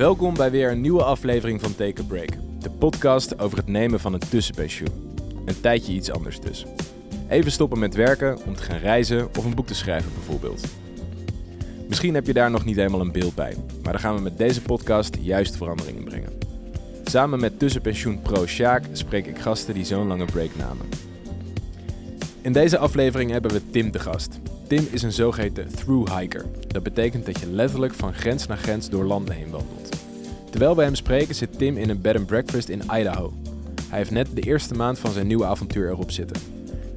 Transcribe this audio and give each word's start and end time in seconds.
Welkom 0.00 0.34
bij 0.34 0.50
weer 0.50 0.70
een 0.70 0.80
nieuwe 0.80 1.02
aflevering 1.02 1.60
van 1.60 1.74
Take 1.74 2.00
a 2.00 2.04
Break. 2.04 2.28
De 2.58 2.70
podcast 2.70 3.38
over 3.38 3.58
het 3.58 3.66
nemen 3.66 4.00
van 4.00 4.12
een 4.12 4.28
tussenpensioen. 4.30 5.16
Een 5.44 5.60
tijdje 5.60 5.92
iets 5.92 6.10
anders 6.10 6.40
dus. 6.40 6.66
Even 7.28 7.52
stoppen 7.52 7.78
met 7.78 7.94
werken 7.94 8.38
om 8.46 8.54
te 8.54 8.62
gaan 8.62 8.78
reizen 8.78 9.28
of 9.38 9.44
een 9.44 9.54
boek 9.54 9.66
te 9.66 9.74
schrijven 9.74 10.12
bijvoorbeeld. 10.14 10.64
Misschien 11.88 12.14
heb 12.14 12.26
je 12.26 12.32
daar 12.32 12.50
nog 12.50 12.64
niet 12.64 12.76
helemaal 12.76 13.00
een 13.00 13.12
beeld 13.12 13.34
bij, 13.34 13.56
maar 13.82 13.92
dan 13.92 14.00
gaan 14.00 14.14
we 14.14 14.20
met 14.20 14.38
deze 14.38 14.62
podcast 14.62 15.16
juist 15.20 15.56
verandering 15.56 15.96
in 15.98 16.04
brengen. 16.04 16.38
Samen 17.04 17.40
met 17.40 17.58
tussenpensioen 17.58 18.20
pro 18.20 18.46
Sjaak 18.46 18.84
spreek 18.92 19.26
ik 19.26 19.38
gasten 19.38 19.74
die 19.74 19.84
zo'n 19.84 20.06
lange 20.06 20.24
break 20.24 20.56
namen. 20.56 20.88
In 22.40 22.52
deze 22.52 22.78
aflevering 22.78 23.30
hebben 23.30 23.52
we 23.52 23.70
Tim 23.70 23.90
te 23.90 23.98
gast. 23.98 24.38
Tim 24.66 24.88
is 24.90 25.02
een 25.02 25.12
zogeheten 25.12 25.68
through-hiker. 25.68 26.44
Dat 26.68 26.82
betekent 26.82 27.26
dat 27.26 27.40
je 27.40 27.46
letterlijk 27.46 27.94
van 27.94 28.14
grens 28.14 28.46
naar 28.46 28.58
grens 28.58 28.88
door 28.88 29.04
landen 29.04 29.34
heen 29.34 29.50
wandelt. 29.50 29.79
Terwijl 30.50 30.76
we 30.76 30.82
hem 30.82 30.94
spreken 30.94 31.34
zit 31.34 31.58
Tim 31.58 31.76
in 31.76 31.90
een 31.90 32.00
bed 32.00 32.16
and 32.16 32.26
breakfast 32.26 32.68
in 32.68 32.82
Idaho. 32.92 33.32
Hij 33.88 33.98
heeft 33.98 34.10
net 34.10 34.28
de 34.34 34.40
eerste 34.40 34.74
maand 34.74 34.98
van 34.98 35.10
zijn 35.10 35.26
nieuwe 35.26 35.44
avontuur 35.44 35.88
erop 35.90 36.10
zitten. 36.10 36.42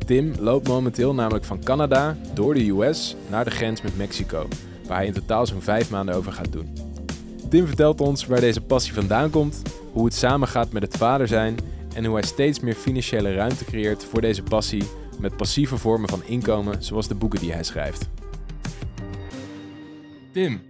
Tim 0.05 0.33
loopt 0.39 0.67
momenteel 0.67 1.13
namelijk 1.13 1.45
van 1.45 1.63
Canada 1.63 2.17
door 2.33 2.53
de 2.53 2.69
US 2.69 3.15
naar 3.29 3.43
de 3.43 3.51
grens 3.51 3.81
met 3.81 3.97
Mexico, 3.97 4.47
waar 4.87 4.97
hij 4.97 5.05
in 5.05 5.13
totaal 5.13 5.45
zo'n 5.45 5.61
vijf 5.61 5.89
maanden 5.89 6.15
over 6.15 6.31
gaat 6.31 6.51
doen. 6.51 6.73
Tim 7.49 7.67
vertelt 7.67 8.01
ons 8.01 8.25
waar 8.25 8.39
deze 8.39 8.61
passie 8.61 8.93
vandaan 8.93 9.29
komt, 9.29 9.61
hoe 9.91 10.05
het 10.05 10.13
samengaat 10.13 10.71
met 10.71 10.83
het 10.83 10.97
vader 10.97 11.27
zijn 11.27 11.55
en 11.95 12.05
hoe 12.05 12.13
hij 12.13 12.23
steeds 12.23 12.59
meer 12.59 12.75
financiële 12.75 13.33
ruimte 13.33 13.65
creëert 13.65 14.05
voor 14.05 14.21
deze 14.21 14.43
passie 14.43 14.83
met 15.19 15.37
passieve 15.37 15.77
vormen 15.77 16.09
van 16.09 16.23
inkomen, 16.25 16.83
zoals 16.83 17.07
de 17.07 17.15
boeken 17.15 17.39
die 17.39 17.51
hij 17.53 17.63
schrijft. 17.63 18.09
Tim, 20.31 20.61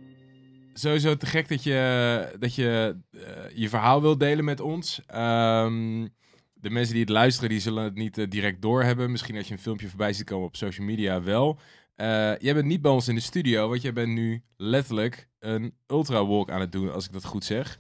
sowieso 0.74 1.18
te 1.18 1.26
gek 1.26 1.50
dat 1.50 1.64
je 1.64 2.36
dat 2.40 2.56
je, 2.56 2.98
uh, 3.12 3.22
je 3.54 3.70
verhaal 3.70 4.02
wilt 4.02 4.20
delen 4.20 4.46
met 4.46 4.60
ons. 4.60 5.02
Um, 5.16 6.10
de 6.54 6.70
mensen 6.70 6.94
die 6.94 7.04
het 7.04 7.12
luisteren, 7.12 7.50
die 7.50 7.60
zullen 7.60 7.84
het 7.84 7.96
niet 7.96 8.18
uh, 8.18 8.26
direct 8.30 8.62
doorhebben. 8.62 9.12
Misschien 9.12 9.38
als 9.38 9.48
je 9.48 9.54
een 9.54 9.60
filmpje 9.60 9.88
voorbij 9.88 10.14
ziet 10.14 10.26
komen 10.26 10.48
op 10.48 10.56
social 10.56 10.88
media 10.88 11.24
wel. 11.24 11.60
Uh, 11.98 12.38
jij 12.38 12.54
bent 12.54 12.66
niet 12.66 12.82
bij 12.82 12.92
ons 12.92 13.08
in 13.08 13.16
de 13.16 13.22
studio, 13.22 13.70
want 13.70 13.82
jij 13.82 13.94
bent 13.94 14.14
nu 14.14 14.44
letterlijk 14.58 15.28
een 15.40 15.74
ultra 15.88 16.26
walk 16.26 16.50
aan 16.50 16.60
het 16.60 16.72
doen, 16.72 16.92
als 16.92 17.06
ik 17.06 17.12
dat 17.12 17.26
goed 17.26 17.46
zeg. 17.46 17.80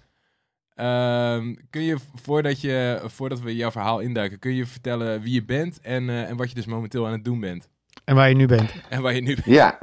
Um, 0.75 1.57
kun 1.69 1.81
je, 1.81 1.97
voordat, 2.13 2.61
je, 2.61 3.01
voordat 3.05 3.39
we 3.39 3.55
jouw 3.55 3.71
verhaal 3.71 3.99
induiken, 3.99 4.39
kun 4.39 4.53
je 4.53 4.65
vertellen 4.65 5.21
wie 5.21 5.33
je 5.33 5.45
bent 5.45 5.79
en, 5.79 6.03
uh, 6.03 6.29
en 6.29 6.37
wat 6.37 6.49
je 6.49 6.55
dus 6.55 6.65
momenteel 6.65 7.05
aan 7.05 7.11
het 7.11 7.23
doen 7.23 7.39
bent? 7.39 7.69
En 8.05 8.15
waar 8.15 8.29
je 8.29 8.35
nu 8.35 8.45
bent. 8.45 8.73
En 8.89 9.01
waar 9.01 9.13
je 9.13 9.21
nu 9.21 9.35
bent. 9.35 9.45
Ja, 9.45 9.79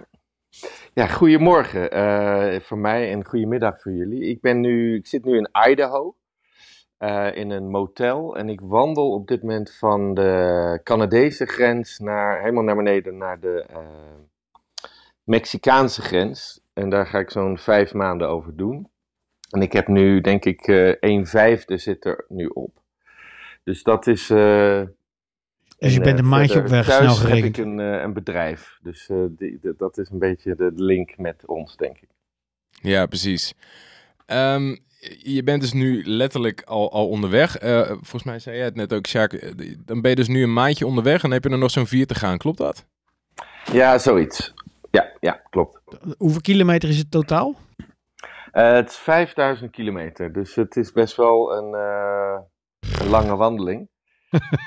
ja 0.95 1.07
goedemorgen 1.07 1.97
uh, 1.97 2.61
voor 2.61 2.79
mij 2.79 3.11
en 3.11 3.25
goedemiddag 3.25 3.81
voor 3.81 3.93
jullie. 3.93 4.23
Ik, 4.23 4.41
ben 4.41 4.61
nu, 4.61 4.97
ik 4.97 5.07
zit 5.07 5.25
nu 5.25 5.37
in 5.37 5.51
Idaho, 5.69 6.17
uh, 6.99 7.37
in 7.37 7.51
een 7.51 7.71
motel. 7.71 8.37
En 8.37 8.49
ik 8.49 8.61
wandel 8.61 9.13
op 9.13 9.29
dit 9.29 9.43
moment 9.43 9.75
van 9.75 10.15
de 10.15 10.81
Canadese 10.83 11.47
grens 11.47 11.99
naar, 11.99 12.41
helemaal 12.41 12.65
naar 12.65 12.77
beneden 12.77 13.17
naar 13.17 13.41
de 13.41 13.67
Mexicaanse 15.25 16.03
grens. 16.03 16.61
En 16.73 16.91
daar 16.91 17.07
ga 17.07 17.19
ik 17.19 17.31
zo'n 17.31 17.59
vijf 17.59 17.95
maanden 17.95 18.29
over 18.29 18.57
doen. 18.57 18.91
En 19.51 19.63
ik 19.63 19.73
heb 19.73 19.89
nu, 19.89 20.21
denk 20.21 20.45
ik, 20.45 20.67
een 21.01 21.27
vijfde 21.27 21.79
zit 21.79 22.05
er 22.05 22.25
nu 22.29 22.47
op. 22.47 22.79
Dus 23.65 23.83
dat 23.83 24.07
is. 24.07 24.33
Dus 25.81 25.95
je 25.95 26.01
bent 26.01 26.19
een 26.19 26.29
maandje 26.29 26.59
op 26.59 26.67
weg, 26.67 26.87
thuis 26.87 26.99
snel 26.99 27.15
geregeld. 27.15 27.57
heb 27.57 27.67
ik 27.67 27.73
een, 27.73 27.79
uh, 27.79 28.01
een 28.03 28.13
bedrijf. 28.13 28.79
Dus 28.83 29.07
die, 29.07 29.59
die, 29.61 29.75
dat 29.77 29.99
is 29.99 30.11
een 30.11 30.19
beetje 30.19 30.55
de 30.55 30.73
link 30.75 31.19
met 31.19 31.47
ons, 31.47 31.77
denk 31.77 31.99
ik. 31.99 32.09
Ja, 32.71 33.07
precies. 33.07 33.55
Um, 34.27 34.79
je 35.19 35.43
bent 35.43 35.61
dus 35.61 35.73
nu 35.73 36.05
letterlijk 36.05 36.63
al, 36.63 36.93
al 36.93 37.09
onderweg. 37.09 37.57
volgens 37.87 38.23
mij 38.23 38.39
zei 38.39 38.57
jij 38.57 38.65
het 38.65 38.75
net 38.75 38.93
ook, 38.93 39.07
Sjaak. 39.07 39.55
Dan 39.85 40.01
ben 40.01 40.11
je 40.11 40.17
dus 40.17 40.29
nu 40.29 40.43
een 40.43 40.53
maandje 40.53 40.87
onderweg 40.87 41.23
en 41.23 41.31
heb 41.31 41.45
je 41.45 41.51
er 41.51 41.59
nog 41.59 41.71
zo'n 41.71 41.87
vier 41.87 42.07
te 42.07 42.15
gaan. 42.15 42.39
Klopt 42.39 42.59
dat? 42.59 42.87
Ja, 43.73 43.99
zoiets. 43.99 44.55
Ja, 44.91 45.13
ja 45.21 45.33
klopt. 45.51 45.81
Hoeveel 46.19 46.41
kilometer 46.41 46.89
is 46.89 46.99
het 46.99 47.11
totaal? 47.11 47.57
Uh, 48.53 48.73
het 48.73 48.89
is 48.89 48.97
5000 48.97 49.71
kilometer, 49.71 50.33
dus 50.33 50.55
het 50.55 50.77
is 50.77 50.93
best 50.93 51.17
wel 51.17 51.57
een, 51.57 51.75
uh, 51.75 52.39
een 53.01 53.09
lange 53.09 53.37
wandeling. 53.37 53.89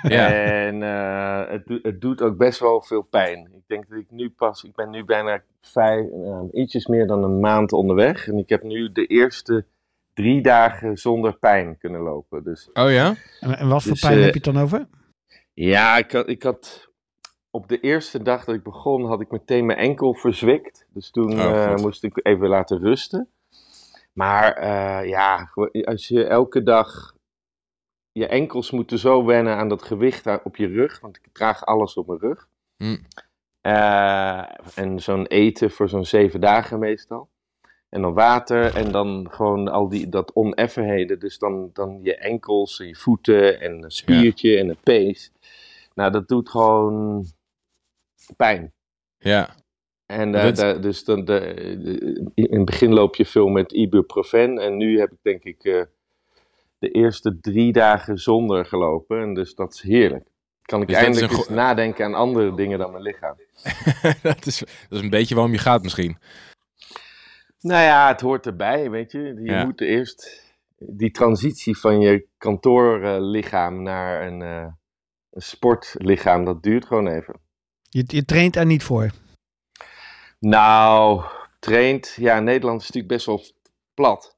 Ja. 0.02 0.32
En 0.34 0.82
uh, 0.82 1.50
het, 1.50 1.80
het, 1.82 2.02
doet 2.02 2.22
ook 2.22 2.38
best 2.38 2.60
wel 2.60 2.82
veel 2.82 3.02
pijn. 3.02 3.52
Ik 3.54 3.64
denk 3.68 3.90
dat 3.90 4.00
ik 4.00 4.12
nu 4.12 4.30
pas, 4.30 4.64
ik 4.64 4.76
ben 4.76 4.90
nu 4.90 5.06
bijna 5.06 5.44
vijf, 5.62 6.06
ietsjes 6.52 6.88
meer 6.88 7.08
dan 7.08 7.24
een 7.24 7.40
maand 7.40 7.72
onderweg. 7.72 8.28
En 8.28 8.38
ik 8.38 8.50
heb 8.50 8.64
nu 8.64 8.92
de 8.92 9.06
eerste 9.06 9.66
drie 10.14 10.42
dagen 10.42 10.98
zonder 10.98 11.38
pijn 11.38 11.78
kunnen 11.78 12.02
lopen. 12.02 12.44
Dus, 12.44 12.70
oh 12.74 12.92
ja? 12.92 13.16
En, 13.40 13.58
en 13.58 13.68
wat 13.68 13.84
voor 13.84 13.92
dus, 13.92 14.02
pijn 14.02 14.22
heb 14.22 14.34
je 14.34 14.42
het 14.44 14.54
dan 14.54 14.64
over? 14.64 14.88
Ja, 15.54 15.98
ik 15.98 16.12
had, 16.12 16.30
ik 16.30 16.44
had 16.44 16.90
op 17.52 17.68
de 17.68 17.80
eerste 17.80 18.22
dag 18.22 18.46
dat 18.46 18.56
ik 18.56 18.64
begon, 18.64 19.06
had 19.06 19.22
ik 19.22 19.32
meteen 19.32 19.66
mijn 19.66 19.80
enkel 19.80 20.14
verzwikt. 20.14 20.86
Dus 20.90 21.12
toen 21.12 21.40
oh, 21.40 21.76
moest 21.76 22.04
ik 22.04 22.20
even 22.24 22.48
laten 22.48 22.80
rusten. 22.80 23.28
Maar 24.14 24.64
uh, 24.64 25.10
ja, 25.10 25.50
als 25.84 26.08
je 26.08 26.24
elke 26.24 26.64
dag 26.64 27.16
je 28.14 28.28
enkels 28.28 28.72
moeten 28.72 29.00
zo 29.00 29.26
wennen 29.26 29.56
aan 29.56 29.70
dat 29.70 29.84
gewicht 29.84 30.44
op 30.44 30.56
je 30.56 30.68
rug, 30.68 31.00
want 31.00 31.18
ik 31.18 31.30
draag 31.32 31.66
alles 31.66 31.94
op 31.94 32.08
mijn 32.08 32.20
rug. 32.20 32.48
Mm. 32.78 33.06
Uh, 33.62 34.78
en 34.78 35.00
zo'n 35.00 35.26
eten 35.26 35.72
voor 35.72 35.90
zo'n 35.90 36.06
zeven 36.06 36.42
dagen 36.42 36.80
meestal. 36.80 37.30
En 37.90 38.02
dan 38.02 38.14
water 38.14 38.76
en 38.76 38.92
dan 38.92 39.28
gewoon 39.32 39.68
al 39.68 39.90
die, 39.90 40.10
dat 40.10 40.34
oneffenheden. 40.34 41.20
Dus 41.20 41.38
dan, 41.38 41.70
dan 41.74 42.00
je 42.04 42.16
enkels 42.16 42.80
en 42.80 42.88
je 42.88 42.96
voeten 42.96 43.60
en 43.60 43.84
een 43.84 43.92
spiertje 43.92 44.50
ja. 44.50 44.60
en 44.60 44.70
een 44.70 44.78
pees. 44.84 45.32
Nou, 45.94 46.12
dat 46.12 46.28
doet 46.28 46.50
gewoon 46.50 47.26
pijn. 48.36 48.74
Ja. 49.18 49.56
En 50.06 50.34
uh, 50.34 50.54
de, 50.54 50.80
dus 50.80 51.04
dan 51.04 51.26
de, 51.26 51.54
de, 51.84 52.32
in 52.34 52.56
het 52.58 52.66
begin 52.66 52.94
loop 52.94 53.16
je 53.16 53.26
veel 53.26 53.48
met 53.48 53.72
ibuprofen. 53.72 54.58
En 54.58 54.78
nu 54.78 55.00
heb 55.00 55.12
ik 55.12 55.20
denk 55.22 55.44
ik 55.44 55.64
uh, 55.64 55.84
de 56.84 56.92
eerste 56.92 57.40
drie 57.42 57.72
dagen 57.72 58.18
zonder 58.18 58.66
gelopen. 58.66 59.22
En 59.22 59.34
dus 59.34 59.56
dat 59.56 59.74
is 59.74 59.82
heerlijk. 59.82 60.28
Kan 60.62 60.82
ik 60.82 60.88
dus 60.88 60.98
eindelijk 60.98 61.32
eens 61.32 61.50
nadenken 61.50 62.06
aan 62.06 62.14
andere 62.14 62.56
dingen 62.56 62.80
dan 62.80 62.92
mijn 62.92 63.04
lichaam. 63.04 63.36
dat, 64.22 64.46
is, 64.46 64.60
dat 64.60 64.98
is 64.98 65.00
een 65.00 65.10
beetje 65.10 65.36
waarom 65.36 65.54
je 65.54 65.60
gaat 65.60 65.84
misschien. 65.84 66.18
Nou 67.60 67.82
ja, 67.82 68.08
het 68.08 68.22
hoort 68.22 68.46
erbij, 68.46 68.90
weet 68.90 69.12
je. 69.12 69.20
Je 69.20 69.42
ja. 69.44 69.66
moet 69.66 69.82
eerst 69.82 70.44
die 70.78 71.12
transitie 71.12 71.78
van 71.78 72.00
je 72.00 72.28
kantoorlichaam 72.38 73.84
naar 73.84 74.28
een, 74.28 74.42
uh, 74.42 74.68
een 75.32 75.42
sportlichaam, 75.42 76.46
dat 76.46 76.64
duurt 76.64 76.86
gewoon 76.86 77.08
even. 77.08 77.40
Je, 77.90 78.04
je 78.08 78.26
traint 78.26 78.56
er 78.56 78.66
niet 78.66 78.84
voor? 78.84 79.12
Nou, 80.40 81.24
traint. 81.60 82.16
Ja, 82.20 82.40
Nederland 82.40 82.82
is 82.82 82.88
natuurlijk 82.88 83.14
best 83.14 83.26
wel 83.26 83.44
plat. 83.94 84.33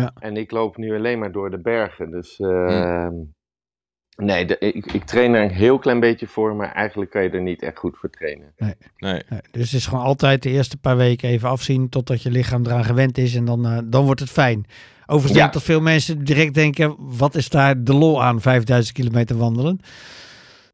Ja. 0.00 0.12
En 0.18 0.36
ik 0.36 0.50
loop 0.50 0.76
nu 0.76 0.96
alleen 0.96 1.18
maar 1.18 1.32
door 1.32 1.50
de 1.50 1.60
bergen. 1.60 2.10
Dus 2.10 2.38
uh, 2.38 2.66
hmm. 3.06 3.34
nee, 4.16 4.44
de, 4.44 4.58
ik, 4.58 4.92
ik 4.92 5.04
train 5.04 5.34
er 5.34 5.42
een 5.42 5.50
heel 5.50 5.78
klein 5.78 6.00
beetje 6.00 6.26
voor, 6.26 6.56
maar 6.56 6.72
eigenlijk 6.72 7.10
kan 7.10 7.22
je 7.22 7.30
er 7.30 7.42
niet 7.42 7.62
echt 7.62 7.78
goed 7.78 7.96
voor 7.98 8.10
trainen. 8.10 8.52
Nee. 8.56 8.74
nee. 8.96 9.22
nee. 9.28 9.40
Dus 9.50 9.70
het 9.70 9.80
is 9.80 9.86
gewoon 9.86 10.04
altijd 10.04 10.42
de 10.42 10.50
eerste 10.50 10.76
paar 10.76 10.96
weken 10.96 11.28
even 11.28 11.48
afzien 11.48 11.88
totdat 11.88 12.22
je 12.22 12.30
lichaam 12.30 12.66
eraan 12.66 12.84
gewend 12.84 13.18
is 13.18 13.34
en 13.34 13.44
dan, 13.44 13.66
uh, 13.66 13.78
dan 13.84 14.04
wordt 14.04 14.20
het 14.20 14.30
fijn. 14.30 14.66
Overigens 15.06 15.38
ja. 15.38 15.48
dat 15.48 15.62
veel 15.62 15.80
mensen 15.80 16.24
direct 16.24 16.54
denken, 16.54 16.96
wat 16.98 17.34
is 17.34 17.48
daar 17.48 17.84
de 17.84 17.94
lol 17.94 18.22
aan 18.22 18.40
5000 18.40 18.96
kilometer 18.96 19.36
wandelen? 19.36 19.80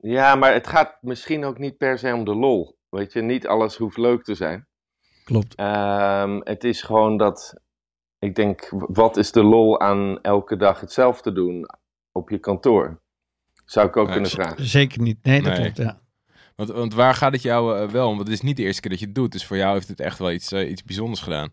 Ja, 0.01 0.35
maar 0.35 0.53
het 0.53 0.67
gaat 0.67 0.99
misschien 1.01 1.45
ook 1.45 1.59
niet 1.59 1.77
per 1.77 1.99
se 1.99 2.15
om 2.15 2.25
de 2.25 2.35
lol. 2.35 2.77
Weet 2.89 3.13
je, 3.13 3.23
niet 3.23 3.47
alles 3.47 3.77
hoeft 3.77 3.97
leuk 3.97 4.25
te 4.25 4.35
zijn. 4.35 4.67
Klopt. 5.25 5.61
Um, 5.61 6.41
het 6.43 6.65
is 6.65 6.83
gewoon 6.83 7.17
dat, 7.17 7.61
ik 8.25 8.35
denk, 8.35 8.69
wat 8.71 9.17
is 9.17 9.33
de 9.33 9.43
lol 9.43 9.81
aan 9.81 10.23
elke 10.23 10.57
dag 10.57 10.81
hetzelfde 10.81 11.33
doen 11.33 11.67
op 12.13 12.31
je 12.31 12.39
kantoor? 12.39 13.01
Zou 13.65 13.89
ik 13.89 13.97
ook 13.97 14.11
kunnen 14.11 14.31
vragen. 14.31 14.65
Zeker 14.65 15.03
niet. 15.03 15.25
Nee, 15.25 15.43
dat 15.43 15.53
nee. 15.53 15.61
klopt, 15.61 15.77
ja. 15.77 16.03
Want, 16.57 16.71
want 16.71 16.95
waar 16.95 17.15
gaat 17.15 17.33
het 17.33 17.43
jou 17.43 17.81
uh, 17.81 17.89
wel 17.89 18.09
om? 18.09 18.17
Want 18.17 18.29
het 18.29 18.37
is 18.37 18.43
niet 18.43 18.57
de 18.57 18.63
eerste 18.63 18.81
keer 18.81 18.91
dat 18.91 19.01
je 19.01 19.07
het 19.07 19.15
doet. 19.15 19.33
Dus 19.33 19.47
voor 19.47 19.57
jou 19.57 19.75
heeft 19.75 19.89
het 19.89 20.01
echt 20.01 20.19
wel 20.19 20.33
iets, 20.33 20.53
uh, 20.53 20.71
iets 20.71 20.85
bijzonders 20.85 21.21
gedaan. 21.21 21.53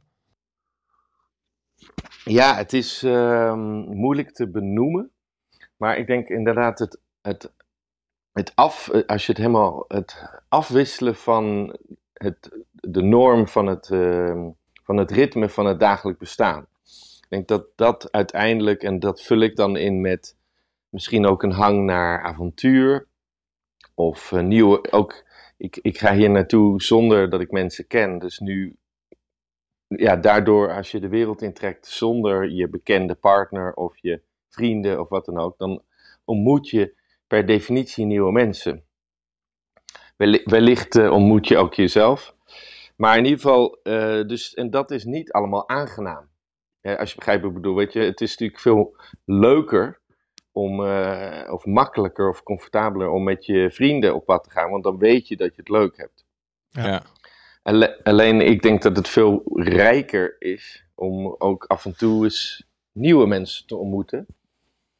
Ja, 2.23 2.55
het 2.55 2.73
is 2.73 3.03
uh, 3.03 3.53
moeilijk 3.85 4.31
te 4.31 4.49
benoemen. 4.49 5.11
Maar 5.77 5.97
ik 5.97 6.07
denk 6.07 6.27
inderdaad 6.27 6.79
het, 6.79 6.99
het 7.21 7.51
het 8.31 8.51
af, 8.55 8.89
eh, 8.89 9.05
als 9.05 9.25
je 9.25 9.31
het 9.31 9.41
helemaal, 9.41 9.85
het 9.87 10.39
afwisselen 10.49 11.15
van 11.15 11.75
het, 12.13 12.63
de 12.71 13.01
norm 13.01 13.47
van 13.47 13.65
het, 13.65 13.89
uh, 13.89 14.47
van 14.91 14.99
het 14.99 15.11
ritme 15.11 15.49
van 15.49 15.65
het 15.65 15.79
dagelijk 15.79 16.19
bestaan. 16.19 16.67
Ik 17.21 17.25
denk 17.29 17.47
dat 17.47 17.65
dat 17.75 18.11
uiteindelijk, 18.11 18.83
en 18.83 18.99
dat 18.99 19.21
vul 19.21 19.39
ik 19.39 19.55
dan 19.55 19.77
in 19.77 20.01
met 20.01 20.37
misschien 20.89 21.25
ook 21.25 21.43
een 21.43 21.51
hang 21.51 21.85
naar 21.85 22.23
avontuur. 22.23 23.07
Of 23.93 24.31
nieuwe, 24.31 24.91
ook, 24.91 25.23
ik, 25.57 25.79
ik 25.81 25.97
ga 25.97 26.13
hier 26.13 26.29
naartoe 26.29 26.81
zonder 26.81 27.29
dat 27.29 27.41
ik 27.41 27.51
mensen 27.51 27.87
ken. 27.87 28.19
Dus 28.19 28.39
nu 28.39 28.75
ja, 29.87 30.15
daardoor, 30.15 30.73
als 30.73 30.91
je 30.91 30.99
de 30.99 31.09
wereld 31.09 31.41
intrekt 31.41 31.87
zonder 31.87 32.49
je 32.49 32.69
bekende 32.69 33.15
partner 33.15 33.73
of 33.73 33.97
je 33.97 34.21
vrienden 34.49 34.99
of 34.99 35.09
wat 35.09 35.25
dan 35.25 35.37
ook, 35.37 35.57
dan 35.57 35.81
ontmoet 36.25 36.69
je 36.69 36.95
per 37.27 37.45
definitie 37.45 38.05
nieuwe 38.05 38.31
mensen. 38.31 38.83
Wellicht 40.43 40.95
uh, 40.95 41.11
ontmoet 41.11 41.47
je 41.47 41.57
ook 41.57 41.73
jezelf. 41.73 42.35
Maar 43.01 43.17
in 43.17 43.23
ieder 43.23 43.39
geval, 43.39 43.79
uh, 43.83 44.27
dus, 44.27 44.53
en 44.53 44.69
dat 44.69 44.91
is 44.91 45.03
niet 45.03 45.31
allemaal 45.31 45.69
aangenaam. 45.69 46.29
als 46.81 47.09
je 47.09 47.15
begrijpt 47.15 47.41
wat 47.41 47.51
ik 47.51 47.57
bedoel, 47.57 47.75
weet 47.75 47.93
je, 47.93 47.99
het 47.99 48.21
is 48.21 48.29
natuurlijk 48.29 48.59
veel 48.59 48.95
leuker 49.25 50.01
om, 50.51 50.79
uh, 50.81 51.47
of 51.49 51.65
makkelijker 51.65 52.29
of 52.29 52.43
comfortabeler 52.43 53.09
om 53.09 53.23
met 53.23 53.45
je 53.45 53.71
vrienden 53.71 54.15
op 54.15 54.25
pad 54.25 54.43
te 54.43 54.49
gaan, 54.49 54.69
want 54.69 54.83
dan 54.83 54.97
weet 54.97 55.27
je 55.27 55.37
dat 55.37 55.55
je 55.55 55.61
het 55.61 55.69
leuk 55.69 55.97
hebt. 55.97 56.25
Ja. 56.69 57.03
Alleen 58.03 58.41
ik 58.41 58.61
denk 58.61 58.81
dat 58.81 58.95
het 58.95 59.07
veel 59.07 59.41
rijker 59.53 60.35
is 60.39 60.85
om 60.95 61.35
ook 61.37 61.65
af 61.65 61.85
en 61.85 61.97
toe 61.97 62.23
eens 62.23 62.67
nieuwe 62.91 63.27
mensen 63.27 63.67
te 63.67 63.75
ontmoeten. 63.75 64.25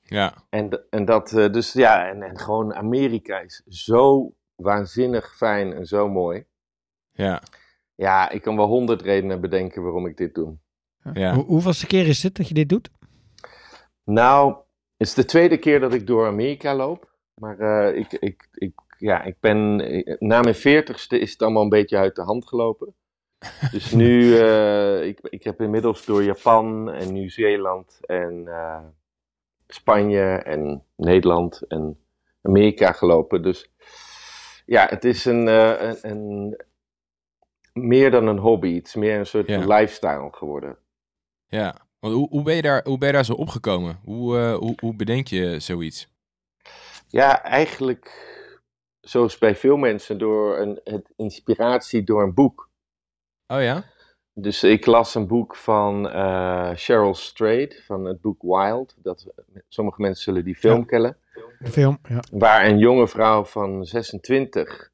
Ja. 0.02 0.34
En, 0.50 0.84
en 0.90 1.06
dat, 1.06 1.32
uh, 1.32 1.52
dus 1.52 1.74
ja, 1.74 2.08
en, 2.08 2.22
en 2.22 2.40
gewoon 2.40 2.74
Amerika 2.74 3.40
is 3.40 3.62
zo 3.66 4.34
waanzinnig 4.56 5.36
fijn 5.36 5.74
en 5.74 5.86
zo 5.86 6.10
mooi. 6.10 6.46
Ja. 7.12 7.42
Ja, 8.02 8.30
ik 8.30 8.42
kan 8.42 8.56
wel 8.56 8.68
honderd 8.68 9.02
redenen 9.02 9.42
bedenken 9.42 9.84
waarom 9.84 10.06
ik 10.06 10.18
dit 10.18 10.36
doe. 10.36 10.58
Ja. 11.14 11.34
Hoe, 11.34 11.46
hoeveelste 11.46 11.88
keer 11.88 12.08
is 12.08 12.24
het 12.24 12.36
dat 12.36 12.48
je 12.48 12.54
dit 12.54 12.70
doet? 12.70 12.90
Nou, 14.04 14.54
het 14.98 15.08
is 15.08 15.14
de 15.14 15.26
tweede 15.26 15.58
keer 15.58 15.80
dat 15.80 15.94
ik 15.94 16.08
door 16.08 16.28
Amerika 16.28 16.76
loop. 16.76 17.10
Maar 17.34 17.60
uh, 17.60 17.98
ik, 17.98 18.12
ik, 18.12 18.48
ik, 18.54 18.74
ja, 18.98 19.24
ik 19.24 19.36
ben, 19.40 19.76
na 20.20 20.42
mijn 20.42 20.56
veertigste 20.56 21.20
is 21.20 21.32
het 21.32 21.42
allemaal 21.42 21.64
een 21.64 21.70
beetje 21.70 21.98
uit 21.98 22.16
de 22.16 22.22
hand 22.22 22.48
gelopen. 22.48 22.94
Dus 23.72 23.92
nu, 23.92 24.22
uh, 24.22 25.06
ik, 25.06 25.20
ik 25.22 25.44
heb 25.44 25.62
inmiddels 25.62 26.06
door 26.06 26.24
Japan 26.24 26.92
en 26.92 27.14
Nieuw-Zeeland 27.14 28.00
en 28.06 28.44
uh, 28.48 28.84
Spanje 29.68 30.36
en 30.36 30.84
Nederland 30.96 31.62
en 31.68 31.98
Amerika 32.42 32.92
gelopen. 32.92 33.42
Dus 33.42 33.72
ja, 34.66 34.88
het 34.90 35.06
is 35.06 35.26
een, 35.26 35.48
een, 35.48 35.98
een 36.02 36.58
meer 37.74 38.12
dan 38.12 38.28
een 38.28 38.38
hobby. 38.38 38.76
Het 38.76 38.88
is 38.88 38.96
meer 38.96 39.20
een 39.20 39.26
soort 39.26 39.48
lifestyle 39.48 40.30
geworden. 40.32 40.78
Ja, 41.48 41.76
want 42.00 42.14
hoe, 42.14 42.30
hoe, 42.30 42.44
ben 42.44 42.56
je 42.56 42.62
daar, 42.62 42.84
hoe 42.84 42.98
ben 42.98 43.08
je 43.08 43.14
daar 43.14 43.26
zo 43.26 43.34
opgekomen? 43.34 44.00
Hoe, 44.04 44.38
uh, 44.38 44.54
hoe, 44.54 44.76
hoe 44.80 44.96
bedenk 44.96 45.28
je 45.28 45.60
zoiets? 45.60 46.10
Ja, 47.08 47.44
eigenlijk 47.44 48.30
zoals 49.02 49.38
bij 49.38 49.56
veel 49.56 49.78
mensen 49.78 50.18
door 50.18 50.58
een 50.58 50.80
het 50.84 51.14
inspiratie 51.16 52.04
door 52.04 52.24
een 52.24 52.34
boek. 52.34 52.70
Oh 53.48 53.62
ja? 53.62 53.84
Dus 54.34 54.64
ik 54.64 54.86
las 54.86 55.16
een 55.16 55.28
boek 55.28 55.56
van 55.56 56.06
uh, 56.06 56.72
Cheryl 56.74 57.16
Strayed, 57.16 57.84
van 57.86 58.06
het 58.06 58.22
boek 58.22 58.42
Wild. 58.42 58.96
Dat, 58.98 59.28
sommige 59.68 60.02
mensen 60.02 60.24
zullen 60.24 60.44
die 60.44 60.56
film 60.56 60.86
kennen. 60.86 61.18
De 61.60 61.70
film, 61.70 62.00
ja. 62.10 62.24
Waar 62.32 62.66
een 62.66 62.78
jonge 62.78 63.08
vrouw 63.08 63.44
van 63.46 63.86
26 63.86 64.92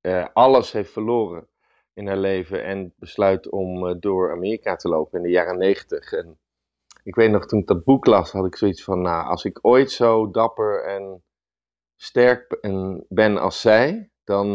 uh, 0.00 0.26
alles 0.32 0.72
heeft 0.72 0.92
verloren 0.92 1.48
in 1.94 2.06
haar 2.06 2.16
leven 2.16 2.64
en 2.64 2.92
besluit 2.96 3.50
om 3.50 3.86
uh, 3.86 3.94
door 3.98 4.32
Amerika 4.32 4.76
te 4.76 4.88
lopen 4.88 5.18
in 5.18 5.24
de 5.24 5.30
jaren 5.30 5.58
90. 5.58 6.12
En 6.12 6.38
ik 7.02 7.14
weet 7.14 7.30
nog, 7.30 7.46
toen 7.46 7.60
ik 7.60 7.66
dat 7.66 7.84
boek 7.84 8.06
las, 8.06 8.32
had 8.32 8.46
ik 8.46 8.56
zoiets 8.56 8.84
van, 8.84 9.02
nou, 9.02 9.26
als 9.26 9.44
ik 9.44 9.58
ooit 9.62 9.90
zo 9.90 10.30
dapper 10.30 10.84
en 10.84 11.22
sterk 11.96 12.52
en 12.52 13.04
ben 13.08 13.38
als 13.38 13.60
zij, 13.60 14.10
dan, 14.24 14.46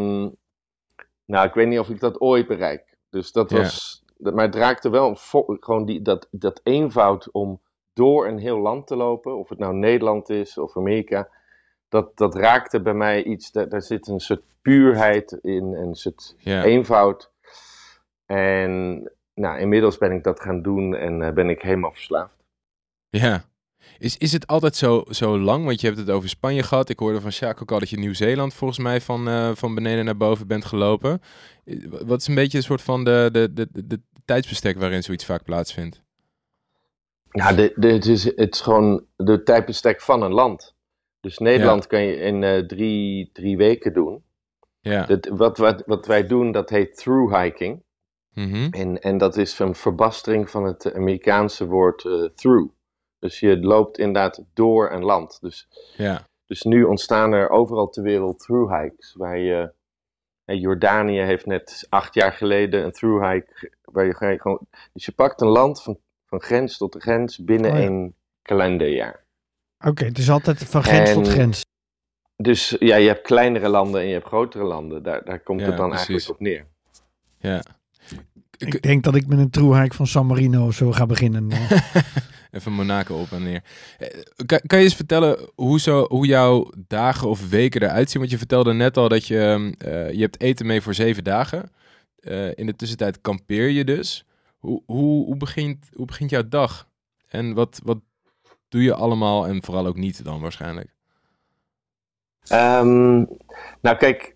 nou, 1.25 1.47
ik 1.47 1.53
weet 1.53 1.67
niet 1.67 1.79
of 1.79 1.89
ik 1.89 1.99
dat 1.99 2.19
ooit 2.19 2.47
bereik. 2.47 2.97
Dus 3.09 3.31
dat 3.31 3.51
was, 3.51 4.03
dat, 4.17 4.33
maar 4.33 4.45
het 4.45 4.55
raakte 4.55 4.89
wel 4.89 5.15
gewoon 5.59 5.85
die, 5.85 6.01
dat, 6.01 6.27
dat 6.31 6.59
eenvoud 6.63 7.31
om 7.31 7.61
door 7.93 8.27
een 8.27 8.37
heel 8.37 8.59
land 8.59 8.87
te 8.87 8.95
lopen, 8.95 9.37
of 9.37 9.49
het 9.49 9.59
nou 9.59 9.73
Nederland 9.73 10.29
is 10.29 10.57
of 10.57 10.77
Amerika, 10.77 11.29
dat, 11.95 12.17
dat 12.17 12.35
raakte 12.35 12.81
bij 12.81 12.93
mij 12.93 13.23
iets, 13.23 13.51
daar, 13.51 13.69
daar 13.69 13.81
zit 13.81 14.07
een 14.07 14.19
soort 14.19 14.41
puurheid 14.61 15.31
in, 15.41 15.73
een 15.73 15.95
soort 15.95 16.35
eenvoud. 16.43 17.31
En 18.25 18.71
nou, 19.33 19.59
inmiddels 19.59 19.97
ben 19.97 20.11
ik 20.11 20.23
dat 20.23 20.39
gaan 20.39 20.61
doen 20.61 20.95
en 20.95 21.21
uh, 21.21 21.29
ben 21.31 21.49
ik 21.49 21.61
helemaal 21.61 21.91
verslaafd. 21.91 22.43
Ja. 23.09 23.43
Is, 23.97 24.17
is 24.17 24.31
het 24.31 24.47
altijd 24.47 24.75
zo, 24.75 25.03
zo 25.09 25.39
lang? 25.39 25.65
Want 25.65 25.81
je 25.81 25.87
hebt 25.87 25.99
het 25.99 26.09
over 26.09 26.29
Spanje 26.29 26.63
gehad. 26.63 26.89
Ik 26.89 26.99
hoorde 26.99 27.21
van 27.21 27.31
Sjaak 27.31 27.61
ook 27.61 27.71
al 27.71 27.79
dat 27.79 27.89
je 27.89 27.97
Nieuw-Zeeland 27.97 28.53
volgens 28.53 28.79
mij 28.79 29.01
van, 29.01 29.27
uh, 29.27 29.51
van 29.53 29.75
beneden 29.75 30.05
naar 30.05 30.17
boven 30.17 30.47
bent 30.47 30.65
gelopen. 30.65 31.21
Wat 32.05 32.19
is 32.19 32.27
een 32.27 32.35
beetje 32.35 32.57
een 32.57 32.63
soort 32.63 32.81
van 32.81 33.03
de, 33.03 33.29
de, 33.31 33.53
de, 33.53 33.67
de 33.71 34.01
tijdsbestek 34.25 34.77
waarin 34.77 35.03
zoiets 35.03 35.25
vaak 35.25 35.43
plaatsvindt? 35.43 36.01
De, 37.31 37.73
de, 37.75 37.87
het, 37.87 38.05
is, 38.05 38.23
het 38.23 38.53
is 38.53 38.61
gewoon 38.61 39.05
de 39.15 39.43
tijdbestek 39.43 40.01
van 40.01 40.21
een 40.21 40.33
land. 40.33 40.74
Dus 41.25 41.37
Nederland 41.37 41.81
ja. 41.83 41.89
kan 41.89 42.03
je 42.03 42.15
in 42.15 42.41
uh, 42.41 42.57
drie, 42.57 43.29
drie 43.33 43.57
weken 43.57 43.93
doen. 43.93 44.23
Ja. 44.79 45.05
Dat, 45.05 45.27
wat, 45.27 45.57
wat, 45.57 45.83
wat 45.85 46.05
wij 46.05 46.27
doen, 46.27 46.51
dat 46.51 46.69
heet 46.69 46.97
through 46.97 47.41
hiking. 47.41 47.83
Mm 48.33 48.51
-hmm. 48.51 48.67
en, 48.71 49.01
en 49.01 49.17
dat 49.17 49.37
is 49.37 49.59
een 49.59 49.75
verbastering 49.75 50.49
van 50.49 50.63
het 50.63 50.93
Amerikaanse 50.93 51.67
woord 51.67 52.03
uh, 52.03 52.29
through. 52.35 52.71
Dus 53.19 53.39
je 53.39 53.59
loopt 53.59 53.97
inderdaad 53.97 54.43
door 54.53 54.91
een 54.91 55.03
land. 55.03 55.41
Dus, 55.41 55.67
ja. 55.97 56.27
dus 56.45 56.61
nu 56.61 56.83
ontstaan 56.83 57.33
er 57.33 57.49
overal 57.49 57.89
ter 57.89 58.03
wereld 58.03 58.39
through 58.39 58.81
hikes. 58.81 59.13
Waar 59.17 59.37
je, 59.37 59.73
Jordanië 60.43 61.19
heeft 61.19 61.45
net 61.45 61.85
acht 61.89 62.13
jaar 62.13 62.33
geleden 62.33 62.83
een 62.83 62.91
through 62.91 63.31
hike. 63.31 63.71
Waar 63.81 64.05
je 64.05 64.13
gewoon, 64.13 64.59
dus 64.93 65.05
je 65.05 65.11
pakt 65.11 65.41
een 65.41 65.47
land 65.47 65.83
van, 65.83 65.99
van 66.25 66.41
grens 66.41 66.77
tot 66.77 66.95
grens 66.99 67.43
binnen 67.43 67.71
oh, 67.71 67.77
ja. 67.77 67.85
een 67.85 68.15
kalenderjaar. 68.41 69.24
Oké, 69.77 69.87
okay, 69.87 70.07
het 70.07 70.17
is 70.17 70.29
altijd 70.29 70.63
van 70.63 70.83
grens 70.83 71.09
en, 71.09 71.15
tot 71.15 71.27
grens. 71.27 71.65
Dus 72.35 72.75
ja, 72.79 72.95
je 72.95 73.07
hebt 73.07 73.21
kleinere 73.21 73.69
landen 73.69 74.01
en 74.01 74.07
je 74.07 74.13
hebt 74.13 74.27
grotere 74.27 74.63
landen. 74.63 75.03
Daar, 75.03 75.23
daar 75.23 75.39
komt 75.39 75.59
ja, 75.59 75.65
het 75.65 75.77
dan 75.77 75.89
precies. 75.89 76.07
eigenlijk 76.07 76.39
op 76.39 76.39
neer. 76.39 76.65
Ja. 77.39 77.63
Ik, 78.57 78.73
ik 78.73 78.81
denk 78.81 79.03
dat 79.03 79.15
ik 79.15 79.27
met 79.27 79.57
een 79.57 79.81
hike 79.81 79.95
van 79.95 80.07
San 80.07 80.25
Marino 80.25 80.71
zo 80.71 80.91
ga 80.91 81.05
beginnen. 81.05 81.47
Even 82.51 82.71
Monaco 82.71 83.15
op 83.15 83.31
en 83.31 83.43
neer. 83.43 83.63
Kan, 84.45 84.59
kan, 84.65 84.77
je 84.79 84.83
eens 84.83 84.95
vertellen 84.95 85.49
hoe, 85.55 85.79
zo, 85.79 86.05
hoe 86.07 86.25
jouw 86.25 86.71
dagen 86.87 87.27
of 87.27 87.49
weken 87.49 87.81
eruit 87.81 88.09
zien? 88.09 88.19
Want 88.19 88.31
je 88.31 88.37
vertelde 88.37 88.73
net 88.73 88.97
al 88.97 89.09
dat 89.09 89.27
je, 89.27 89.73
uh, 89.85 90.11
je 90.11 90.21
hebt 90.21 90.41
eten 90.41 90.65
mee 90.65 90.81
voor 90.81 90.93
zeven 90.93 91.23
dagen. 91.23 91.71
Uh, 92.19 92.47
in 92.55 92.65
de 92.65 92.75
tussentijd 92.75 93.21
kampeer 93.21 93.69
je 93.69 93.83
dus. 93.83 94.25
Hoe, 94.57 94.81
hoe, 94.85 95.25
hoe, 95.25 95.37
begint, 95.37 95.89
hoe 95.93 96.05
begint 96.05 96.29
jouw 96.29 96.47
dag? 96.49 96.87
En 97.27 97.53
wat, 97.53 97.79
wat 97.83 97.99
doe 98.67 98.83
je 98.83 98.93
allemaal 98.93 99.47
en 99.47 99.63
vooral 99.63 99.85
ook 99.85 99.97
niet 99.97 100.23
dan 100.23 100.41
waarschijnlijk? 100.41 100.95
Um, 102.51 103.27
nou 103.81 103.97
kijk, 103.97 104.35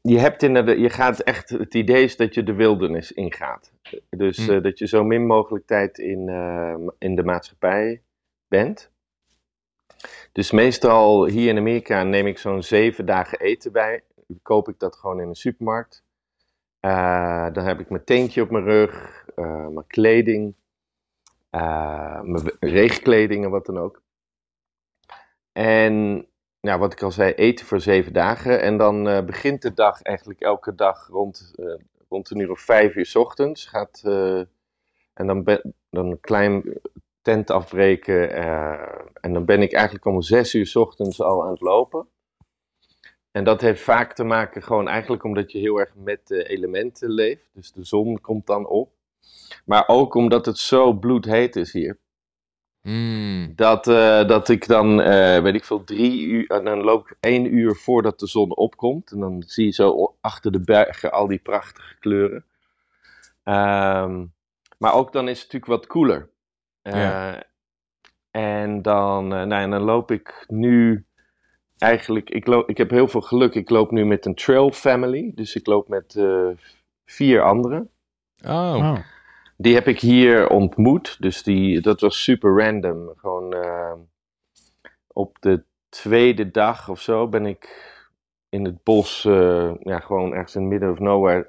je, 0.00 0.18
hebt 0.18 0.42
in 0.42 0.54
de, 0.54 0.80
je 0.80 0.90
gaat 0.90 1.20
echt, 1.20 1.50
het 1.50 1.74
idee 1.74 2.04
is 2.04 2.16
dat 2.16 2.34
je 2.34 2.42
de 2.42 2.54
wildernis 2.54 3.12
ingaat. 3.12 3.72
Dus 4.10 4.46
mm. 4.46 4.54
uh, 4.54 4.62
dat 4.62 4.78
je 4.78 4.86
zo 4.86 5.04
min 5.04 5.26
mogelijk 5.26 5.66
tijd 5.66 5.98
in, 5.98 6.28
uh, 6.28 6.74
in 6.98 7.14
de 7.14 7.24
maatschappij 7.24 8.02
bent. 8.48 8.90
Dus 10.32 10.50
meestal 10.50 11.26
hier 11.26 11.48
in 11.48 11.58
Amerika 11.58 12.02
neem 12.02 12.26
ik 12.26 12.38
zo'n 12.38 12.62
zeven 12.62 13.06
dagen 13.06 13.40
eten 13.40 13.72
bij. 13.72 14.02
Koop 14.42 14.68
ik 14.68 14.78
dat 14.78 14.96
gewoon 14.96 15.20
in 15.20 15.28
een 15.28 15.34
supermarkt. 15.34 16.04
Uh, 16.80 17.52
dan 17.52 17.64
heb 17.64 17.80
ik 17.80 17.90
mijn 17.90 18.04
tentje 18.04 18.42
op 18.42 18.50
mijn 18.50 18.64
rug, 18.64 19.24
mijn 19.34 19.86
kleding, 19.86 20.54
mijn 21.50 22.56
regenkleding 22.60 23.44
en 23.44 23.50
wat 23.50 23.66
dan 23.66 23.78
ook. 23.78 24.02
En 25.52 26.26
ja, 26.60 26.78
wat 26.78 26.92
ik 26.92 27.02
al 27.02 27.10
zei, 27.10 27.32
eten 27.32 27.66
voor 27.66 27.80
zeven 27.80 28.12
dagen. 28.12 28.60
En 28.60 28.76
dan 28.76 29.08
uh, 29.08 29.24
begint 29.24 29.62
de 29.62 29.74
dag 29.74 30.02
eigenlijk 30.02 30.40
elke 30.40 30.74
dag 30.74 31.08
rond, 31.08 31.52
uh, 31.56 31.74
rond 32.08 32.30
een 32.30 32.38
uur 32.38 32.50
of 32.50 32.60
vijf 32.60 32.94
uur 32.94 33.06
s 33.06 33.14
ochtends. 33.14 33.66
Gaat, 33.66 34.02
en 35.14 35.26
dan, 35.26 35.44
ben, 35.44 35.74
dan 35.90 36.06
een 36.06 36.20
klein 36.20 36.80
tent 37.22 37.50
afbreken. 37.50 38.32
en 39.14 39.32
dan 39.32 39.44
ben 39.44 39.62
ik 39.62 39.72
eigenlijk 39.72 40.04
om 40.04 40.22
zes 40.22 40.54
uur 40.54 40.66
s 40.66 40.76
ochtends 40.76 41.20
al 41.20 41.44
aan 41.44 41.50
het 41.50 41.60
lopen. 41.60 42.08
En 43.30 43.44
dat 43.44 43.60
heeft 43.60 43.82
vaak 43.82 44.12
te 44.12 44.24
maken 44.24 44.62
gewoon 44.62 44.88
eigenlijk 44.88 45.24
omdat 45.24 45.52
je 45.52 45.58
heel 45.58 45.80
erg 45.80 45.94
met 45.94 46.30
elementen 46.30 47.10
leeft. 47.10 47.50
Dus 47.52 47.72
de 47.72 47.84
zon 47.84 48.20
komt 48.20 48.46
dan 48.46 48.66
op. 48.66 48.92
Maar 49.64 49.84
ook 49.86 50.14
omdat 50.14 50.46
het 50.46 50.58
zo 50.58 50.92
bloedheet 50.92 51.56
is 51.56 51.72
hier. 51.72 51.98
Mm. 52.82 53.52
Dat, 53.56 53.88
uh, 53.88 54.28
dat 54.28 54.48
ik 54.48 54.66
dan, 54.66 55.00
uh, 55.00 55.42
weet 55.42 55.54
ik 55.54 55.64
veel, 55.64 55.84
drie 55.84 56.22
uur, 56.22 56.50
en 56.50 56.64
dan 56.64 56.80
loop 56.80 57.10
ik 57.10 57.16
één 57.20 57.54
uur 57.54 57.76
voordat 57.76 58.18
de 58.18 58.26
zon 58.26 58.56
opkomt. 58.56 59.10
En 59.10 59.20
dan 59.20 59.42
zie 59.46 59.64
je 59.64 59.72
zo 59.72 60.16
achter 60.20 60.52
de 60.52 60.60
bergen 60.60 61.12
al 61.12 61.26
die 61.26 61.38
prachtige 61.38 61.98
kleuren. 61.98 62.44
Um, 63.44 64.32
maar 64.78 64.94
ook 64.94 65.12
dan 65.12 65.28
is 65.28 65.42
het 65.42 65.52
natuurlijk 65.52 65.80
wat 65.80 65.86
koeler. 65.86 66.28
Uh, 66.82 66.94
ja. 66.94 67.42
En 68.30 68.82
dan, 68.82 69.28
nou, 69.28 69.52
en 69.52 69.70
dan 69.70 69.82
loop 69.82 70.10
ik 70.10 70.44
nu 70.48 71.04
eigenlijk, 71.78 72.30
ik, 72.30 72.46
loop, 72.46 72.68
ik 72.68 72.76
heb 72.76 72.90
heel 72.90 73.08
veel 73.08 73.20
geluk. 73.20 73.54
Ik 73.54 73.70
loop 73.70 73.90
nu 73.90 74.04
met 74.04 74.26
een 74.26 74.34
trail 74.34 74.72
family. 74.72 75.32
Dus 75.34 75.54
ik 75.54 75.66
loop 75.66 75.88
met 75.88 76.20
vier 77.04 77.42
anderen. 77.42 77.90
Oh. 78.46 78.72
Wow. 78.72 78.98
die 79.56 79.74
heb 79.74 79.86
ik 79.86 80.00
hier 80.00 80.48
ontmoet. 80.48 81.16
Dus 81.18 81.42
die, 81.42 81.80
dat 81.80 82.00
was 82.00 82.22
super 82.22 82.64
random. 82.64 83.12
Gewoon 83.16 83.54
uh, 83.54 83.92
op 85.06 85.36
de 85.40 85.62
tweede 85.88 86.50
dag 86.50 86.88
of 86.88 87.00
zo 87.00 87.28
ben 87.28 87.46
ik 87.46 87.88
in 88.48 88.64
het 88.64 88.82
bos, 88.82 89.24
uh, 89.24 89.74
ja, 89.80 90.00
gewoon 90.00 90.32
ergens 90.32 90.54
in 90.54 90.62
the 90.62 90.68
middle 90.68 90.90
of 90.90 90.98
nowhere, 90.98 91.46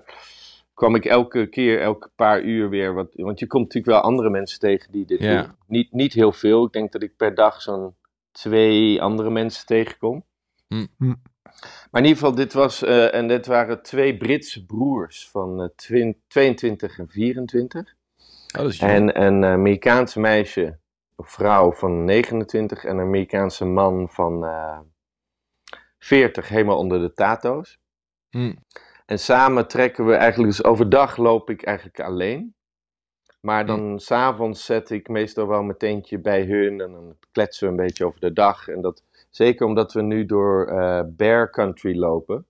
kwam 0.74 0.95
ik 0.95 1.05
elke 1.05 1.48
keer, 1.48 1.81
elke 1.81 2.10
paar 2.15 2.41
uur 2.41 2.69
weer. 2.69 2.93
Wat, 2.93 3.10
want 3.13 3.39
je 3.39 3.48
komt 3.48 3.63
natuurlijk 3.63 3.93
wel 3.93 4.12
andere 4.12 4.29
mensen 4.29 4.60
tegen 4.60 4.91
die 4.91 5.05
dit 5.05 5.19
doen. 5.19 5.45
Niet, 5.67 5.91
niet 5.91 6.13
heel 6.13 6.31
veel. 6.31 6.65
Ik 6.65 6.71
denk 6.71 6.91
dat 6.91 7.03
ik 7.03 7.15
per 7.15 7.36
dag 7.36 7.62
zo'n 7.62 7.95
twee 8.31 9.01
andere 9.01 9.29
mensen 9.29 9.65
tegenkom. 9.65 10.25
Hm. 10.67 11.13
Maar 11.91 12.01
in 12.01 12.07
ieder 12.07 12.17
geval, 12.17 12.36
dit, 12.36 12.53
was, 12.53 12.83
eh, 12.83 13.13
en 13.13 13.27
dit 13.27 13.45
waren 13.45 13.81
twee 13.81 14.17
Britse 14.17 14.65
broers 14.65 15.29
van 15.29 15.62
eh, 15.62 15.69
twin- 15.75 16.21
22 16.27 17.00
en 17.00 17.10
24. 17.10 17.95
Oh, 18.55 18.62
dat 18.62 18.71
is. 18.71 18.79
En 18.79 19.21
een 19.21 19.45
Amerikaanse 19.45 20.19
meisje, 20.19 20.79
of 21.15 21.29
vrouw 21.29 21.71
van 21.71 22.05
29 22.05 22.86
en 22.86 22.98
een 22.98 23.05
Amerikaanse 23.05 23.65
man 23.65 24.10
van 24.10 24.45
eh 24.45 24.79
40, 26.00 26.50
helemaal 26.50 26.77
onder 26.77 27.00
de 27.00 27.13
tato's. 27.13 27.79
Hm. 28.29 28.53
En 29.05 29.19
samen 29.19 29.67
trekken 29.67 30.05
we 30.05 30.13
eigenlijk, 30.13 30.50
dus 30.55 30.63
overdag 30.63 31.17
loop 31.17 31.50
ik 31.50 31.63
eigenlijk 31.63 32.00
alleen. 32.00 32.55
Maar 33.41 33.65
dan 33.65 34.00
s 34.00 34.05
s'avonds 34.05 34.65
zet 34.65 34.89
ik 34.89 35.07
meestal 35.07 35.48
wel 35.48 35.63
mijn 35.63 35.77
tentje 35.77 36.19
bij 36.19 36.43
hun 36.45 36.81
en 36.81 36.91
dan 36.91 37.17
kletsen 37.31 37.65
we 37.65 37.71
een 37.71 37.86
beetje 37.86 38.05
over 38.05 38.19
de 38.19 38.33
dag. 38.33 38.67
En 38.67 38.81
dat, 38.81 39.03
zeker 39.31 39.65
omdat 39.65 39.93
we 39.93 40.01
nu 40.01 40.25
door 40.25 40.67
eh, 40.67 41.01
Bear 41.07 41.50
Country 41.50 41.97
lopen, 41.97 42.45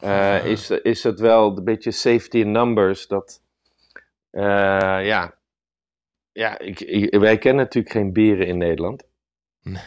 eh, 0.00 0.44
is, 0.46 0.70
is 0.70 1.02
het 1.02 1.20
wel 1.20 1.56
een 1.56 1.64
beetje 1.64 1.90
safety 1.90 2.38
in 2.38 2.50
numbers. 2.50 3.06
Dat, 3.06 3.42
eh, 4.30 4.42
ja, 5.06 5.34
ja 6.32 6.58
ik, 6.58 6.80
ik- 6.80 7.14
wij 7.20 7.38
kennen 7.38 7.64
natuurlijk 7.64 7.94
geen 7.94 8.12
beren 8.12 8.46
in 8.46 8.58
Nederland. 8.58 9.06
Nee. 9.62 9.82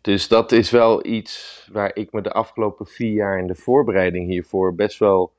Dus 0.00 0.28
dat 0.28 0.52
is 0.52 0.70
wel 0.70 1.06
iets 1.06 1.68
waar 1.72 1.90
ik 1.96 2.12
me 2.12 2.20
de 2.22 2.32
afgelopen 2.32 2.86
vier 2.86 3.12
jaar 3.12 3.38
in 3.38 3.46
de 3.46 3.54
voorbereiding 3.54 4.28
hiervoor 4.28 4.74
best 4.74 4.98
wel 4.98 5.32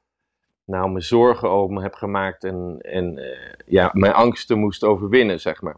nou, 0.65 0.91
me 0.91 1.01
zorgen 1.01 1.49
over 1.49 1.81
heb 1.81 1.93
gemaakt 1.93 2.43
en, 2.43 2.77
en 2.81 3.19
ja, 3.65 3.89
mijn 3.93 4.13
angsten 4.13 4.59
moest 4.59 4.83
overwinnen, 4.83 5.39
zeg 5.39 5.61
maar. 5.61 5.75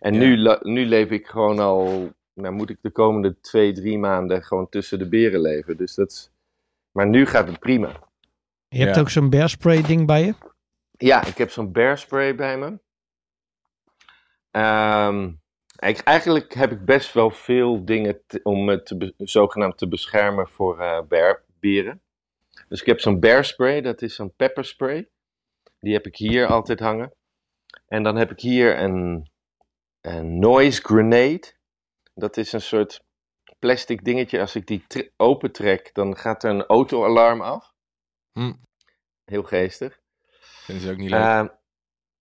En 0.00 0.14
Ja. 0.14 0.18
nu, 0.20 0.56
nu 0.72 0.86
leef 0.86 1.10
ik 1.10 1.26
gewoon 1.26 1.58
al, 1.58 2.08
nou 2.40 2.54
moet 2.54 2.70
ik 2.70 2.78
de 2.80 2.90
komende 2.90 3.40
twee, 3.40 3.72
drie 3.72 3.98
maanden 3.98 4.42
gewoon 4.42 4.68
tussen 4.68 4.98
de 4.98 5.08
beren 5.08 5.40
leven. 5.40 5.76
Dus 5.76 5.94
dat 5.94 6.10
is, 6.10 6.30
maar 6.92 7.06
nu 7.06 7.26
gaat 7.26 7.48
het 7.48 7.58
prima. 7.58 8.00
Je 8.68 8.78
hebt 8.82 8.94
Ja. 8.94 9.00
ook 9.00 9.10
zo'n 9.10 9.30
bear 9.30 9.48
spray 9.48 9.82
ding 9.82 10.06
bij 10.06 10.24
je. 10.24 10.34
Ja, 10.96 11.24
ik 11.26 11.38
heb 11.38 11.50
zo'n 11.50 11.72
bear 11.72 11.98
spray 11.98 12.34
bij 12.34 12.58
me. 12.58 12.78
Ehm, 14.50 15.30
ik- 15.78 15.98
eigenlijk 15.98 16.54
heb 16.54 16.72
ik 16.72 16.84
best 16.84 17.12
wel 17.12 17.30
veel 17.30 17.84
dingen 17.84 18.20
te- 18.26 18.40
om 18.42 18.64
me 18.64 18.82
te 18.82 19.14
zogenaamd 19.16 19.78
te 19.78 19.88
beschermen 19.88 20.48
voor 20.48 20.80
eh 20.80 21.00
bear, 21.08 21.42
beren. 21.60 22.00
Dus 22.68 22.80
ik 22.80 22.86
heb 22.86 23.00
zo'n 23.00 23.20
bear 23.20 23.44
spray, 23.44 23.80
dat 23.80 24.02
is 24.02 24.14
zo'n 24.14 24.32
pepper 24.36 24.64
spray. 24.64 25.08
Die 25.80 25.92
heb 25.92 26.06
ik 26.06 26.16
hier 26.16 26.46
altijd 26.46 26.80
hangen. 26.80 27.12
En 27.88 28.02
dan 28.02 28.16
heb 28.16 28.30
ik 28.30 28.40
hier 28.40 28.78
een, 28.78 29.28
een 30.00 30.38
noise 30.38 30.82
grenade. 30.82 31.42
Dat 32.18 32.36
is 32.36 32.52
een 32.52 32.60
soort 32.60 33.04
plastic 33.58 34.04
dingetje. 34.04 34.40
Als 34.40 34.54
ik 34.56 34.66
die 34.66 34.84
tre- 34.86 35.10
opentrek, 35.16 35.90
dan 35.92 36.16
gaat 36.16 36.44
er 36.44 36.50
een 36.50 36.66
autoalarm 36.66 37.40
af. 37.40 37.72
Hm. 38.32 38.52
Heel 39.24 39.42
geestig. 39.42 40.00
Vinden 40.40 40.84
ze 40.84 40.90
ook 40.90 40.98
niet 40.98 41.10
leuk. 41.10 41.20
Ehm, 41.20 41.48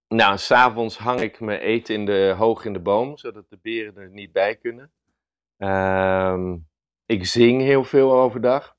nou, 0.08 0.38
s'avonds 0.38 0.98
hang 0.98 1.20
ik 1.20 1.40
mijn 1.40 1.60
eten 1.60 1.96
in 1.96 2.06
de, 2.06 2.34
hoog 2.38 2.66
in 2.66 2.74
de 2.74 2.80
boom, 2.80 3.18
zodat 3.18 3.50
de 3.50 3.60
beren 3.62 3.98
er 3.98 4.10
niet 4.10 4.32
bij 4.32 4.56
kunnen. 4.56 4.92
Ehm, 5.58 6.58
ik 7.06 7.26
zing 7.26 7.62
heel 7.62 7.84
veel 7.84 8.14
overdag. 8.14 8.76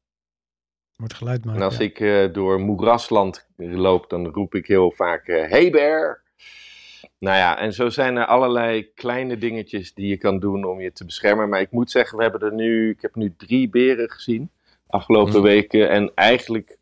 Moet 0.96 1.14
geluid 1.14 1.44
maken. 1.44 1.60
En 1.60 1.66
als 1.66 1.76
ja. 1.76 1.84
ik 1.84 2.00
eh, 2.00 2.32
door 2.32 2.60
moerasland 2.60 3.48
loop, 3.56 4.10
dan 4.10 4.26
roep 4.26 4.54
ik 4.54 4.66
heel 4.66 4.92
vaak: 4.92 5.26
eh, 5.26 5.50
Hey 5.50 5.70
bear! 5.70 6.26
Nou 7.18 7.36
ja, 7.36 7.58
en 7.58 7.72
zo 7.72 7.88
zijn 7.88 8.16
er 8.16 8.26
allerlei 8.26 8.92
kleine 8.94 9.38
dingetjes 9.38 9.94
die 9.94 10.06
je 10.08 10.16
kan 10.16 10.38
doen 10.38 10.64
om 10.64 10.80
je 10.80 10.92
te 10.92 11.04
beschermen. 11.04 11.48
Maar 11.48 11.60
ik 11.60 11.70
moet 11.70 11.90
zeggen, 11.90 12.16
we 12.16 12.22
hebben 12.22 12.40
er 12.40 12.54
nu, 12.54 12.90
ik 12.90 13.00
heb 13.02 13.14
nu 13.14 13.34
drie 13.36 13.68
beren 13.68 14.10
gezien 14.10 14.50
afgelopen 14.86 15.36
Mm. 15.36 15.42
weken. 15.42 15.90
En 15.90 16.12
eigenlijk 16.14 16.76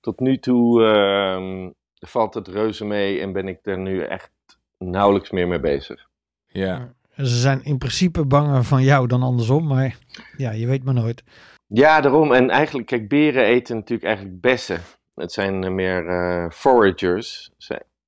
tot 0.00 0.20
nu 0.20 0.38
toe 0.38 0.84
ehm, 0.84 1.70
valt 2.08 2.34
het 2.34 2.48
reuze 2.48 2.84
mee 2.84 3.20
en 3.20 3.32
ben 3.32 3.48
ik 3.48 3.58
er 3.62 3.78
nu 3.78 4.00
echt 4.02 4.30
nauwelijks 4.78 5.30
meer 5.30 5.48
mee 5.48 5.60
bezig. 5.60 6.08
ja. 6.46 6.92
Ze 7.16 7.24
zijn 7.26 7.64
in 7.64 7.78
principe 7.78 8.24
banger 8.24 8.64
van 8.64 8.82
jou 8.82 9.06
dan 9.06 9.22
andersom, 9.22 9.66
maar 9.66 9.98
ja, 10.36 10.50
je 10.50 10.66
weet 10.66 10.84
maar 10.84 10.94
nooit. 10.94 11.22
Ja, 11.66 12.00
daarom. 12.00 12.32
En 12.32 12.50
eigenlijk, 12.50 12.86
kijk, 12.86 13.08
beren 13.08 13.44
eten 13.44 13.74
natuurlijk 13.76 14.08
eigenlijk 14.08 14.40
bessen. 14.40 14.80
Het 15.14 15.32
zijn 15.32 15.74
meer 15.74 16.06
eh, 16.08 16.50
foragers. 16.50 17.50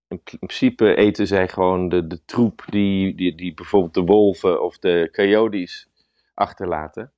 In 0.09 0.23
pr- 0.23 0.33
in 0.33 0.39
principe 0.39 0.95
eten 0.95 1.27
zij 1.27 1.49
gewoon 1.49 1.89
de, 1.89 2.07
de 2.07 2.25
troep 2.25 2.63
die, 2.67 3.15
die, 3.15 3.35
die 3.35 3.55
bijvoorbeeld 3.55 3.95
de 3.95 4.13
wolven 4.13 4.63
of 4.63 4.79
de 4.79 5.09
coyotes 5.13 5.89
achterlaten. 6.35 7.13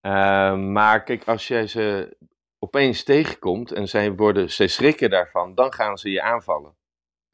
Eh, 0.00 0.56
maar 0.58 1.02
kijk, 1.04 1.24
als 1.28 1.48
jij 1.48 1.66
ze 1.66 2.16
opeens 2.58 3.02
tegenkomt 3.04 3.72
en 3.72 3.88
zij, 3.88 4.12
worden, 4.12 4.50
zij 4.50 4.66
schrikken 4.68 5.10
daarvan, 5.10 5.54
dan 5.54 5.72
gaan 5.72 5.98
ze 5.98 6.10
je 6.10 6.22
aanvallen. 6.22 6.74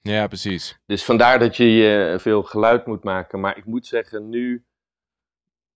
ja, 0.00 0.26
precies. 0.26 0.78
Dus 0.86 1.04
vandaar 1.04 1.38
dat 1.38 1.56
je 1.56 1.64
je 1.72 2.16
veel 2.20 2.42
geluid 2.42 2.86
moet 2.86 3.04
maken. 3.04 3.40
Maar 3.40 3.56
ik 3.56 3.64
moet 3.64 3.86
zeggen, 3.86 4.28
nu, 4.28 4.64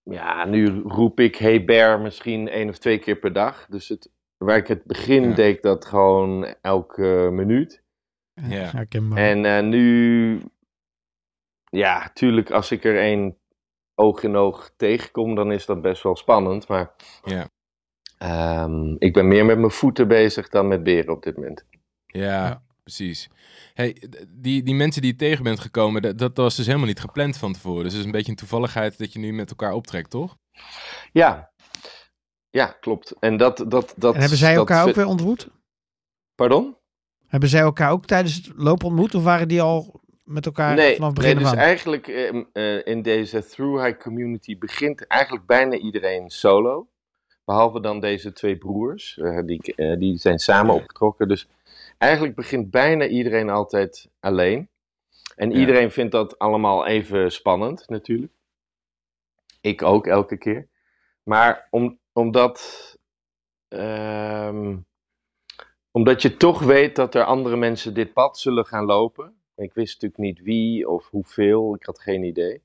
ja, 0.03 0.45
nu 0.45 0.81
roep 0.81 1.21
ik 1.21 1.37
Hey 1.37 1.65
Bear 1.65 2.01
misschien 2.01 2.49
één 2.49 2.69
of 2.69 2.79
twee 2.79 2.99
keer 2.99 3.17
per 3.17 3.33
dag. 3.33 3.67
Dus 3.67 3.89
het, 3.89 4.11
waar 4.37 4.57
ik 4.57 4.67
het 4.67 4.85
begin 4.85 5.29
Ja. 5.29 5.35
deed 5.35 5.57
ik 5.57 5.63
dat 5.63 5.85
gewoon 5.85 6.45
elke 6.61 7.29
minuut. 7.33 7.82
Ja. 8.35 8.71
Herkenbaar. 8.71 9.19
En 9.19 9.45
eh, 9.45 9.63
nu, 9.63 10.43
ja, 11.71 12.11
tuurlijk 12.15 12.51
als 12.51 12.71
ik 12.71 12.85
er 12.85 12.99
één 12.99 13.37
oog 13.95 14.23
in 14.23 14.37
oog 14.37 14.73
tegenkom, 14.77 15.35
dan 15.35 15.53
is 15.53 15.67
dat 15.67 15.83
best 15.83 16.03
wel 16.03 16.17
spannend. 16.17 16.69
Maar 16.69 16.95
Ja. 17.25 17.49
ehm, 18.19 18.95
ik 18.99 19.13
ben 19.13 19.29
meer 19.29 19.45
met 19.45 19.59
mijn 19.59 19.71
voeten 19.71 20.09
bezig 20.09 20.49
dan 20.49 20.69
met 20.69 20.83
beren 20.83 21.15
op 21.15 21.23
dit 21.23 21.37
moment. 21.37 21.65
Ja, 22.07 22.47
Ja. 22.47 22.63
precies. 22.83 23.31
Hey, 23.75 24.03
die, 24.29 24.63
die 24.63 24.75
mensen 24.75 25.03
die 25.03 25.11
je 25.11 25.17
tegen 25.17 25.45
bent 25.45 25.61
gekomen, 25.61 26.03
dat, 26.03 26.19
dat 26.19 26.37
was 26.37 26.57
dus 26.57 26.67
helemaal 26.67 26.87
niet 26.87 27.01
gepland 27.01 27.37
van 27.37 27.53
tevoren. 27.53 27.83
Dus 27.83 27.93
het 27.93 28.01
is 28.01 28.07
een 28.07 28.13
beetje 28.13 28.31
een 28.31 28.37
toevalligheid 28.37 28.99
dat 28.99 29.13
je 29.13 29.19
nu 29.19 29.33
met 29.33 29.51
elkaar 29.51 29.73
optrekt, 29.73 30.11
toch? 30.11 30.37
Ja, 31.13 31.53
ja 32.51 32.67
klopt. 32.67 33.15
En 33.21 33.37
dat, 33.37 33.57
dat, 33.69 33.95
dat, 33.97 34.15
en 34.15 34.21
hebben 34.21 34.39
zij 34.39 34.55
dat 34.55 34.69
elkaar 34.69 34.89
ook 34.89 34.95
weer 34.95 35.07
ontmoet? 35.07 35.49
Pardon? 36.35 36.77
Hebben 37.33 37.49
zij 37.51 37.61
elkaar 37.61 37.91
ook 37.91 38.07
tijdens 38.07 38.35
het 38.35 38.53
lopen 38.57 38.87
ontmoet? 38.87 39.15
Of 39.15 39.23
waren 39.23 39.49
die 39.49 39.63
al 39.63 40.01
met 40.25 40.47
elkaar 40.47 40.75
nee, 40.75 40.95
vanaf 40.95 41.09
het 41.11 41.19
nee, 41.19 41.35
begin 41.35 41.43
dus 41.43 41.53
af 41.53 41.59
aan? 41.59 41.67
eigenlijk 41.67 42.09
ehm, 42.09 42.43
eh, 42.53 42.87
in 42.87 43.03
deze 43.03 43.47
Through 43.47 43.85
High 43.85 43.99
community 43.99 44.59
begint 44.59 45.07
eigenlijk 45.07 45.47
bijna 45.47 45.77
iedereen 45.77 46.31
solo. 46.31 46.89
Behalve 47.45 47.81
dan 47.81 48.01
deze 48.01 48.33
twee 48.33 48.57
broers, 48.57 49.19
eh, 49.19 49.39
die, 49.45 49.75
eh, 49.75 49.99
die 49.99 50.19
zijn 50.19 50.39
samen 50.39 50.75
opgetrokken. 50.75 51.29
Dus 51.29 51.49
eigenlijk 51.99 52.35
begint 52.35 52.71
bijna 52.71 53.07
iedereen 53.07 53.51
altijd 53.51 54.09
alleen. 54.21 54.69
En 55.37 55.51
Ja. 55.51 55.59
iedereen 55.59 55.91
vindt 55.91 56.13
dat 56.13 56.39
allemaal 56.39 56.87
even 56.87 57.33
spannend, 57.33 57.89
natuurlijk. 57.89 58.33
Ik 59.61 59.83
ook 59.83 60.07
elke 60.07 60.37
keer. 60.37 60.69
Maar 61.23 61.67
om, 61.71 61.99
omdat, 62.13 62.61
ehm, 63.69 64.77
omdat 65.93 66.23
je 66.23 66.37
toch 66.37 66.63
weet 66.63 66.97
dat 66.97 67.15
er 67.15 67.25
andere 67.25 67.57
mensen 67.57 67.95
dit 67.95 68.13
pad 68.13 68.39
zullen 68.39 68.67
gaan 68.67 68.85
lopen. 68.85 69.35
Ik 69.57 69.75
wist 69.75 70.03
natuurlijk 70.03 70.21
niet 70.37 70.47
wie 70.47 70.89
of 70.89 71.09
hoeveel, 71.11 71.75
ik 71.75 71.85
had 71.85 72.01
geen 72.01 72.23
idee. 72.23 72.63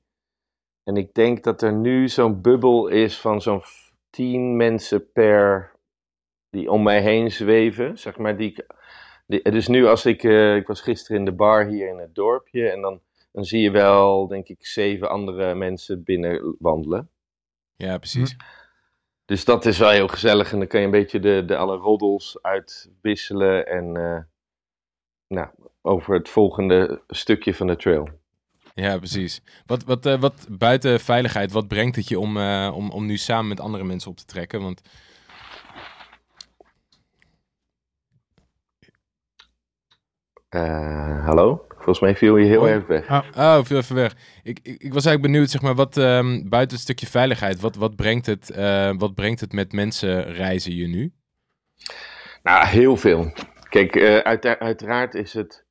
En 0.84 0.96
ik 0.96 1.14
denk 1.14 1.44
dat 1.44 1.62
er 1.62 1.72
nu 1.72 2.08
zo'n 2.08 2.40
bubbel 2.40 2.88
is 2.88 3.18
van 3.20 3.42
zo'n 3.42 3.62
tien 4.10 4.56
mensen 4.56 5.12
per 5.12 5.72
die 6.50 6.70
om 6.70 6.82
mij 6.82 7.02
heen 7.02 7.30
zweven, 7.32 7.98
zeg 7.98 8.16
maar. 8.18 8.36
Die, 8.36 8.50
ik- 8.50 8.66
die, 9.26 9.50
dus 9.50 9.68
nu 9.68 9.86
als 9.86 10.06
ik, 10.06 10.22
eh, 10.24 10.56
ik 10.56 10.66
was 10.66 10.80
gisteren 10.80 11.18
in 11.18 11.24
de 11.24 11.32
bar 11.32 11.66
hier 11.66 11.88
in 11.88 11.98
het 11.98 12.14
dorpje 12.14 12.68
en 12.70 12.80
dan, 12.80 13.00
dan 13.32 13.44
zie 13.44 13.60
je 13.62 13.70
wel, 13.70 14.26
denk 14.26 14.48
ik, 14.48 14.66
zeven 14.66 15.08
andere 15.10 15.54
mensen 15.54 16.02
binnen 16.02 16.56
wandelen. 16.58 17.10
Ja, 17.76 17.98
precies. 17.98 18.36
Dus 19.28 19.44
dat 19.44 19.66
is 19.66 19.78
wel 19.78 19.90
heel 19.90 20.08
gezellig 20.08 20.52
en 20.52 20.58
dan 20.58 20.68
kan 20.68 20.80
je 20.80 20.86
een 20.86 20.92
beetje 20.92 21.20
de, 21.20 21.42
de 21.46 21.56
alle 21.56 21.76
roddels 21.76 22.38
uitwisselen 22.42 23.66
en 23.66 23.96
eh, 23.96 24.22
nou, 25.26 25.48
over 25.82 26.14
het 26.14 26.28
volgende 26.28 27.02
stukje 27.08 27.54
van 27.54 27.66
de 27.66 27.76
trail. 27.76 28.08
Ja, 28.74 28.96
precies. 28.96 29.42
Wat, 29.66 29.84
wat, 29.84 30.06
eh, 30.06 30.20
wat 30.20 30.46
buiten 30.50 31.00
veiligheid, 31.00 31.52
wat 31.52 31.68
brengt 31.68 31.96
het 31.96 32.08
je 32.08 32.18
om, 32.18 32.36
eh, 32.36 32.72
om, 32.74 32.90
om 32.90 33.06
nu 33.06 33.16
samen 33.16 33.48
met 33.48 33.60
andere 33.60 33.84
mensen 33.84 34.10
op 34.10 34.16
te 34.16 34.24
trekken? 34.24 34.62
Want 34.62 34.82
hallo? 41.24 41.66
Volgens 41.88 42.06
mij 42.10 42.16
viel 42.16 42.36
je 42.36 42.46
heel 42.46 42.60
oh. 42.60 42.68
erg 42.68 42.86
weg. 42.86 43.10
Oh, 43.10 43.24
oh 43.36 43.64
viel 43.64 43.76
even 43.76 43.94
weg. 43.94 44.14
Ik, 44.42 44.58
ik, 44.62 44.82
ik, 44.82 44.92
was 44.92 45.04
eigenlijk 45.04 45.22
benieuwd, 45.22 45.50
zeg 45.50 45.62
maar, 45.62 45.74
wat 45.74 45.96
um, 45.96 46.48
buiten 46.48 46.76
het 46.76 46.84
stukje 46.84 47.06
veiligheid, 47.06 47.60
wat, 47.60 47.76
wat, 47.76 47.96
brengt 47.96 48.26
het, 48.26 48.50
uh, 48.56 48.92
wat 48.96 49.14
brengt 49.14 49.40
het 49.40 49.52
met 49.52 49.72
mensen 49.72 50.32
reizen 50.32 50.74
je 50.74 50.86
nu? 50.86 51.12
Nou, 52.42 52.66
heel 52.66 52.96
veel. 52.96 53.32
Kijk, 53.68 53.96
uh, 53.96 54.18
uit, 54.18 54.46
uiteraard 54.46 55.14
is 55.14 55.32
het, 55.32 55.64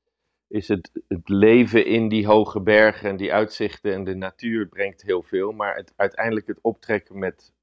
is 0.47 0.67
het, 0.67 0.91
het 1.07 1.29
leven 1.29 1.85
in 1.85 2.09
die 2.09 2.27
hoge 2.27 2.61
bergen 2.61 3.09
en 3.09 3.17
die 3.17 3.33
uitzichten 3.33 3.93
en 3.93 4.03
de 4.03 4.15
natuur 4.15 4.67
brengt 4.67 5.01
heel 5.01 5.23
veel. 5.23 5.51
Maar 5.51 5.75
het, 5.75 5.93
uiteindelijk 5.95 6.47
het 6.47 6.59
optrekken 6.61 7.19
met 7.19 7.53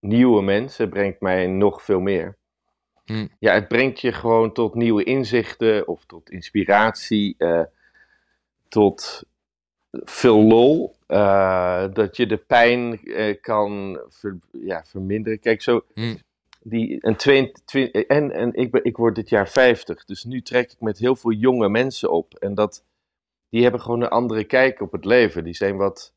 nieuwe 0.00 0.42
mensen 0.42 0.88
brengt 0.88 1.20
mij 1.20 1.46
nog 1.46 1.82
veel 1.82 2.00
meer. 2.00 2.38
Hm. 3.04 3.26
Ja, 3.38 3.54
het 3.54 3.68
brengt 3.68 4.00
je 4.00 4.12
gewoon 4.12 4.52
tot 4.52 4.74
nieuwe 4.74 5.04
inzichten 5.04 5.88
of 5.88 6.04
tot 6.06 6.30
inspiratie, 6.30 7.34
uh, 7.38 7.62
tot 8.72 9.22
veel 9.90 10.42
lol. 10.42 10.96
Uh, 11.08 11.84
dat 11.92 12.16
je 12.16 12.26
de 12.26 12.36
pijn 12.36 13.00
uh, 13.02 13.40
kan 13.40 14.00
ver, 14.08 14.38
ja, 14.50 14.84
verminderen. 14.84 15.40
Kijk, 15.40 15.62
zo. 15.62 15.84
Hm. 15.94 16.16
Die, 16.64 16.98
een 17.00 17.16
22, 17.16 18.02
en 18.02 18.30
en 18.30 18.54
ik, 18.54 18.70
ben, 18.70 18.84
ik 18.84 18.96
word 18.96 19.14
dit 19.14 19.28
jaar 19.28 19.48
50, 19.48 20.04
dus 20.04 20.24
nu 20.24 20.42
trek 20.42 20.72
ik 20.72 20.80
met 20.80 20.98
heel 20.98 21.16
veel 21.16 21.32
jonge 21.32 21.68
mensen 21.68 22.10
op. 22.10 22.34
En 22.34 22.54
dat, 22.54 22.84
die 23.48 23.62
hebben 23.62 23.80
gewoon 23.80 24.02
een 24.02 24.08
andere 24.08 24.44
kijk 24.44 24.80
op 24.80 24.92
het 24.92 25.04
leven. 25.04 25.44
Die 25.44 25.54
zijn 25.54 25.76
wat 25.76 26.12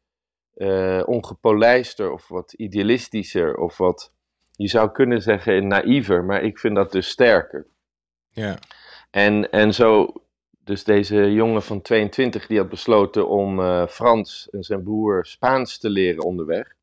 ongepolijster 1.06 2.12
of 2.12 2.28
wat 2.28 2.54
idealistischer 2.54 3.58
of 3.58 3.78
wat 3.78 4.12
je 4.52 4.68
zou 4.68 4.92
kunnen 4.92 5.22
zeggen 5.22 5.68
naïver, 5.68 6.24
maar 6.24 6.44
ik 6.44 6.60
vind 6.60 6.76
dat 6.76 6.92
dus 6.92 7.10
sterker. 7.10 7.68
Ja. 8.32 8.60
En, 9.12 9.52
en 9.52 9.74
zo, 9.74 10.14
dus 10.66 10.84
deze 10.84 11.34
jongen 11.34 11.64
van 11.64 11.82
22 11.82 12.48
die 12.48 12.58
had 12.58 12.70
besloten 12.70 13.28
om 13.28 13.60
uh, 13.60 13.88
Frans 13.88 14.50
en 14.50 14.64
zijn 14.64 14.84
broer 14.84 15.26
Spaans 15.26 15.78
te 15.78 15.90
leren 15.90 16.24
onderweg. 16.24 16.76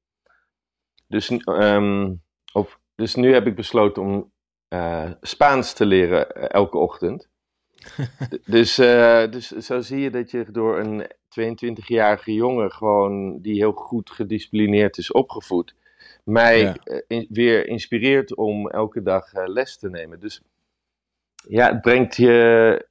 Dus, 1.07 1.31
um, 1.47 2.23
of, 2.53 2.79
dus 2.95 3.15
nu 3.15 3.33
heb 3.33 3.47
ik 3.47 3.55
besloten 3.55 4.03
om 4.03 4.33
uh, 4.69 5.11
Spaans 5.21 5.73
te 5.73 5.87
leren 5.87 6.27
uh, 6.37 6.45
elke 6.49 6.79
ochtend. 6.79 7.29
dus, 8.45 8.75
dus 9.31 9.49
zo 9.49 9.81
zie 9.81 10.01
je 10.01 10.11
dat 10.11 10.31
je 10.31 10.47
door 10.51 10.79
een 10.79 11.07
22-jarige 11.41 12.33
jongen 12.33 12.73
gewoon 12.73 13.41
die 13.41 13.55
heel 13.55 13.73
goed 13.73 14.11
gedisciplineerd 14.11 14.99
is 14.99 15.13
opgevoed, 15.13 15.75
mij 16.25 16.77
eh, 17.07 17.27
weer 17.29 17.67
inspireert 17.67 18.35
om 18.35 18.69
elke 18.69 19.03
dag 19.03 19.33
les 19.33 19.77
te 19.77 19.91
nemen. 19.91 20.21
Dus 20.21 20.43
ja, 21.49 21.73
het 21.73 21.81
brengt 21.81 22.17
je. 22.17 22.91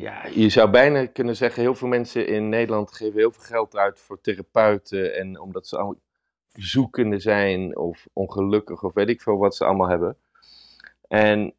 Ja, 0.00 0.26
je 0.34 0.48
zou 0.48 0.70
bijna 0.70 1.06
kunnen 1.06 1.36
zeggen, 1.36 1.62
heel 1.62 1.74
veel 1.74 1.88
mensen 1.88 2.26
in 2.26 2.48
Nederland 2.48 2.92
geven 2.92 3.18
heel 3.18 3.32
veel 3.32 3.42
geld 3.42 3.76
uit 3.76 3.98
voor 3.98 4.20
therapeuten. 4.20 5.14
En 5.14 5.40
omdat 5.40 5.66
ze 5.66 5.76
allemaal 5.76 6.00
zoekende 6.52 7.18
zijn 7.18 7.76
of 7.78 8.06
ongelukkig 8.12 8.82
of 8.82 8.94
weet 8.94 9.08
ik 9.08 9.20
veel 9.20 9.38
wat 9.38 9.56
ze 9.56 9.64
allemaal 9.64 9.88
hebben. 9.88 10.16
En 11.08 11.54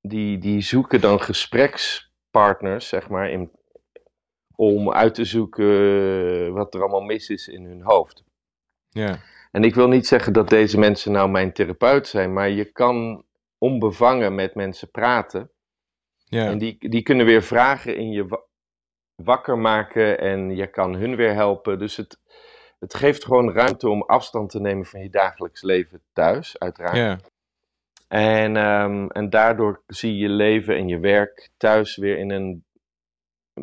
die, 0.00 0.38
die 0.38 0.60
zoeken 0.60 1.00
dan 1.00 1.20
gesprekspartners, 1.20 2.88
zeg 2.88 3.08
maar, 3.08 3.30
in, 3.30 3.50
om 4.56 4.92
uit 4.92 5.14
te 5.14 5.24
zoeken 5.24 6.52
wat 6.52 6.74
er 6.74 6.80
allemaal 6.80 7.00
mis 7.00 7.28
is 7.28 7.48
in 7.48 7.64
hun 7.64 7.82
hoofd. 7.82 8.24
Ja. 8.88 9.18
En 9.50 9.64
ik 9.64 9.74
wil 9.74 9.88
niet 9.88 10.06
zeggen 10.06 10.32
dat 10.32 10.48
deze 10.48 10.78
mensen 10.78 11.12
nou 11.12 11.30
mijn 11.30 11.52
therapeut 11.52 12.08
zijn, 12.08 12.32
maar 12.32 12.50
je 12.50 12.64
kan 12.64 13.24
onbevangen 13.58 14.34
met 14.34 14.54
mensen 14.54 14.90
praten. 14.90 15.50
Ja. 16.32 16.46
En 16.46 16.58
die, 16.58 16.76
die 16.78 17.02
kunnen 17.02 17.26
weer 17.26 17.42
vragen 17.42 17.96
in 17.96 18.10
je 18.10 18.42
wakker 19.14 19.58
maken 19.58 20.18
en 20.18 20.56
je 20.56 20.66
kan 20.66 20.94
hun 20.94 21.16
weer 21.16 21.34
helpen. 21.34 21.78
Dus 21.78 21.96
het, 21.96 22.18
het 22.78 22.94
geeft 22.94 23.24
gewoon 23.24 23.52
ruimte 23.52 23.88
om 23.88 24.02
afstand 24.02 24.50
te 24.50 24.60
nemen 24.60 24.86
van 24.86 25.00
je 25.00 25.10
dagelijks 25.10 25.62
leven 25.62 26.02
thuis, 26.12 26.58
uiteraard. 26.58 26.96
Ja. 26.96 27.18
En, 28.08 28.56
um, 28.56 29.10
en 29.10 29.30
daardoor 29.30 29.82
zie 29.86 30.16
je 30.16 30.28
leven 30.28 30.76
en 30.76 30.88
je 30.88 30.98
werk 30.98 31.50
thuis 31.56 31.96
weer 31.96 32.18
in 32.18 32.30
een 32.30 32.64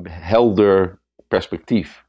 helder 0.10 0.99
perspectief. 1.27 2.05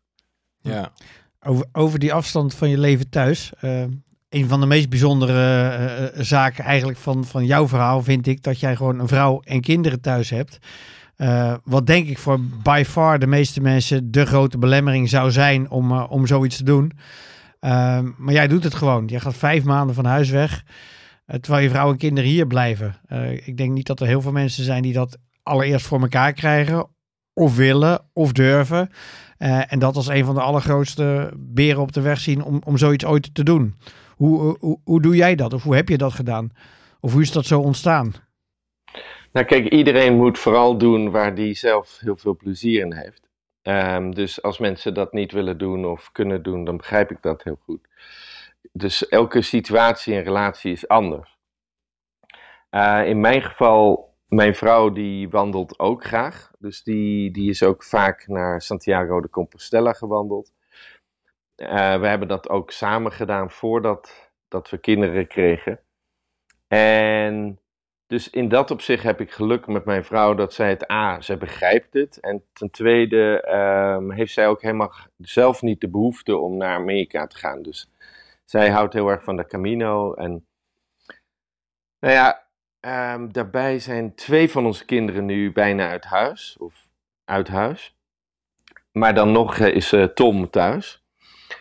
Ja. 0.59 0.93
Over, 1.41 1.67
over 1.73 1.99
die 1.99 2.13
afstand 2.13 2.55
van 2.55 2.69
je 2.69 2.79
leven 2.79 3.11
thuis. 3.11 3.53
Uh, 3.65 3.85
een 4.31 4.49
van 4.49 4.61
de 4.61 4.67
meest 4.67 4.89
bijzondere 4.89 6.13
uh, 6.15 6.23
zaken 6.23 6.65
eigenlijk 6.65 6.99
van, 6.99 7.25
van 7.25 7.45
jouw 7.45 7.69
verhaal 7.69 8.03
vind 8.03 8.27
ik 8.27 8.43
dat 8.43 8.61
jij 8.61 8.77
gewoon 8.77 8.99
een 8.99 9.09
vrouw 9.09 9.41
en 9.41 9.61
kinderen 9.61 10.01
thuis 10.01 10.31
hebt. 10.31 10.59
Wat 11.65 11.87
denk 11.87 12.09
ik 12.09 12.19
voor 12.19 12.41
by 12.63 12.83
far 12.87 13.19
de 13.19 13.27
meeste 13.27 13.61
mensen 13.61 14.11
de 14.11 14.27
grote 14.27 14.59
belemmering 14.59 15.09
zou 15.09 15.31
zijn 15.31 15.71
om, 15.71 15.93
om 15.93 16.27
zoiets 16.27 16.57
te 16.57 16.65
doen. 16.65 16.93
Ehm, 17.61 18.09
maar 18.17 18.35
jij 18.35 18.49
doet 18.49 18.65
het 18.65 18.75
gewoon. 18.75 19.05
Je 19.07 19.21
gaat 19.21 19.37
vijf 19.37 19.65
maanden 19.65 19.95
van 19.95 20.05
huis 20.05 20.31
weg. 20.31 20.65
terwijl 21.41 21.63
je 21.63 21.71
vrouw 21.71 21.91
en 21.91 21.97
kinderen 21.97 22.31
hier 22.31 22.47
blijven. 22.47 22.97
ik 23.45 23.57
denk 23.57 23.73
niet 23.73 23.87
dat 23.87 24.01
er 24.01 24.07
heel 24.07 24.21
veel 24.21 24.33
mensen 24.33 24.65
zijn 24.65 24.83
die 24.83 24.93
dat 24.93 25.19
allereerst 25.43 25.87
voor 25.87 26.01
elkaar 26.01 26.33
krijgen. 26.33 26.87
Of 27.35 27.57
willen 27.57 28.01
of 28.13 28.33
durven. 28.33 28.91
En 29.39 29.79
dat 29.79 29.97
als 29.97 30.09
een 30.09 30.25
van 30.25 30.35
de 30.35 30.41
allergrootste 30.41 31.33
beren 31.37 31.81
op 31.81 31.93
de 31.93 32.01
weg 32.01 32.21
zien 32.21 32.43
om, 32.43 32.61
om 32.65 32.79
zoiets 32.79 33.05
ooit 33.05 33.35
te 33.35 33.43
doen. 33.43 33.75
Hoe, 34.21 34.57
hoe, 34.61 34.81
hoe 34.85 35.03
doe 35.03 35.17
jij 35.17 35.35
dat? 35.35 35.53
Of 35.53 35.63
hoe 35.63 35.75
heb 35.75 35.89
je 35.89 35.97
dat 35.97 36.13
gedaan? 36.13 36.51
Of 37.01 37.13
hoe 37.13 37.23
is 37.23 37.33
dat 37.33 37.45
zo 37.45 37.61
ontstaan? 37.61 38.13
Nou 39.33 39.47
kijk, 39.47 39.69
iedereen 39.69 40.17
moet 40.17 40.39
vooral 40.39 40.79
doen 40.79 41.11
waar 41.11 41.35
die 41.35 41.55
zelf 41.55 41.99
heel 42.01 42.17
veel 42.17 42.37
plezier 42.37 42.81
in 42.81 42.93
heeft. 42.93 43.29
Um, 43.63 44.15
dus 44.15 44.43
als 44.43 44.59
mensen 44.59 44.95
dat 44.95 45.13
niet 45.13 45.33
willen 45.33 45.59
doen 45.59 45.85
of 45.85 46.13
kunnen 46.13 46.43
doen, 46.43 46.65
dan 46.65 46.77
begrijp 46.77 47.11
ik 47.11 47.23
dat 47.23 47.43
heel 47.43 47.59
goed. 47.63 47.89
Dus 48.73 49.09
elke 49.09 49.43
situatie 49.43 50.15
en 50.15 50.23
relatie 50.23 50.73
is 50.73 50.89
anders. 50.89 51.39
Uh, 52.71 53.03
in 53.07 53.21
mijn 53.21 53.43
geval 53.43 54.15
mijn 54.29 54.55
vrouw 54.55 54.91
die 54.91 55.29
wandelt 55.29 55.79
ook 55.79 56.05
graag. 56.05 56.51
Dus 56.59 56.83
die, 56.83 57.31
die 57.31 57.51
is 57.51 57.63
ook 57.63 57.85
vaak 57.85 58.27
naar 58.27 58.63
Santiago 58.63 59.21
de 59.21 59.31
Compostela 59.31 59.93
gewandeld. 59.93 60.53
Uh, 61.61 62.01
we 62.01 62.07
hebben 62.07 62.29
dat 62.29 62.49
ook 62.49 62.71
samen 62.71 63.13
gedaan 63.13 63.51
voordat 63.51 64.31
dat 64.49 64.71
we 64.71 64.79
kinderen 64.79 65.27
kregen. 65.27 65.81
En 66.69 67.61
dus 68.07 68.31
in 68.31 68.49
dat 68.49 68.71
opzicht 68.71 69.03
heb 69.03 69.21
ik 69.21 69.31
geluk 69.31 69.67
met 69.67 69.85
mijn 69.85 70.05
vrouw 70.05 70.35
dat 70.35 70.55
zij 70.55 70.69
het 70.69 70.91
A, 70.91 71.21
ze 71.21 71.37
begrijpt 71.37 71.95
het. 71.95 72.21
En 72.21 72.45
ten 72.53 72.71
tweede 72.71 73.49
um, 73.99 74.13
heeft 74.13 74.33
zij 74.33 74.49
ook 74.49 74.63
helemaal 74.63 74.93
zelf 75.17 75.63
niet 75.63 75.81
de 75.81 75.89
behoefte 75.89 76.37
om 76.37 76.57
naar 76.57 76.75
Amerika 76.75 77.27
te 77.27 77.37
gaan. 77.37 77.63
Dus 77.63 77.91
zij 78.45 78.71
houdt 78.71 78.93
heel 78.93 79.09
erg 79.09 79.25
van 79.25 79.37
de 79.37 79.47
Camino. 79.47 80.15
En 80.15 80.47
nou 81.99 82.15
ja, 82.15 82.49
Um, 82.87 83.33
daarbij 83.33 83.79
zijn 83.79 84.15
twee 84.15 84.51
van 84.51 84.67
onze 84.67 84.85
kinderen 84.85 85.25
nu 85.25 85.53
bijna 85.53 85.89
uit 85.89 86.05
huis. 86.05 86.57
Of 86.59 86.89
uit 87.25 87.49
huis. 87.49 87.97
Maar 88.93 89.15
dan 89.15 89.33
nog 89.33 89.59
uh, 89.59 89.75
is 89.75 89.93
uh, 89.93 90.05
Tom 90.05 90.51
thuis. 90.51 91.00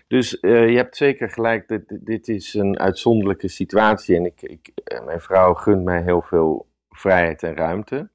Dus 0.09 0.37
uh, 0.41 0.69
je 0.69 0.75
hebt 0.75 0.97
zeker 0.97 1.29
gelijk, 1.29 1.67
dit, 1.67 2.05
dit 2.05 2.27
is 2.27 2.53
een 2.53 2.79
uitzonderlijke 2.79 3.47
situatie. 3.47 4.15
En 4.15 4.25
ik, 4.25 4.41
ik, 4.41 4.71
mijn 5.05 5.21
vrouw 5.21 5.53
gunt 5.53 5.83
mij 5.83 6.01
heel 6.01 6.21
veel 6.21 6.67
vrijheid 6.89 7.43
en 7.43 7.55
ruimte. 7.55 8.09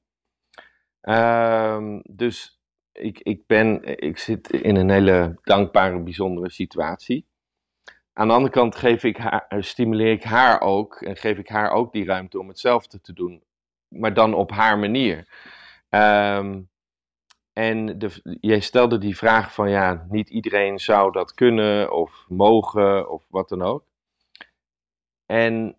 Um, 1.02 2.02
dus 2.10 2.60
ik, 2.92 3.18
ik, 3.18 3.46
ben, 3.46 3.98
ik 4.02 4.18
zit 4.18 4.50
in 4.50 4.76
een 4.76 4.90
hele 4.90 5.38
dankbare, 5.42 5.98
bijzondere 5.98 6.50
situatie. 6.50 7.26
Aan 8.12 8.28
de 8.28 8.34
andere 8.34 8.52
kant 8.52 8.76
geef 8.76 9.04
ik 9.04 9.16
haar, 9.16 9.46
eh, 9.48 9.62
stimuleer 9.62 10.12
ik 10.12 10.22
haar 10.22 10.60
ook 10.60 11.02
en 11.02 11.16
geef 11.16 11.38
ik 11.38 11.48
haar 11.48 11.70
ook 11.70 11.92
die 11.92 12.04
ruimte 12.04 12.38
om 12.38 12.48
hetzelfde 12.48 13.00
te 13.00 13.12
doen, 13.12 13.42
maar 13.88 14.14
dan 14.14 14.34
op 14.34 14.50
haar 14.50 14.78
manier. 14.78 15.28
Um, 15.90 16.68
en 17.54 17.98
jij 18.40 18.60
stelde 18.60 18.98
die 18.98 19.16
vraag 19.16 19.54
van 19.54 19.70
ja, 19.70 20.06
niet 20.08 20.30
iedereen 20.30 20.78
zou 20.78 21.12
dat 21.12 21.34
kunnen 21.34 21.92
of 21.92 22.26
mogen 22.28 23.10
of 23.10 23.26
wat 23.28 23.48
dan 23.48 23.62
ook. 23.62 23.84
En 25.26 25.76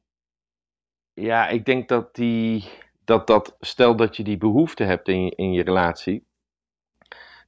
ja, 1.13 1.47
ik 1.47 1.65
denk 1.65 1.88
dat 1.88 2.15
die, 2.15 2.69
dat, 3.03 3.27
dat 3.27 3.55
stel 3.59 3.95
dat 3.95 4.17
je 4.17 4.23
die 4.23 4.38
behoefte 4.38 4.83
hebt 4.83 5.07
in 5.07 5.29
in 5.29 5.53
je 5.53 5.63
relatie, 5.63 6.25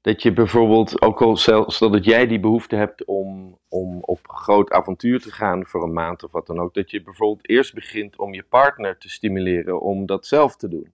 dat 0.01 0.21
je 0.21 0.33
bijvoorbeeld, 0.33 1.01
ook 1.01 1.21
al 1.21 1.37
stel 1.37 1.89
dat 1.91 2.05
jij 2.05 2.27
die 2.27 2.39
behoefte 2.39 2.75
hebt 2.75 3.05
om, 3.05 3.59
om 3.67 3.99
op 4.01 4.27
groot 4.29 4.71
avontuur 4.71 5.21
te 5.21 5.31
gaan 5.31 5.65
voor 5.65 5.83
een 5.83 5.93
maand 5.93 6.23
of 6.23 6.31
wat 6.31 6.47
dan 6.47 6.59
ook, 6.59 6.73
dat 6.73 6.91
je 6.91 7.01
bijvoorbeeld 7.01 7.49
eerst 7.49 7.73
begint 7.73 8.17
om 8.17 8.33
je 8.33 8.43
partner 8.43 8.97
te 8.97 9.09
stimuleren 9.09 9.81
om 9.81 10.05
dat 10.05 10.25
zelf 10.25 10.55
te 10.55 10.67
doen. 10.67 10.93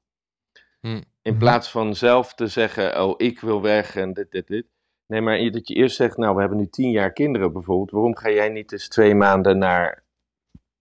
Hm. 0.79 1.01
In 1.23 1.37
plaats 1.37 1.71
van 1.71 1.95
zelf 1.95 2.33
te 2.33 2.47
zeggen, 2.47 3.03
oh 3.03 3.13
ik 3.17 3.39
wil 3.39 3.61
weg 3.61 3.95
en 3.95 4.13
dit, 4.13 4.31
dit, 4.31 4.47
dit. 4.47 4.65
Nee, 5.05 5.21
maar 5.21 5.51
dat 5.51 5.67
je 5.67 5.73
eerst 5.73 5.95
zegt, 5.95 6.17
nou 6.17 6.33
we 6.33 6.39
hebben 6.39 6.57
nu 6.57 6.67
tien 6.67 6.91
jaar 6.91 7.13
kinderen 7.13 7.53
bijvoorbeeld, 7.53 7.91
waarom 7.91 8.15
ga 8.15 8.29
jij 8.29 8.49
niet 8.49 8.71
eens 8.71 8.87
twee 8.87 9.15
maanden 9.15 9.57
naar 9.57 10.03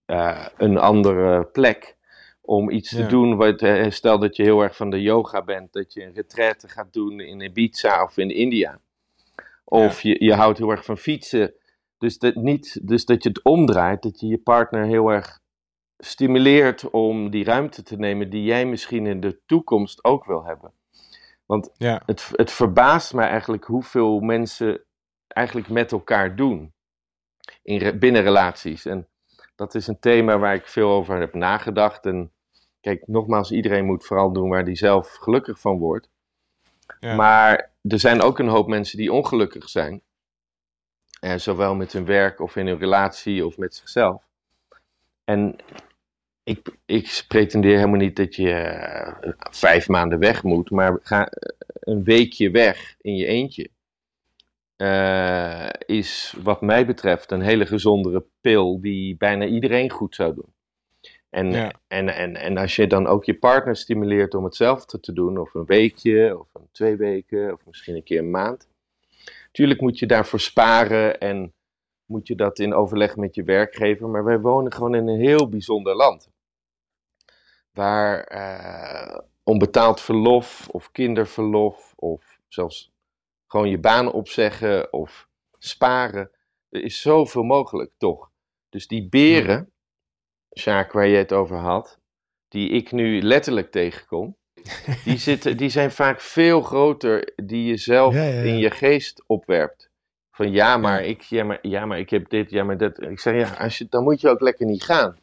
uh, 0.06 0.46
een 0.56 0.78
andere 0.78 1.44
plek 1.44 1.96
om 2.40 2.70
iets 2.70 2.88
te 2.88 3.06
doen. 3.06 3.36
Wat, 3.36 3.62
eh, 3.62 3.90
stel 3.90 4.18
dat 4.18 4.36
je 4.36 4.42
heel 4.42 4.62
erg 4.62 4.76
van 4.76 4.90
de 4.90 5.02
yoga 5.02 5.42
bent, 5.42 5.72
dat 5.72 5.92
je 5.92 6.04
een 6.04 6.14
retraite 6.14 6.68
gaat 6.68 6.92
doen 6.92 7.20
in 7.20 7.40
Ibiza 7.40 8.02
of 8.02 8.16
in 8.16 8.30
India. 8.30 8.80
Of 9.64 10.00
je, 10.00 10.24
je 10.24 10.34
houdt 10.34 10.58
heel 10.58 10.70
erg 10.70 10.84
van 10.84 10.98
fietsen. 10.98 11.54
Dus 11.98 12.18
dat, 12.18 12.34
niet, 12.34 12.88
dus 12.88 13.04
dat 13.04 13.22
je 13.22 13.28
het 13.28 13.44
omdraait, 13.44 14.02
dat 14.02 14.20
je 14.20 14.26
je 14.26 14.38
partner 14.38 14.84
heel 14.84 15.08
erg 15.08 15.40
stimuleert 16.04 16.90
om 16.90 17.30
die 17.30 17.44
ruimte 17.44 17.82
te 17.82 17.96
nemen 17.96 18.30
die 18.30 18.44
jij 18.44 18.66
misschien 18.66 19.06
in 19.06 19.20
de 19.20 19.40
toekomst 19.46 20.04
ook 20.04 20.24
wil 20.24 20.44
hebben. 20.44 20.72
Want 21.46 21.70
ja. 21.76 22.02
het, 22.06 22.30
het 22.32 22.50
verbaast 22.50 23.14
mij 23.14 23.28
eigenlijk 23.28 23.64
hoeveel 23.64 24.20
mensen 24.20 24.84
eigenlijk 25.28 25.68
met 25.68 25.92
elkaar 25.92 26.36
doen 26.36 26.72
in, 27.62 27.98
binnen 27.98 28.22
relaties. 28.22 28.86
En 28.86 29.08
dat 29.54 29.74
is 29.74 29.86
een 29.86 29.98
thema 29.98 30.38
waar 30.38 30.54
ik 30.54 30.66
veel 30.66 30.90
over 30.90 31.18
heb 31.18 31.34
nagedacht. 31.34 32.06
En 32.06 32.32
kijk, 32.80 33.06
nogmaals, 33.06 33.50
iedereen 33.50 33.84
moet 33.84 34.06
vooral 34.06 34.32
doen 34.32 34.48
waar 34.48 34.64
hij 34.64 34.76
zelf 34.76 35.14
gelukkig 35.14 35.60
van 35.60 35.78
wordt. 35.78 36.10
Ja. 37.00 37.14
Maar 37.14 37.70
er 37.82 37.98
zijn 37.98 38.22
ook 38.22 38.38
een 38.38 38.48
hoop 38.48 38.68
mensen 38.68 38.98
die 38.98 39.12
ongelukkig 39.12 39.68
zijn. 39.68 40.02
Eh, 41.20 41.36
zowel 41.36 41.74
met 41.74 41.92
hun 41.92 42.04
werk 42.04 42.40
of 42.40 42.56
in 42.56 42.66
hun 42.66 42.78
relatie 42.78 43.46
of 43.46 43.56
met 43.56 43.74
zichzelf. 43.74 44.22
En 45.24 45.56
ik, 46.44 46.76
ik 46.86 47.24
pretendeer 47.28 47.76
helemaal 47.76 47.98
niet 47.98 48.16
dat 48.16 48.34
je 48.34 48.50
uh, 49.24 49.32
vijf 49.50 49.88
maanden 49.88 50.18
weg 50.18 50.42
moet, 50.42 50.70
maar 50.70 50.98
ga 51.02 51.28
een 51.80 52.04
weekje 52.04 52.50
weg 52.50 52.94
in 53.00 53.16
je 53.16 53.26
eentje. 53.26 53.68
Uh, 54.76 55.68
is 55.86 56.34
wat 56.42 56.60
mij 56.60 56.86
betreft 56.86 57.30
een 57.30 57.40
hele 57.40 57.66
gezondere 57.66 58.24
pil 58.40 58.80
die 58.80 59.16
bijna 59.16 59.46
iedereen 59.46 59.90
goed 59.90 60.14
zou 60.14 60.34
doen. 60.34 60.52
En, 61.30 61.72
en, 61.88 62.08
en, 62.08 62.36
en 62.36 62.56
als 62.56 62.76
je 62.76 62.86
dan 62.86 63.06
ook 63.06 63.24
je 63.24 63.34
partner 63.34 63.76
stimuleert 63.76 64.34
om 64.34 64.44
hetzelfde 64.44 65.00
te 65.00 65.12
doen, 65.12 65.38
of 65.38 65.54
een 65.54 65.64
weekje, 65.64 66.38
of 66.38 66.48
een 66.52 66.68
twee 66.72 66.96
weken, 66.96 67.52
of 67.52 67.66
misschien 67.66 67.96
een 67.96 68.02
keer 68.02 68.18
een 68.18 68.30
maand. 68.30 68.68
Tuurlijk 69.52 69.80
moet 69.80 69.98
je 69.98 70.06
daarvoor 70.06 70.40
sparen 70.40 71.20
en 71.20 71.52
moet 72.12 72.26
je 72.26 72.34
dat 72.34 72.58
in 72.58 72.74
overleg 72.74 73.16
met 73.16 73.34
je 73.34 73.42
werkgever. 73.42 74.08
Maar 74.08 74.24
wij 74.24 74.40
wonen 74.40 74.72
gewoon 74.72 74.94
in 74.94 75.08
een 75.08 75.20
heel 75.20 75.48
bijzonder 75.48 75.94
land. 75.94 76.30
Waar 77.72 78.32
uh, 78.32 79.18
onbetaald 79.42 80.00
verlof 80.00 80.68
of 80.68 80.90
kinderverlof 80.90 81.92
of 81.96 82.38
zelfs 82.48 82.92
gewoon 83.46 83.68
je 83.68 83.78
baan 83.78 84.12
opzeggen 84.12 84.92
of 84.92 85.28
sparen. 85.58 86.30
Er 86.68 86.82
is 86.82 87.00
zoveel 87.00 87.42
mogelijk, 87.42 87.92
toch? 87.98 88.30
Dus 88.68 88.86
die 88.86 89.08
beren, 89.08 89.72
Sjaak, 90.58 90.92
waar 90.92 91.06
je 91.06 91.16
het 91.16 91.32
over 91.32 91.56
had, 91.56 91.98
die 92.48 92.70
ik 92.70 92.92
nu 92.92 93.22
letterlijk 93.22 93.70
tegenkom, 93.70 94.36
die, 95.04 95.18
zitten, 95.28 95.56
die 95.56 95.68
zijn 95.68 95.90
vaak 95.90 96.20
veel 96.20 96.62
groter 96.62 97.32
die 97.36 97.64
je 97.64 97.76
zelf 97.76 98.14
in 98.14 98.58
je 98.58 98.70
geest 98.70 99.24
opwerpt. 99.26 99.91
Van 100.32 100.52
ja, 100.52 100.76
maar 100.76 101.04
ik, 101.04 101.22
ja, 101.22 101.44
maar, 101.44 101.58
ja, 101.62 101.86
maar 101.86 101.98
ik 101.98 102.10
heb 102.10 102.28
dit, 102.28 102.50
ja, 102.50 102.64
maar 102.64 102.76
dat. 102.76 103.02
Ik 103.02 103.20
zeg 103.20 103.34
ja, 103.34 103.64
als 103.64 103.78
je, 103.78 103.86
dan 103.88 104.02
moet 104.02 104.20
je 104.20 104.28
ook 104.28 104.40
lekker 104.40 104.66
niet 104.66 104.82
gaan. 104.82 105.16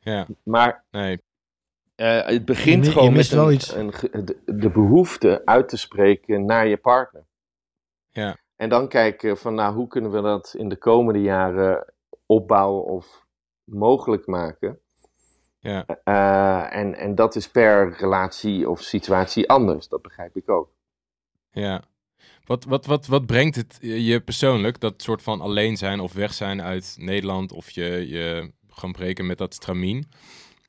Ja. 0.00 0.26
Maar 0.42 0.84
nee. 0.90 1.22
Uh, 1.96 2.26
het 2.26 2.44
begint 2.44 2.88
gewoon 2.88 3.12
met 3.12 3.30
een, 3.30 3.60
een, 3.74 3.92
de, 4.24 4.38
de, 4.44 4.70
behoefte 4.70 5.42
uit 5.44 5.68
te 5.68 5.76
spreken 5.76 6.44
naar 6.44 6.66
je 6.66 6.76
partner. 6.76 7.24
Ja. 8.10 8.36
En 8.56 8.68
dan 8.68 8.88
kijken 8.88 9.36
van, 9.36 9.54
nou, 9.54 9.74
hoe 9.74 9.88
kunnen 9.88 10.10
we 10.10 10.20
dat 10.20 10.54
in 10.58 10.68
de 10.68 10.76
komende 10.76 11.20
jaren 11.20 11.92
opbouwen 12.26 12.84
of 12.84 13.26
mogelijk 13.64 14.26
maken? 14.26 14.80
Ja. 15.58 15.84
Uh, 16.04 16.76
en, 16.78 16.94
en 16.94 17.14
dat 17.14 17.34
is 17.34 17.48
per 17.48 17.92
relatie 17.92 18.70
of 18.70 18.80
situatie 18.80 19.48
anders, 19.48 19.88
dat 19.88 20.02
begrijp 20.02 20.36
ik 20.36 20.50
ook. 20.50 20.70
Ja. 21.50 21.82
Wat, 22.46 22.64
wat, 22.64 22.86
wat, 22.86 23.06
wat 23.06 23.26
brengt 23.26 23.56
het 23.56 23.78
je 23.80 24.20
persoonlijk, 24.20 24.80
dat 24.80 25.02
soort 25.02 25.22
van 25.22 25.40
alleen 25.40 25.76
zijn 25.76 26.00
of 26.00 26.12
weg 26.12 26.34
zijn 26.34 26.62
uit 26.62 26.96
Nederland 26.98 27.52
of 27.52 27.70
je, 27.70 28.08
je 28.08 28.52
gaan 28.68 28.92
breken 28.92 29.26
met 29.26 29.38
dat 29.38 29.54
stramien? 29.54 30.08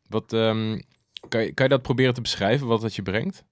Wat, 0.09 0.33
um, 0.33 0.81
kan, 1.27 1.41
je, 1.41 1.53
kan 1.53 1.65
je 1.65 1.71
dat 1.71 1.81
proberen 1.81 2.13
te 2.13 2.21
beschrijven, 2.21 2.67
wat 2.67 2.81
dat 2.81 2.95
je 2.95 3.01
brengt? 3.01 3.43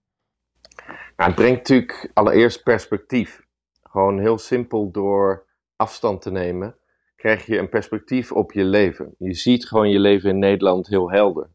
Nou, 1.15 1.29
het 1.29 1.35
brengt 1.35 1.57
natuurlijk 1.57 2.11
allereerst 2.13 2.63
perspectief. 2.63 3.43
Gewoon 3.83 4.19
heel 4.19 4.37
simpel 4.37 4.91
door 4.91 5.45
afstand 5.75 6.21
te 6.21 6.31
nemen, 6.31 6.75
krijg 7.15 7.45
je 7.45 7.57
een 7.57 7.69
perspectief 7.69 8.31
op 8.31 8.51
je 8.51 8.63
leven. 8.63 9.15
Je 9.17 9.33
ziet 9.33 9.67
gewoon 9.67 9.89
je 9.89 9.99
leven 9.99 10.29
in 10.29 10.39
Nederland 10.39 10.87
heel 10.87 11.11
helder. 11.11 11.49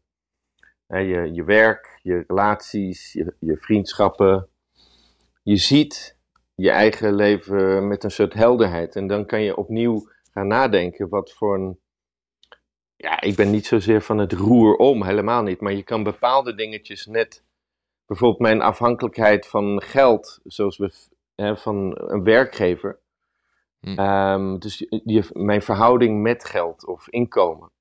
Je, 0.87 1.29
je 1.33 1.43
werk, 1.43 1.99
je 2.01 2.23
relaties, 2.27 3.13
je, 3.13 3.35
je 3.39 3.57
vriendschappen. 3.57 4.47
Je 5.43 5.57
ziet 5.57 6.19
je 6.61 6.69
eigen 6.69 7.13
leven 7.13 7.87
met 7.87 8.03
een 8.03 8.11
soort 8.11 8.33
helderheid. 8.33 8.95
En 8.95 9.07
dan 9.07 9.25
kan 9.25 9.41
je 9.41 9.57
opnieuw 9.57 10.09
gaan 10.31 10.47
nadenken 10.47 11.09
wat 11.09 11.33
voor 11.33 11.55
een. 11.55 11.79
Ja, 12.95 13.21
ik 13.21 13.35
ben 13.35 13.51
niet 13.51 13.65
zozeer 13.65 14.01
van 14.01 14.17
het 14.17 14.33
roer 14.33 14.75
om, 14.75 15.03
helemaal 15.03 15.43
niet. 15.43 15.61
Maar 15.61 15.73
je 15.73 15.83
kan 15.83 16.03
bepaalde 16.03 16.55
dingetjes 16.55 17.05
net. 17.05 17.43
Bijvoorbeeld 18.05 18.41
mijn 18.41 18.61
afhankelijkheid 18.61 19.47
van 19.47 19.81
geld, 19.81 20.39
zoals 20.43 20.77
we 20.77 20.91
hè, 21.35 21.57
van 21.57 21.93
een 21.95 22.23
werkgever. 22.23 22.99
Hm. 23.79 23.99
Ehm, 23.99 24.57
dus 24.57 24.85
je, 24.87 25.29
mijn 25.33 25.61
verhouding 25.61 26.21
met 26.21 26.45
geld 26.45 26.85
of 26.85 27.07
inkomen. 27.09 27.71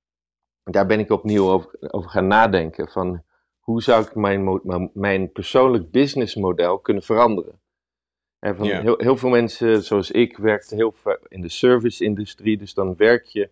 Daar 0.65 0.87
ben 0.87 0.99
ik 0.99 1.11
opnieuw 1.11 1.51
over, 1.51 1.77
over 1.81 2.11
gaan 2.11 2.27
nadenken. 2.27 2.89
Van 2.89 3.23
hoe 3.59 3.83
zou 3.83 4.05
ik 4.05 4.15
mijn, 4.15 4.61
mijn 4.95 5.33
persoonlijk 5.33 5.91
businessmodel 5.91 6.79
kunnen 6.79 7.03
veranderen? 7.03 7.60
En 8.41 8.57
van 8.57 8.67
heel, 8.67 8.99
heel, 8.99 9.17
veel 9.17 9.29
mensen, 9.29 9.83
zoals 9.83 10.11
ik, 10.11 10.37
werkten 10.37 10.77
heel 10.77 10.95
in 11.29 11.41
de 11.41 11.49
service-industrie. 11.49 12.59
Dus 12.59 12.75
dan 12.75 12.97
werk 12.97 13.25
je 13.25 13.51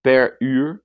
per 0.00 0.36
uur 0.38 0.82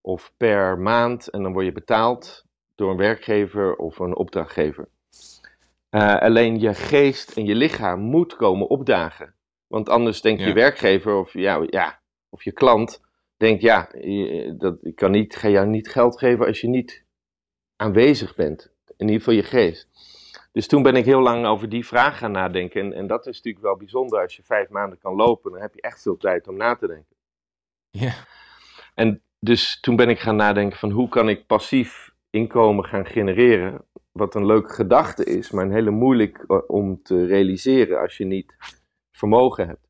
of 0.00 0.32
per 0.36 0.78
maand 0.78 1.28
en 1.28 1.42
dan 1.42 1.52
word 1.52 1.64
je 1.64 1.72
betaald 1.72 2.44
door 2.74 2.90
een 2.90 2.96
werkgever 2.96 3.76
of 3.76 3.98
een 3.98 4.16
opdrachtgever. 4.16 4.88
Uh, 5.90 6.16
alleen 6.16 6.60
je 6.60 6.74
geest 6.74 7.36
en 7.36 7.44
je 7.44 7.54
lichaam 7.54 8.00
moet 8.00 8.36
komen 8.36 8.68
opdagen. 8.68 9.34
Want 9.66 9.88
anders 9.88 10.20
denkt 10.20 10.42
je 10.42 10.52
werkgever 10.52 11.14
of, 11.14 11.32
ja, 11.32 11.66
ja, 11.66 12.00
of 12.28 12.44
je 12.44 12.52
klant, 12.52 13.00
denkt 13.36 13.62
ja, 13.62 13.88
dat, 14.58 14.78
ik 14.82 14.96
kan 14.96 15.10
niet, 15.10 15.36
ga 15.36 15.48
jou 15.48 15.66
niet 15.66 15.88
geld 15.88 16.18
geven 16.18 16.46
als 16.46 16.60
je 16.60 16.68
niet 16.68 17.04
aanwezig 17.76 18.34
bent. 18.34 18.72
In 18.96 19.06
ieder 19.06 19.18
geval 19.18 19.34
je 19.34 19.42
geest. 19.42 19.88
Dus 20.52 20.66
toen 20.66 20.82
ben 20.82 20.96
ik 20.96 21.04
heel 21.04 21.20
lang 21.20 21.46
over 21.46 21.68
die 21.68 21.86
vraag 21.86 22.18
gaan 22.18 22.32
nadenken. 22.32 22.80
En, 22.80 22.92
en 22.92 23.06
dat 23.06 23.26
is 23.26 23.36
natuurlijk 23.36 23.64
wel 23.64 23.76
bijzonder. 23.76 24.20
Als 24.20 24.36
je 24.36 24.42
vijf 24.42 24.68
maanden 24.68 24.98
kan 24.98 25.14
lopen, 25.14 25.52
dan 25.52 25.60
heb 25.60 25.74
je 25.74 25.80
echt 25.80 26.02
veel 26.02 26.16
tijd 26.16 26.48
om 26.48 26.56
na 26.56 26.76
te 26.76 26.86
denken. 26.86 27.16
Ja. 27.90 28.14
En 28.94 29.22
dus 29.38 29.80
toen 29.80 29.96
ben 29.96 30.08
ik 30.08 30.20
gaan 30.20 30.36
nadenken 30.36 30.78
van 30.78 30.90
hoe 30.90 31.08
kan 31.08 31.28
ik 31.28 31.46
passief 31.46 32.14
inkomen 32.30 32.84
gaan 32.84 33.06
genereren. 33.06 33.84
Wat 34.12 34.34
een 34.34 34.46
leuke 34.46 34.72
gedachte 34.72 35.24
is, 35.24 35.50
maar 35.50 35.64
een 35.64 35.72
hele 35.72 35.90
moeilijk 35.90 36.44
eh, 36.48 36.58
om 36.66 37.02
te 37.02 37.26
realiseren 37.26 38.00
als 38.00 38.16
je 38.16 38.24
niet 38.24 38.56
vermogen 39.10 39.66
hebt. 39.66 39.88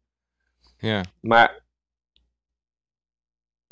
Ja. 0.76 1.04
Maar 1.20 1.62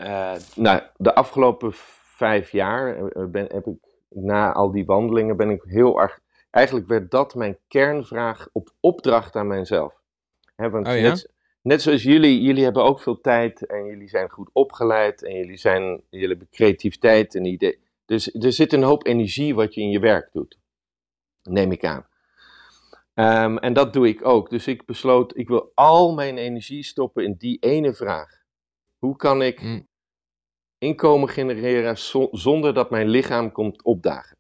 uh, 0.03 0.37
nou, 0.55 0.83
de 0.97 1.15
afgelopen 1.15 1.71
vijf 2.17 2.51
jaar 2.51 2.97
eh, 2.97 3.25
ben, 3.25 3.47
heb 3.53 3.67
ik 3.67 3.79
na 4.09 4.53
al 4.53 4.71
die 4.71 4.85
wandelingen 4.85 5.37
ben 5.37 5.51
ik 5.51 5.63
heel 5.63 6.01
erg 6.01 6.21
eigenlijk 6.51 6.87
werd 6.87 7.11
dat 7.11 7.35
mijn 7.35 7.59
kernvraag 7.69 8.49
op 8.53 8.71
opdracht 8.81 9.37
aan 9.37 9.47
mijzelf. 9.47 9.95
want 10.57 10.87
oh, 10.87 10.95
ja? 10.95 11.01
net, 11.01 11.33
net, 11.63 11.83
zoals 11.83 12.03
jullie, 12.03 12.43
jullie 12.43 12.65
hebben 12.65 12.85
ook 12.85 13.01
veel 13.01 13.21
tijd 13.21 13.67
en 13.67 13.87
jullie 13.87 14.09
zijn 14.09 14.29
goed 14.29 14.51
opgeleid 14.53 15.23
en 15.25 15.37
jullie, 15.37 15.57
zijn, 15.57 16.03
jullie 16.11 16.29
hebben 16.29 16.49
creativiteit 16.51 17.35
en 17.35 17.45
idee. 17.45 17.79
Dus 18.05 18.35
er 18.35 18.53
zit 18.53 18.73
een 18.73 18.83
hoop 18.83 19.07
energie 19.07 19.55
wat 19.55 19.75
je 19.75 19.81
in 19.81 19.91
je 19.91 20.01
werk 20.01 20.29
doet, 20.33 20.59
neem 21.43 21.73
ik 21.73 21.85
aan. 21.85 22.09
Um, 23.15 23.59
en 23.59 23.73
dat 23.73 23.93
doe 23.93 24.09
ik 24.09 24.27
ook. 24.27 24.51
Dus 24.51 24.67
ik 24.67 24.85
besloot, 24.85 25.37
ik 25.37 25.49
wil 25.49 25.73
al 25.75 26.15
mijn 26.15 26.39
energie 26.39 26.83
stoppen 26.83 27.25
in 27.25 27.35
die 27.39 27.59
ene 27.59 27.93
vraag. 27.93 28.39
Hoe 28.99 29.17
kan 29.17 29.43
ik 29.43 29.63
mm. 29.63 29.89
inkomen 30.79 31.29
genereren 31.29 31.99
zonder 32.31 32.75
dat 32.75 32.91
mijn 32.91 33.09
lichaam 33.09 33.53
komt 33.53 33.83
opdagen? 33.83 34.37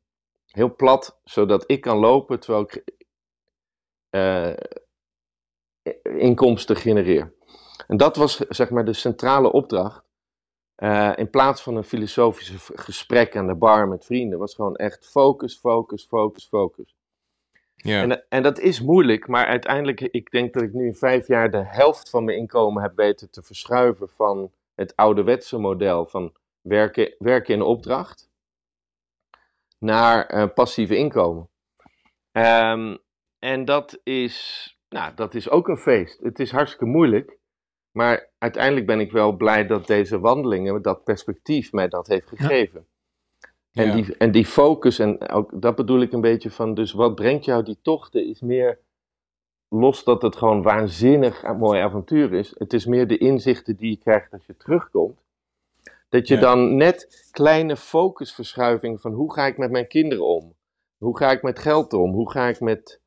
Heel 0.51 0.75
plat, 0.75 1.21
zodat 1.25 1.65
ik 1.67 1.81
kan 1.81 1.99
lopen 1.99 2.41
terwijl 2.41 2.63
ik 2.65 2.85
uh, 4.11 4.57
inkomsten 6.03 6.77
genereer. 6.77 7.35
En 7.87 7.97
dat 7.97 8.17
was 8.17 8.37
zeg 8.37 8.71
maar 8.71 8.85
de 8.85 8.93
centrale 8.93 9.53
opdracht. 9.53 10.09
Uh, 10.77 11.13
in 11.17 11.31
plaats 11.31 11.63
van 11.63 11.77
een 11.77 11.85
filosofische 11.85 12.59
gesprek 12.75 13.37
aan 13.37 13.47
de 13.47 13.55
bar 13.55 13.89
met 13.89 14.05
vrienden, 14.05 14.39
was 14.39 14.55
gewoon 14.55 14.77
echt 14.77 15.07
focus, 15.07 15.59
focus, 15.59 16.07
focus, 16.07 16.47
focus. 16.47 16.97
Ja. 17.75 18.03
En, 18.03 18.25
en 18.29 18.43
dat 18.43 18.59
is 18.59 18.81
moeilijk, 18.81 19.29
maar 19.29 19.47
uiteindelijk, 19.47 20.01
ik 20.01 20.31
denk 20.31 20.53
dat 20.53 20.63
ik 20.63 20.73
nu 20.73 20.87
in 20.87 20.95
vijf 20.95 21.27
jaar 21.27 21.51
de 21.51 21.65
helft 21.65 22.11
van 22.11 22.25
mijn 22.25 22.39
inkomen 22.39 22.83
heb 22.83 22.97
weten 22.97 23.31
te 23.31 23.43
verschuiven 23.43 24.09
van 24.09 24.53
het 24.75 24.97
ouderwetse 24.97 25.59
model 25.59 26.07
van 26.07 26.33
werken, 26.61 27.15
werken 27.19 27.55
in 27.55 27.63
opdracht 27.63 28.30
naar 29.81 30.35
uh, 30.35 30.47
passieve 30.55 30.97
inkomen. 30.97 31.49
Um, 32.33 32.99
en 33.39 33.65
dat 33.65 34.01
is, 34.03 34.69
nou, 34.89 35.15
dat 35.15 35.35
is 35.35 35.51
ook 35.51 35.69
een 35.69 35.77
feest. 35.77 36.21
Het 36.21 36.39
is 36.39 36.51
hartstikke 36.51 36.85
moeilijk. 36.85 37.39
Maar 37.91 38.31
uiteindelijk 38.39 38.87
ben 38.87 39.01
ik 39.01 39.13
wel 39.13 39.37
blij 39.37 39.67
dat 39.67 39.87
deze 39.87 40.21
wandelingen, 40.21 40.83
dat 40.83 41.05
perspectief 41.05 41.73
mij 41.73 41.89
dat 41.89 42.07
heeft 42.07 42.29
gegeven. 42.29 42.87
En, 43.73 43.97
die, 43.97 44.17
en 44.17 44.31
die 44.31 44.47
focus, 44.47 44.99
en 44.99 45.29
ook 45.29 45.63
dat 45.63 45.77
bedoel 45.77 46.01
ik 46.01 46.13
een 46.13 46.21
beetje 46.21 46.51
van, 46.51 46.75
dus 46.75 46.93
wat 46.93 47.15
brengt 47.15 47.45
jou 47.45 47.63
die 47.63 47.79
tochten, 47.83 48.29
is 48.29 48.41
meer, 48.41 48.79
los 49.69 50.05
dat 50.05 50.23
het 50.23 50.37
gewoon 50.37 50.63
waanzinnig 50.63 51.43
een 51.43 51.59
mooi 51.59 51.81
avontuur 51.81 52.33
is, 52.33 52.55
het 52.59 52.73
is 52.73 52.87
meer 52.87 53.07
de 53.07 53.19
inzichten 53.19 53.77
die 53.77 53.91
je 53.91 53.97
krijgt 53.97 54.33
als 54.33 54.47
je 54.47 54.57
terugkomt. 54.57 55.21
Dat 56.11 56.29
je 56.29 56.39
dan 56.39 56.77
net 56.77 57.29
kleine 57.31 57.77
focusverschuiving 57.77 59.01
van 59.01 59.13
hoe 59.13 59.33
ga 59.33 59.47
ik 59.47 59.59
met 59.59 59.71
mijn 59.71 59.89
kinderen 59.89 60.27
om? 60.27 60.55
Hoe 60.99 61.17
ga 61.17 61.31
ik 61.31 61.43
met 61.43 61.59
geld 61.59 61.93
om? 61.93 62.13
Hoe 62.13 62.31
ga 62.31 62.49
ik 62.49 62.61
met 62.61 63.01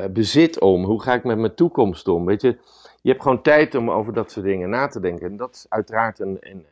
uh, 0.00 0.06
bezit 0.06 0.60
om? 0.60 0.84
Hoe 0.84 1.02
ga 1.02 1.14
ik 1.14 1.24
met 1.24 1.38
mijn 1.38 1.54
toekomst 1.54 2.08
om? 2.08 2.26
Weet 2.26 2.42
je, 2.42 2.58
je 3.02 3.10
hebt 3.10 3.22
gewoon 3.22 3.42
tijd 3.42 3.74
om 3.74 3.90
over 3.90 4.12
dat 4.12 4.30
soort 4.30 4.46
dingen 4.46 4.70
na 4.70 4.86
te 4.86 5.00
denken. 5.00 5.30
En 5.30 5.36
dat 5.36 5.54
is 5.54 5.66
uiteraard 5.68 6.18
een, 6.18 6.36
een, 6.40 6.66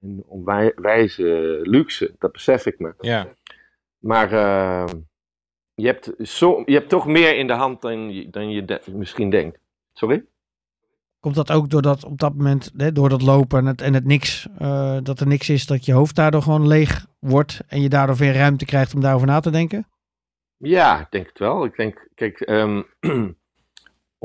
een 0.00 0.24
onwijze 0.26 1.58
luxe, 1.62 2.14
dat 2.18 2.32
besef 2.32 2.66
ik 2.66 2.78
me. 2.78 2.94
Ja. 3.00 3.28
Maar 3.98 4.32
uh, 4.32 4.86
je, 5.74 5.86
hebt 5.86 6.12
zo, 6.18 6.62
je 6.64 6.74
hebt 6.74 6.88
toch 6.88 7.06
meer 7.06 7.36
in 7.36 7.46
de 7.46 7.52
hand 7.52 7.82
dan 7.82 8.14
je, 8.14 8.30
dan 8.30 8.50
je 8.50 8.64
de, 8.64 8.80
misschien 8.92 9.30
denkt. 9.30 9.58
Sorry? 9.92 10.24
Komt 11.24 11.36
dat 11.36 11.52
ook 11.52 11.70
doordat 11.70 12.04
op 12.04 12.18
dat 12.18 12.34
moment, 12.34 12.72
hè, 12.76 12.92
door 12.92 13.08
dat 13.08 13.22
lopen 13.22 13.58
en 13.58 13.66
het, 13.66 13.80
en 13.80 13.94
het 13.94 14.04
niks, 14.04 14.48
uh, 14.62 14.96
dat 15.02 15.20
er 15.20 15.26
niks 15.26 15.48
is, 15.48 15.66
dat 15.66 15.84
je 15.84 15.92
hoofd 15.92 16.16
daardoor 16.16 16.42
gewoon 16.42 16.66
leeg 16.66 17.06
wordt 17.18 17.60
en 17.68 17.80
je 17.80 17.88
daardoor 17.88 18.16
weer 18.16 18.34
ruimte 18.34 18.64
krijgt 18.64 18.94
om 18.94 19.00
daarover 19.00 19.26
na 19.26 19.40
te 19.40 19.50
denken? 19.50 19.86
Ja, 20.56 21.00
ik 21.00 21.06
denk 21.10 21.26
het 21.26 21.38
wel. 21.38 21.64
Ik 21.64 21.76
denk, 21.76 22.08
kijk, 22.14 22.48
um, 22.48 22.86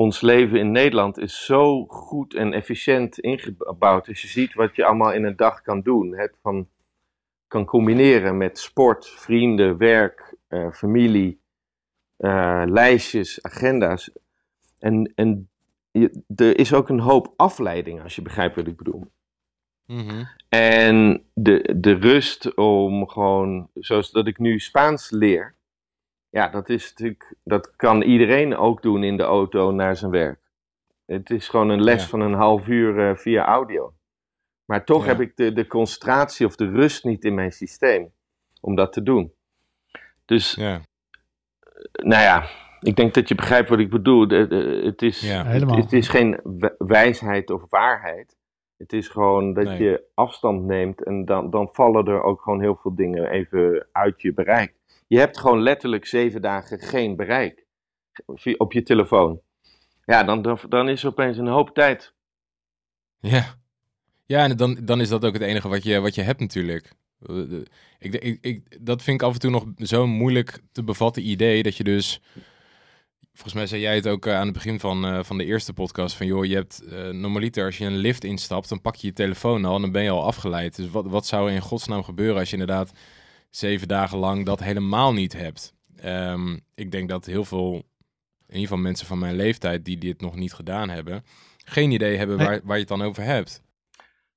ons 0.04 0.20
leven 0.20 0.58
in 0.58 0.70
Nederland 0.70 1.18
is 1.18 1.44
zo 1.44 1.84
goed 1.86 2.34
en 2.34 2.52
efficiënt 2.52 3.18
ingebouwd. 3.18 4.08
Als 4.08 4.22
je 4.22 4.28
ziet 4.28 4.54
wat 4.54 4.76
je 4.76 4.84
allemaal 4.84 5.12
in 5.12 5.24
een 5.24 5.36
dag 5.36 5.62
kan 5.62 5.80
doen. 5.80 6.16
Het 6.16 6.36
van, 6.42 6.68
kan 7.46 7.64
combineren 7.64 8.36
met 8.36 8.58
sport, 8.58 9.08
vrienden, 9.08 9.76
werk, 9.76 10.34
uh, 10.48 10.70
familie, 10.72 11.40
uh, 12.18 12.62
lijstjes, 12.66 13.42
agenda's. 13.42 14.10
En, 14.78 15.12
en 15.14 15.50
je, 15.90 16.22
er 16.36 16.58
is 16.58 16.72
ook 16.74 16.88
een 16.88 17.00
hoop 17.00 17.32
afleiding, 17.36 18.02
als 18.02 18.16
je 18.16 18.22
begrijpt 18.22 18.56
wat 18.56 18.66
ik 18.66 18.76
bedoel. 18.76 19.10
Mm 19.86 20.08
-hmm. 20.08 20.28
En 20.48 21.24
de, 21.34 21.74
de 21.76 21.92
rust 21.92 22.54
om 22.54 23.08
gewoon, 23.08 23.70
zoals 23.74 24.10
dat 24.10 24.26
ik 24.26 24.38
nu 24.38 24.58
Spaans 24.58 25.10
leer, 25.10 25.54
ja, 26.28 26.48
dat 26.48 26.68
is 26.68 26.88
natuurlijk, 26.88 27.34
dat 27.44 27.76
kan 27.76 28.02
iedereen 28.02 28.56
ook 28.56 28.82
doen 28.82 29.04
in 29.04 29.16
de 29.16 29.22
auto 29.22 29.70
naar 29.70 29.96
zijn 29.96 30.10
werk. 30.10 30.40
Het 31.06 31.30
is 31.30 31.48
gewoon 31.48 31.68
een 31.68 31.82
les 31.82 32.02
ja. 32.02 32.08
van 32.08 32.20
een 32.20 32.34
half 32.34 32.68
uur 32.68 33.10
uh, 33.10 33.16
via 33.16 33.44
audio. 33.44 33.94
Maar 34.64 34.84
toch 34.84 35.02
ja. 35.02 35.08
heb 35.08 35.20
ik 35.20 35.36
de, 35.36 35.52
de 35.52 35.66
concentratie 35.66 36.46
of 36.46 36.56
de 36.56 36.70
rust 36.70 37.04
niet 37.04 37.24
in 37.24 37.34
mijn 37.34 37.52
systeem 37.52 38.12
om 38.60 38.74
dat 38.74 38.92
te 38.92 39.02
doen. 39.02 39.32
Dus, 40.24 40.54
ja. 40.54 40.80
nou 41.92 42.22
ja, 42.22 42.48
ik 42.80 42.96
denk 42.96 43.14
dat 43.14 43.28
je 43.28 43.34
begrijpt 43.34 43.68
wat 43.68 43.78
ik 43.78 43.90
bedoel. 43.90 44.28
Het 44.28 45.02
is, 45.02 45.30
het, 45.30 45.70
het, 45.70 45.92
is 45.92 46.08
geen 46.08 46.40
wijsheid 46.78 47.50
of 47.50 47.62
waarheid. 47.68 48.36
Het 48.76 48.92
is 48.92 49.08
gewoon 49.08 49.54
dat 49.54 49.64
nee. 49.64 49.82
je 49.82 50.04
afstand 50.14 50.64
neemt 50.64 51.04
en 51.04 51.24
dan, 51.24 51.50
dan 51.50 51.68
vallen 51.72 52.06
er 52.06 52.22
ook 52.22 52.42
gewoon 52.42 52.60
heel 52.60 52.78
veel 52.82 52.94
dingen 52.94 53.30
even 53.30 53.86
uit 53.92 54.22
je 54.22 54.32
bereik. 54.32 54.74
Je 55.06 55.18
hebt 55.18 55.38
gewoon 55.38 55.62
letterlijk 55.62 56.06
zeven 56.06 56.42
dagen 56.42 56.78
geen 56.78 57.16
bereik 57.16 57.66
op 58.56 58.72
je 58.72 58.82
telefoon. 58.82 59.40
Ja, 60.04 60.24
dan, 60.24 60.42
dan, 60.42 60.58
dan 60.68 60.88
is 60.88 61.02
er 61.02 61.08
opeens 61.08 61.38
een 61.38 61.46
hoop 61.46 61.74
tijd. 61.74 62.14
Ja, 63.20 63.54
ja 64.26 64.44
en 64.44 64.56
dan, 64.56 64.78
dan 64.82 65.00
is 65.00 65.08
dat 65.08 65.24
ook 65.24 65.32
het 65.32 65.42
enige 65.42 65.68
wat 65.68 65.82
je, 65.82 66.00
wat 66.00 66.14
je 66.14 66.22
hebt 66.22 66.40
natuurlijk. 66.40 66.92
Ik, 67.98 68.14
ik, 68.14 68.38
ik, 68.40 68.86
dat 68.86 69.02
vind 69.02 69.20
ik 69.20 69.26
af 69.26 69.34
en 69.34 69.40
toe 69.40 69.50
nog 69.50 69.64
zo'n 69.76 70.10
moeilijk 70.10 70.58
te 70.72 70.84
bevatten 70.84 71.28
idee 71.28 71.62
dat 71.62 71.76
je 71.76 71.84
dus 71.84 72.20
volgens 73.32 73.54
mij 73.54 73.66
zei 73.66 73.80
jij 73.80 73.94
het 73.94 74.08
ook 74.08 74.26
uh, 74.26 74.34
aan 74.34 74.44
het 74.44 74.52
begin 74.52 74.80
van, 74.80 75.04
uh, 75.04 75.22
van 75.22 75.38
de 75.38 75.44
eerste 75.44 75.72
podcast. 75.72 76.16
Van 76.16 76.26
joh, 76.26 76.44
je 76.44 76.54
hebt 76.54 76.82
uh, 76.84 77.08
normaliter 77.08 77.64
als 77.64 77.78
je 77.78 77.84
een 77.84 77.96
lift 77.96 78.24
instapt, 78.24 78.68
dan 78.68 78.80
pak 78.80 78.94
je 78.94 79.06
je 79.06 79.12
telefoon 79.12 79.64
al 79.64 79.74
en 79.74 79.80
dan 79.80 79.92
ben 79.92 80.02
je 80.02 80.10
al 80.10 80.24
afgeleid. 80.24 80.76
Dus 80.76 80.90
wat, 80.90 81.06
wat 81.06 81.26
zou 81.26 81.48
er 81.48 81.54
in 81.54 81.60
godsnaam 81.60 82.02
gebeuren 82.02 82.38
als 82.38 82.50
je 82.50 82.56
inderdaad 82.56 82.92
zeven 83.50 83.88
dagen 83.88 84.18
lang 84.18 84.46
dat 84.46 84.60
helemaal 84.60 85.12
niet 85.12 85.32
hebt? 85.32 85.74
Um, 86.04 86.60
ik 86.74 86.90
denk 86.90 87.08
dat 87.08 87.26
heel 87.26 87.44
veel, 87.44 87.72
in 87.74 87.82
ieder 88.46 88.60
geval 88.60 88.78
mensen 88.78 89.06
van 89.06 89.18
mijn 89.18 89.36
leeftijd 89.36 89.84
die 89.84 89.98
dit 89.98 90.20
nog 90.20 90.36
niet 90.36 90.52
gedaan 90.52 90.88
hebben, 90.88 91.24
geen 91.64 91.90
idee 91.90 92.16
hebben 92.16 92.36
waar, 92.36 92.60
waar 92.64 92.74
je 92.74 92.80
het 92.80 92.88
dan 92.88 93.02
over 93.02 93.22
hebt. 93.22 93.62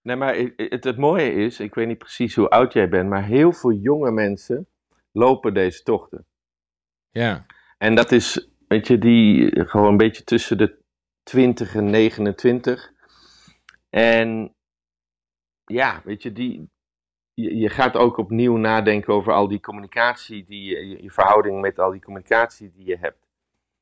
Nee, 0.02 0.16
maar 0.16 0.36
het, 0.56 0.84
het 0.84 0.98
mooie 0.98 1.34
is, 1.34 1.60
ik 1.60 1.74
weet 1.76 1.88
niet 1.88 1.98
precies 1.98 2.36
hoe 2.36 2.50
oud 2.50 2.74
jij 2.74 2.90
bent, 2.90 3.10
maar 3.10 3.26
heel 3.26 3.54
veel 3.54 3.72
jonge 3.72 4.12
mensen 4.12 4.68
lopen 5.12 5.54
deze 5.54 5.84
tochten. 5.84 6.26
Ja. 7.10 7.46
En 7.78 7.96
dat 7.96 8.12
is 8.12 8.50
Weet 8.74 8.88
je, 8.88 8.98
die 8.98 9.66
gewoon 9.66 9.88
een 9.88 9.98
beetje 9.98 10.24
tussen 10.24 10.58
de 10.58 10.78
20 11.24 11.76
en 11.76 11.90
29. 11.90 12.92
En 13.90 14.56
ja, 15.66 16.02
weet 16.04 16.24
je, 16.24 16.32
die, 16.32 16.70
je, 17.34 17.58
je 17.58 17.70
gaat 17.70 17.96
ook 17.96 18.18
opnieuw 18.18 18.58
nadenken 18.58 19.14
over 19.14 19.34
al 19.34 19.48
die 19.48 19.60
communicatie, 19.60 20.46
die, 20.46 20.64
je, 20.64 21.02
je 21.04 21.12
verhouding 21.12 21.62
met 21.62 21.80
al 21.80 21.92
die 21.92 22.02
communicatie 22.02 22.72
die 22.72 22.86
je 22.86 22.98
hebt. 22.98 23.28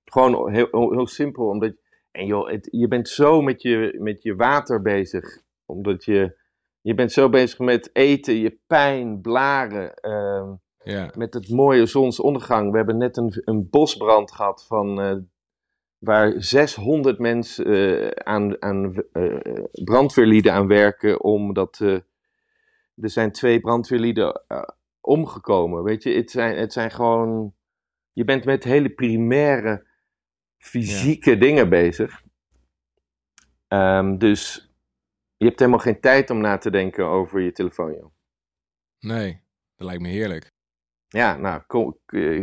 Gewoon 0.06 0.52
heel, 0.52 0.68
heel 0.72 1.08
simpel, 1.08 1.48
omdat, 1.48 1.74
en 2.12 2.26
joh, 2.26 2.52
je 2.62 2.88
bent 2.88 3.10
zo 3.10 3.42
met 3.42 3.62
je, 3.62 3.96
met 4.00 4.24
je 4.24 4.36
water 4.36 4.82
bezig, 4.82 5.42
omdat 5.66 6.06
je, 6.06 6.38
je 6.82 6.94
bent 6.94 7.12
zo 7.12 7.30
bezig 7.30 7.60
met 7.60 7.90
eten, 7.94 8.36
je 8.36 8.58
pijn, 8.68 9.22
blaren, 9.22 9.94
uh, 10.02 10.52
ja. 10.84 11.12
Met 11.18 11.34
het 11.34 11.50
mooie 11.50 11.86
zonsondergang. 11.86 12.72
We 12.72 12.78
hebben 12.78 12.98
net 12.98 13.18
een, 13.18 13.42
een 13.46 13.70
bosbrand 13.70 14.32
gehad 14.32 14.66
van, 14.68 15.06
uh, 15.06 15.18
waar 15.98 16.34
600 16.38 17.20
mensen 17.20 17.68
uh, 17.68 18.10
aan, 18.10 18.62
aan 18.62 19.04
uh, 19.14 19.40
brandweerlieden 19.84 20.54
aan 20.54 20.68
werken. 20.68 21.24
Omdat 21.24 21.80
er 21.80 23.10
zijn 23.10 23.32
twee 23.32 23.60
brandweerlieden 23.60 24.42
omgekomen. 25.02 25.84
Weet 25.84 26.04
je, 26.04 26.14
het 26.14 26.32
zijn, 26.32 26.58
het 26.58 26.74
zijn 26.74 26.92
gewoon. 26.92 27.54
Je 28.14 28.24
bent 28.24 28.46
met 28.46 28.64
hele 28.64 28.90
primaire 28.90 29.88
fysieke 30.58 31.32
ja. 31.32 31.40
dingen 31.40 31.70
bezig. 31.70 32.24
Um, 33.68 34.18
dus 34.18 34.72
je 35.38 35.46
hebt 35.46 35.60
helemaal 35.60 35.80
geen 35.80 36.00
tijd 36.00 36.30
om 36.30 36.42
na 36.42 36.58
te 36.58 36.72
denken 36.72 37.06
over 37.06 37.42
je 37.42 37.52
telefoon, 37.52 37.94
joh. 37.94 38.14
Nee, 39.00 39.44
dat 39.76 39.88
lijkt 39.88 40.02
me 40.02 40.10
heerlijk. 40.10 40.52
Ja, 41.14 41.38
nou, 41.38 41.62
kom, 41.68 41.98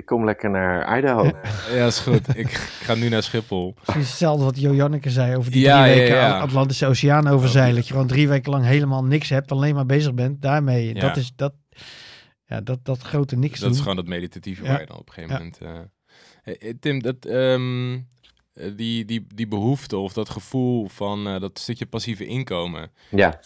kom 0.04 0.24
lekker 0.24 0.50
naar 0.50 0.98
Idaho. 0.98 1.31
Ja, 1.76 1.87
is 1.87 1.98
goed. 1.98 2.37
ik 2.37 2.48
ga 2.50 2.94
nu 2.94 3.09
naar 3.09 3.22
Schiphol. 3.22 3.74
Precies 3.83 4.09
hetzelfde 4.09 4.44
wat 4.44 4.61
Jo 4.61 4.74
Janneke 4.74 5.11
zei 5.11 5.37
over 5.37 5.50
die 5.50 5.61
ja, 5.61 5.83
drie 5.83 5.94
weken 5.94 6.14
ja, 6.14 6.26
ja. 6.26 6.40
Atlantische 6.40 6.87
Oceaan 6.87 7.26
overzeilen. 7.26 7.74
Dat 7.74 7.87
je 7.87 7.92
gewoon 7.92 8.09
drie 8.09 8.28
weken 8.28 8.50
lang 8.50 8.64
helemaal 8.64 9.04
niks 9.04 9.28
hebt, 9.28 9.52
alleen 9.52 9.74
maar 9.74 9.87
bezig 9.87 10.14
bent 10.14 10.42
daarmee. 10.42 10.94
Dat 10.94 11.16
is 11.16 11.33
dat, 11.37 11.54
ja, 12.44 12.61
dat, 12.61 12.85
dat 12.85 13.02
grote 13.02 13.37
niks 13.37 13.52
Dat 13.52 13.62
doen. 13.62 13.72
is 13.72 13.81
gewoon 13.81 13.96
dat 13.96 14.07
meditatieve 14.07 14.62
waar 14.62 14.81
je 14.81 14.87
dan 14.87 14.98
op 14.98 15.09
een 15.09 15.14
gegeven 15.14 15.37
moment... 15.37 15.59
Uh... 15.62 15.78
Hey, 16.42 16.74
Tim, 16.81 17.02
dat, 17.02 17.26
um, 17.26 18.09
die, 18.76 19.04
die, 19.04 19.26
die 19.35 19.48
behoefte 19.48 19.96
of 19.96 20.12
dat 20.12 20.28
gevoel 20.28 20.88
van 20.88 21.28
uh, 21.28 21.40
dat 21.40 21.59
stukje 21.59 21.87
passieve 21.87 22.26
inkomen... 22.26 22.90
Ja. 23.11 23.40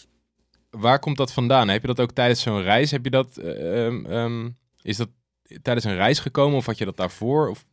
Waar 0.71 0.99
komt 0.99 1.17
dat 1.17 1.33
vandaan? 1.33 1.69
Heb 1.69 1.81
je 1.81 1.87
dat 1.87 2.01
ook 2.01 2.13
tijdens 2.13 2.41
zo'n 2.41 2.63
reis? 2.63 2.91
Heb 2.91 3.05
je 3.05 3.11
dat... 3.11 3.39
Uh, 3.39 4.23
um, 4.23 4.61
is 4.83 4.97
dat 4.97 5.09
tijdens 5.63 5.85
een 5.85 5.97
reis 5.97 6.19
gekomen 6.19 6.57
of 6.57 6.67
had 6.67 6.79
je 6.79 6.85
dat 6.85 6.97
daarvoor? 6.97 7.49
Of? 7.49 7.65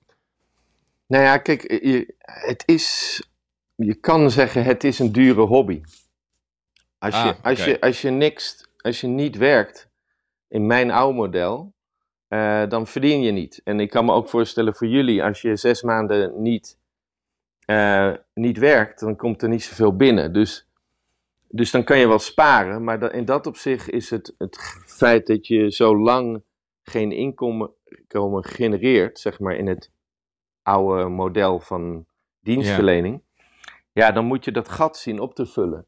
Nou 1.08 1.24
ja, 1.24 1.38
kijk, 1.38 1.72
je, 1.72 2.16
het 2.22 2.64
is, 2.66 3.22
je 3.76 3.96
kan 3.96 4.32
zeggen 4.32 4.64
het 4.64 4.84
is 4.84 5.00
een 5.00 5.12
dure 5.12 5.42
hobby. 5.42 5.82
Als, 6.98 7.14
ah, 7.14 7.26
je, 7.26 7.36
als, 7.42 7.60
okay. 7.60 7.72
je, 7.72 7.82
als 7.82 8.02
je 8.02 8.10
niks, 8.10 8.68
als 8.78 9.02
je 9.02 9.08
niet 9.08 9.38
werkt, 9.38 9.90
in 10.48 10.68
mijn 10.68 10.92
oude 10.92 11.18
model, 11.18 11.74
uh, 12.30 12.68
dan 12.68 12.88
verdien 12.88 13.22
je 13.22 13.32
niet. 13.32 13.62
En 13.64 13.80
ik 13.80 13.90
kan 13.90 14.06
me 14.06 14.12
ook 14.12 14.30
voorstellen 14.30 14.76
voor 14.76 14.88
jullie, 14.88 15.24
als 15.24 15.42
je 15.42 15.56
zes 15.56 15.82
maanden 15.82 16.42
niet, 16.42 16.78
uh, 17.66 18.14
niet 18.34 18.58
werkt, 18.58 19.00
dan 19.00 19.16
komt 19.16 19.42
er 19.42 19.50
niet 19.50 19.64
zoveel 19.64 19.96
binnen. 19.96 20.34
Dus, 20.34 20.68
dus 21.48 21.72
dan 21.72 21.84
kan 21.84 22.00
je 22.00 22.08
wel 22.08 22.20
sparen, 22.20 22.84
maar 22.84 23.00
dat, 23.00 23.14
in 23.14 23.26
dat 23.26 23.48
opzicht 23.48 23.90
is 23.90 24.10
het, 24.10 24.36
het 24.38 24.58
feit 24.86 25.28
dat 25.28 25.48
je 25.48 25.72
zo 25.72 25.98
lang 25.98 26.44
geen 26.90 27.12
inkomen 27.12 28.46
genereert, 28.46 29.20
zeg 29.20 29.40
maar 29.40 29.56
in 29.56 29.68
het 29.68 29.92
oude 30.62 31.08
model 31.08 31.60
van 31.60 32.06
dienstverlening, 32.40 33.22
ja, 33.34 33.44
ja 33.92 34.12
dan 34.12 34.26
moet 34.26 34.46
je 34.46 34.52
dat 34.52 34.70
gat 34.70 34.98
zien 34.98 35.20
op 35.20 35.36
te 35.36 35.46
vullen 35.46 35.88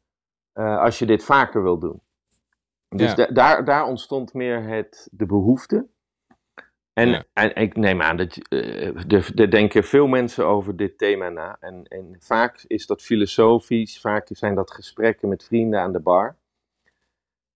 uh, 0.54 0.78
als 0.78 0.98
je 0.98 1.06
dit 1.06 1.24
vaker 1.24 1.62
wil 1.62 1.78
doen. 1.78 2.02
Dus 2.88 3.14
daar, 3.14 3.64
daar 3.64 3.86
ontstond 3.86 4.34
meer 4.34 4.62
het, 4.62 5.08
de 5.12 5.26
behoefte. 5.26 5.86
En, 6.92 7.26
en 7.32 7.54
ik 7.54 7.76
neem 7.76 8.02
aan 8.02 8.16
dat 8.16 8.38
uh, 8.48 9.12
er, 9.12 9.50
denken 9.50 9.84
veel 9.84 10.06
mensen 10.06 10.46
over 10.46 10.76
dit 10.76 10.98
thema 10.98 11.28
na. 11.28 11.56
En, 11.60 11.84
en 11.84 12.16
vaak 12.18 12.64
is 12.66 12.86
dat 12.86 13.02
filosofisch, 13.02 14.00
vaak 14.00 14.28
zijn 14.30 14.54
dat 14.54 14.70
gesprekken 14.70 15.28
met 15.28 15.44
vrienden 15.44 15.80
aan 15.80 15.92
de 15.92 16.00
bar. 16.00 16.36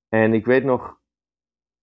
En 0.08 0.34
ik 0.34 0.46
weet 0.46 0.64
nog, 0.64 0.98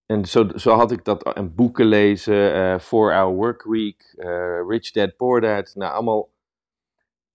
en 0.06 0.24
zo, 0.24 0.48
zo 0.54 0.74
had 0.74 0.90
ik 0.90 1.04
dat, 1.04 1.34
en 1.34 1.54
boeken 1.54 1.86
lezen, 1.86 2.56
uh, 2.56 2.78
Four 2.78 3.12
Hour 3.12 3.34
Work 3.34 3.62
Week, 3.64 4.14
uh, 4.16 4.60
Rich 4.68 4.90
Dad 4.90 5.16
Poor 5.16 5.40
Dad, 5.40 5.72
nou 5.74 5.92
allemaal. 5.92 6.32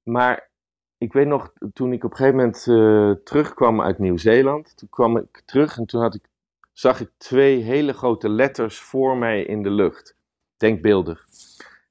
Maar 0.04 0.50
ik 0.98 1.14
weet 1.14 1.28
nog, 1.28 1.54
toen 1.74 1.94
ik 1.94 2.04
op 2.04 2.12
een 2.12 2.18
gegeven 2.18 2.38
moment 2.38 3.26
terugkwam 3.26 3.82
uit 3.82 4.00
Nieuw-Zeeland, 4.00 4.78
toen 4.78 4.90
kwam 4.90 5.18
ik 5.18 5.42
terug 5.46 5.78
en 5.78 5.86
toen 5.86 6.02
had 6.02 6.16
ik, 6.16 6.30
zag 6.74 7.00
ik 7.00 7.12
twee 7.18 7.62
hele 7.62 7.94
grote 7.94 8.30
letters 8.30 8.80
voor 8.80 9.18
mij 9.18 9.44
in 9.44 9.64
de 9.64 9.72
lucht. 9.72 10.18
Denkbeeldig. 10.58 11.26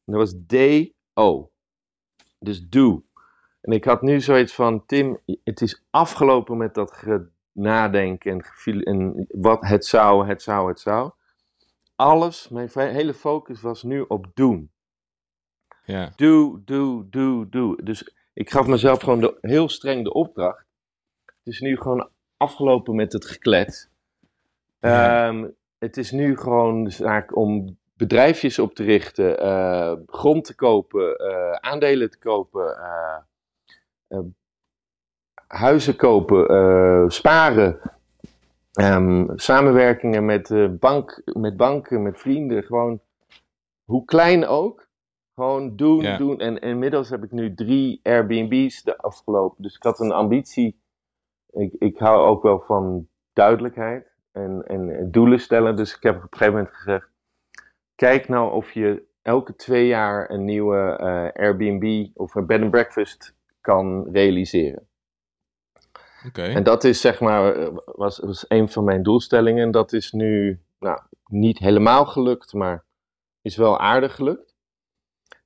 En 0.04 0.12
dat 0.12 0.16
was 0.16 0.34
D-O. 0.46 1.50
Dus 2.38 2.68
do. 2.68 3.04
En 3.60 3.72
ik 3.72 3.84
had 3.84 4.02
nu 4.02 4.20
zoiets 4.20 4.54
van, 4.54 4.86
Tim, 4.86 5.18
het 5.44 5.60
is 5.60 5.84
afgelopen 5.90 6.56
met 6.56 6.74
dat 6.74 6.92
nadenken 7.58 8.44
en, 8.64 8.82
en 8.82 9.26
wat 9.28 9.66
het 9.66 9.86
zou, 9.86 10.26
het 10.26 10.42
zou, 10.42 10.68
het 10.68 10.80
zou. 10.80 11.10
Alles, 11.96 12.48
mijn 12.48 12.70
hele 12.74 13.14
focus 13.14 13.60
was 13.60 13.82
nu 13.82 14.00
op 14.00 14.26
doen. 14.34 14.70
Ja. 15.84 16.12
Do, 16.16 16.60
do, 16.64 17.08
do, 17.10 17.48
do. 17.48 17.76
Dus 17.76 18.14
ik 18.32 18.50
gaf 18.50 18.66
mezelf 18.66 19.00
gewoon 19.00 19.20
de, 19.20 19.38
heel 19.40 19.68
streng 19.68 20.04
de 20.04 20.12
opdracht. 20.12 20.66
Het 21.24 21.54
is 21.54 21.60
nu 21.60 21.76
gewoon 21.76 22.10
afgelopen 22.36 22.94
met 22.94 23.12
het 23.12 23.24
geklets. 23.26 23.88
Ehm, 24.80 25.48
het 25.78 25.96
is 25.96 26.10
nu 26.10 26.36
gewoon 26.36 26.84
de 26.84 26.90
zaak 26.90 27.36
om 27.36 27.78
bedrijfjes 27.98 28.58
op 28.58 28.74
te 28.74 28.84
richten, 28.84 29.44
uh, 29.44 29.92
grond 30.06 30.44
te 30.44 30.54
kopen, 30.54 31.22
uh, 31.30 31.52
aandelen 31.52 32.10
te 32.10 32.18
kopen, 32.18 32.76
uh, 34.08 34.18
huizen 35.48 35.96
kopen, 35.96 37.10
sparen, 37.10 37.80
um, 38.80 39.32
samenwerkingen 39.34 40.24
met, 40.24 40.78
bank, 40.80 41.22
met 41.24 41.56
banken, 41.56 42.02
met 42.02 42.18
vrienden. 42.18 42.62
Gewoon 42.62 43.00
hoe 43.84 44.04
klein 44.04 44.46
ook. 44.46 44.86
Gewoon 45.34 45.76
doen, 45.76 46.16
doen. 46.18 46.38
En 46.38 46.58
inmiddels 46.58 47.10
heb 47.10 47.24
ik 47.24 47.30
nu 47.30 47.54
drie 47.54 48.00
Airbnb's 48.02 48.82
de 48.82 48.96
afgelopen. 48.96 49.62
Dus 49.62 49.76
ik 49.76 49.82
had 49.82 50.00
een 50.00 50.12
ambitie. 50.12 50.80
Ik, 51.50 51.74
ik 51.78 51.98
hou 51.98 52.26
ook 52.26 52.42
wel 52.42 52.60
van 52.60 53.08
duidelijkheid 53.32 54.06
en, 54.32 54.64
en 54.66 55.10
doelen 55.10 55.40
stellen. 55.40 55.76
Dus 55.76 55.96
ik 55.96 56.02
heb 56.02 56.16
op 56.16 56.22
een 56.22 56.28
gegeven 56.30 56.54
moment 56.54 56.74
gezegd: 56.74 57.10
kijk 57.94 58.28
nou 58.28 58.52
of 58.52 58.72
je 58.72 59.02
elke 59.22 59.54
twee 59.54 59.86
jaar 59.86 60.30
een 60.30 60.44
nieuwe 60.44 60.98
uh, 61.00 61.42
Airbnb 61.44 62.08
of 62.14 62.34
een 62.34 62.46
bed 62.46 62.62
and 62.62 62.70
breakfast 62.70 63.34
kan 63.60 64.08
realiseren. 64.12 64.87
En 66.32 66.62
dat 66.62 66.84
is 66.84 67.00
zeg 67.00 67.20
maar, 67.20 67.56
eh, 67.56 67.68
was, 67.84 68.18
was 68.18 68.44
een 68.48 68.68
van 68.68 68.84
mijn 68.84 69.02
doelstellingen. 69.02 69.62
En 69.62 69.70
dat 69.70 69.92
is 69.92 70.12
nu 70.12 70.60
nou, 70.78 71.00
niet 71.26 71.58
helemaal 71.58 72.06
gelukt, 72.06 72.52
maar 72.52 72.84
is 73.42 73.56
wel 73.56 73.78
aardig 73.78 74.14
gelukt. 74.14 74.54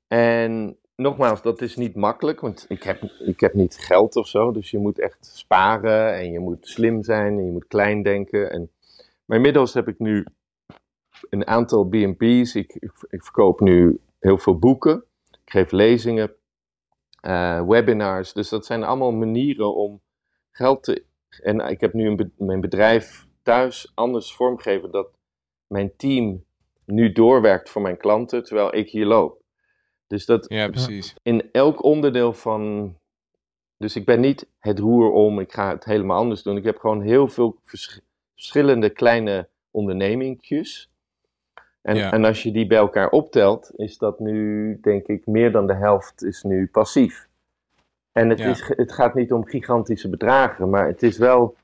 En 0.09 0.77
nogmaals, 0.97 1.43
dat 1.43 1.61
is 1.61 1.77
niet 1.77 1.95
makkelijk, 1.95 2.41
want 2.41 2.65
ik 2.69 2.83
heb, 2.83 3.03
ik 3.03 3.41
heb 3.41 3.55
niet 3.55 3.77
geld 3.77 4.17
of 4.17 4.29
zo. 4.29 4.53
Dus 4.53 4.71
je 4.71 4.79
moet 4.79 4.99
echt 4.99 5.27
sparen 5.27 6.15
en 6.15 6.33
je 6.33 6.39
moet 6.39 6.67
slim 6.67 7.03
zijn 7.03 7.39
en 7.39 7.45
je 7.45 7.51
moet 7.51 7.67
klein 7.67 8.03
denken. 8.03 8.51
En, 8.51 8.71
maar 9.25 9.37
inmiddels 9.37 9.75
heb 9.75 9.89
ik 9.89 9.99
nu 9.99 10.27
een 11.31 11.47
aantal 11.47 11.89
BNP's. 11.89 12.55
Ik, 12.55 12.75
ik, 13.11 13.23
verkoop 13.25 13.61
nu 13.61 14.01
heel 14.19 14.39
veel 14.39 14.59
boeken. 14.59 15.05
Ik 15.31 15.51
geef 15.51 15.71
lezingen, 15.71 16.33
uh, 17.27 17.67
webinars. 17.67 18.33
Dus 18.33 18.49
dat 18.49 18.67
zijn 18.67 18.83
allemaal 18.83 19.13
manieren 19.13 19.75
om 19.75 20.01
geld 20.53 20.83
te. 20.83 21.05
En 21.43 21.61
ik 21.61 21.81
heb 21.81 21.93
nu 21.93 22.07
een 22.07 22.33
mijn 22.37 22.61
bedrijf 22.61 23.27
thuis 23.43 23.93
anders 23.95 24.35
vormgegeven 24.35 24.91
dat 24.91 25.09
mijn 25.67 25.97
team 25.97 26.45
nu 26.85 27.13
doorwerkt 27.13 27.71
voor 27.71 27.83
mijn 27.83 27.97
klanten 27.97 28.45
terwijl 28.45 28.75
ik 28.75 28.91
hier 28.91 29.07
loop. 29.07 29.43
Dus 30.07 30.27
dat 30.27 30.45
ja, 30.49 30.69
precies. 30.69 31.15
in 31.23 31.49
elk 31.53 31.83
onderdeel 31.85 32.33
van. 32.33 32.95
Dus 33.77 33.97
ik 33.97 34.05
ben 34.05 34.21
niet 34.21 34.49
het 34.59 34.79
roer 34.79 35.11
om, 35.11 35.41
ik 35.41 35.53
ga 35.53 35.71
het 35.71 35.85
helemaal 35.85 36.19
anders 36.19 36.43
doen. 36.43 36.57
Ik 36.57 36.65
heb 36.65 36.79
gewoon 36.79 37.03
heel 37.03 37.29
veel 37.29 37.59
verschillende 38.35 38.91
kleine 38.91 39.49
ondernemingjes. 39.71 40.91
En, 41.83 41.97
en 42.13 42.25
als 42.25 42.43
je 42.43 42.53
die 42.53 42.67
bij 42.67 42.79
elkaar 42.79 43.11
optelt, 43.11 43.71
is 43.77 43.99
dat 43.99 44.19
nu, 44.19 44.79
denk 44.81 45.07
ik, 45.07 45.27
meer 45.27 45.53
dan 45.53 45.67
de 45.67 45.75
helft 45.75 46.23
is 46.23 46.43
nu 46.43 46.67
passief. 46.67 47.29
En 48.13 48.29
het, 48.29 48.41
is, 48.41 48.63
het 48.67 48.93
gaat 48.93 49.15
niet 49.15 49.33
om 49.33 49.47
gigantische 49.47 50.09
bedragen, 50.09 50.71
maar 50.71 50.87
het 50.87 51.03
is 51.03 51.19
wel. 51.19 51.57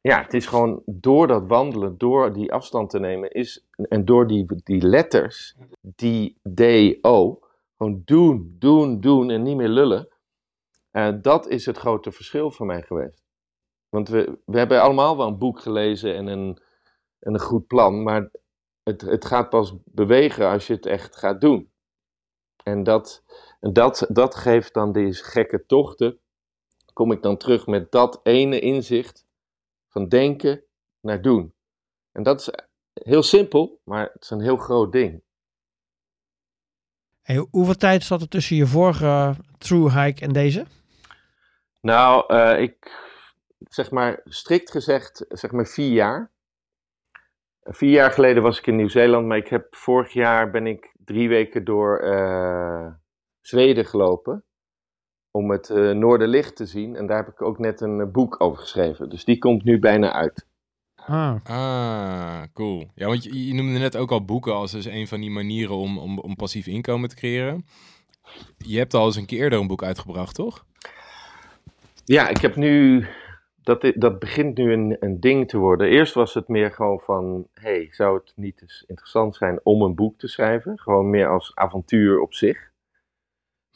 Ja, 0.00 0.22
het 0.22 0.34
is 0.34 0.46
gewoon 0.46 0.82
door 0.86 1.26
dat 1.26 1.46
wandelen, 1.46 1.98
door 1.98 2.32
die 2.32 2.52
afstand 2.52 2.90
te 2.90 2.98
nemen, 2.98 3.30
is, 3.30 3.66
en 3.88 4.04
door 4.04 4.26
die, 4.26 4.46
die 4.64 4.82
letters, 4.82 5.56
die 5.80 6.38
D-O, 6.54 7.40
gewoon 7.76 8.02
doen, 8.04 8.56
doen, 8.58 9.00
doen 9.00 9.30
en 9.30 9.42
niet 9.42 9.56
meer 9.56 9.68
lullen. 9.68 10.08
Uh, 10.92 11.08
dat 11.22 11.48
is 11.48 11.66
het 11.66 11.78
grote 11.78 12.12
verschil 12.12 12.50
voor 12.50 12.66
mij 12.66 12.82
geweest. 12.82 13.22
Want 13.88 14.08
we, 14.08 14.38
we 14.44 14.58
hebben 14.58 14.82
allemaal 14.82 15.16
wel 15.16 15.26
een 15.26 15.38
boek 15.38 15.60
gelezen 15.60 16.14
en 16.14 16.26
een, 16.26 16.58
en 17.18 17.34
een 17.34 17.40
goed 17.40 17.66
plan, 17.66 18.02
maar 18.02 18.30
het, 18.82 19.00
het 19.00 19.24
gaat 19.24 19.48
pas 19.48 19.74
bewegen 19.84 20.48
als 20.48 20.66
je 20.66 20.74
het 20.74 20.86
echt 20.86 21.16
gaat 21.16 21.40
doen. 21.40 21.70
En 22.62 22.82
dat, 22.82 23.24
dat, 23.60 24.06
dat 24.08 24.34
geeft 24.34 24.74
dan 24.74 24.92
deze 24.92 25.24
gekke 25.24 25.66
tochten. 25.66 26.18
Kom 26.92 27.12
ik 27.12 27.22
dan 27.22 27.36
terug 27.36 27.66
met 27.66 27.92
dat 27.92 28.20
ene 28.22 28.60
inzicht 28.60 29.26
van 29.88 30.08
denken 30.08 30.62
naar 31.00 31.22
doen. 31.22 31.54
En 32.12 32.22
dat 32.22 32.40
is 32.40 32.50
heel 32.92 33.22
simpel, 33.22 33.80
maar 33.84 34.10
het 34.12 34.22
is 34.22 34.30
een 34.30 34.40
heel 34.40 34.56
groot 34.56 34.92
ding 34.92 35.22
hoeveel 37.50 37.76
tijd 37.76 38.02
zat 38.02 38.20
er 38.20 38.28
tussen 38.28 38.56
je 38.56 38.66
vorige 38.66 39.34
true 39.58 39.90
hike 39.90 40.22
en 40.22 40.32
deze? 40.32 40.64
Nou, 41.80 42.34
uh, 42.34 42.60
ik 42.60 42.92
zeg 43.58 43.90
maar 43.90 44.20
strikt 44.24 44.70
gezegd, 44.70 45.24
zeg 45.28 45.50
maar 45.50 45.66
vier 45.66 45.92
jaar. 45.92 46.30
Vier 47.62 47.90
jaar 47.90 48.10
geleden 48.10 48.42
was 48.42 48.58
ik 48.58 48.66
in 48.66 48.76
Nieuw-Zeeland, 48.76 49.26
maar 49.26 49.36
ik 49.36 49.48
heb 49.48 49.74
vorig 49.74 50.12
jaar 50.12 50.50
ben 50.50 50.66
ik 50.66 50.94
drie 51.04 51.28
weken 51.28 51.64
door 51.64 52.02
uh, 52.02 52.86
Zweden 53.48 53.84
gelopen 53.84 54.44
om 55.30 55.50
het 55.50 55.68
uh, 55.68 55.94
Noorderlicht 55.94 56.56
te 56.56 56.66
zien. 56.66 56.96
En 56.96 57.06
daar 57.06 57.16
heb 57.16 57.28
ik 57.28 57.42
ook 57.42 57.58
net 57.58 57.80
een 57.80 58.12
boek 58.12 58.40
over 58.40 58.58
geschreven. 58.58 59.08
Dus 59.08 59.24
die 59.24 59.38
komt 59.38 59.64
nu 59.64 59.78
bijna 59.78 60.12
uit. 60.12 60.46
Ah. 60.94 61.36
ah, 61.44 62.42
cool. 62.52 62.90
Ja, 62.94 63.06
want 63.06 63.24
je, 63.24 63.46
je, 63.46 63.54
noemde 63.54 63.78
net 63.78 63.96
ook 63.96 64.10
al 64.10 64.24
boeken 64.24 64.54
als 64.54 64.72
dus 64.72 64.84
een 64.84 65.06
van 65.06 65.20
die 65.20 65.30
manieren 65.30 65.76
om, 65.76 65.98
om, 65.98 66.18
om 66.18 66.36
passief 66.36 66.66
inkomen 66.66 67.08
te 67.08 67.16
creëren. 67.16 67.66
Je 68.58 68.78
hebt 68.78 68.94
al 68.94 69.06
eens 69.06 69.16
een 69.16 69.26
keer 69.26 69.42
eerder 69.42 69.58
een 69.58 69.66
boek 69.66 69.82
uitgebracht, 69.82 70.34
toch? 70.34 70.64
Ja, 72.04 72.28
ik 72.28 72.38
heb 72.38 72.56
nu. 72.56 73.06
Dat, 73.62 73.92
dat 73.94 74.18
begint 74.18 74.56
nu 74.56 74.72
een, 74.72 74.96
een 75.00 75.20
ding 75.20 75.48
te 75.48 75.58
worden. 75.58 75.88
Eerst 75.88 76.14
was 76.14 76.34
het 76.34 76.48
meer 76.48 76.70
gewoon 76.70 77.00
van: 77.00 77.46
hey, 77.54 77.88
zou 77.90 78.18
het 78.18 78.32
niet 78.36 78.62
eens 78.62 78.84
interessant 78.86 79.36
zijn 79.36 79.60
om 79.62 79.82
een 79.82 79.94
boek 79.94 80.18
te 80.18 80.28
schrijven? 80.28 80.78
Gewoon 80.78 81.10
meer 81.10 81.28
als 81.28 81.54
avontuur 81.54 82.20
op 82.20 82.34
zich. 82.34 82.66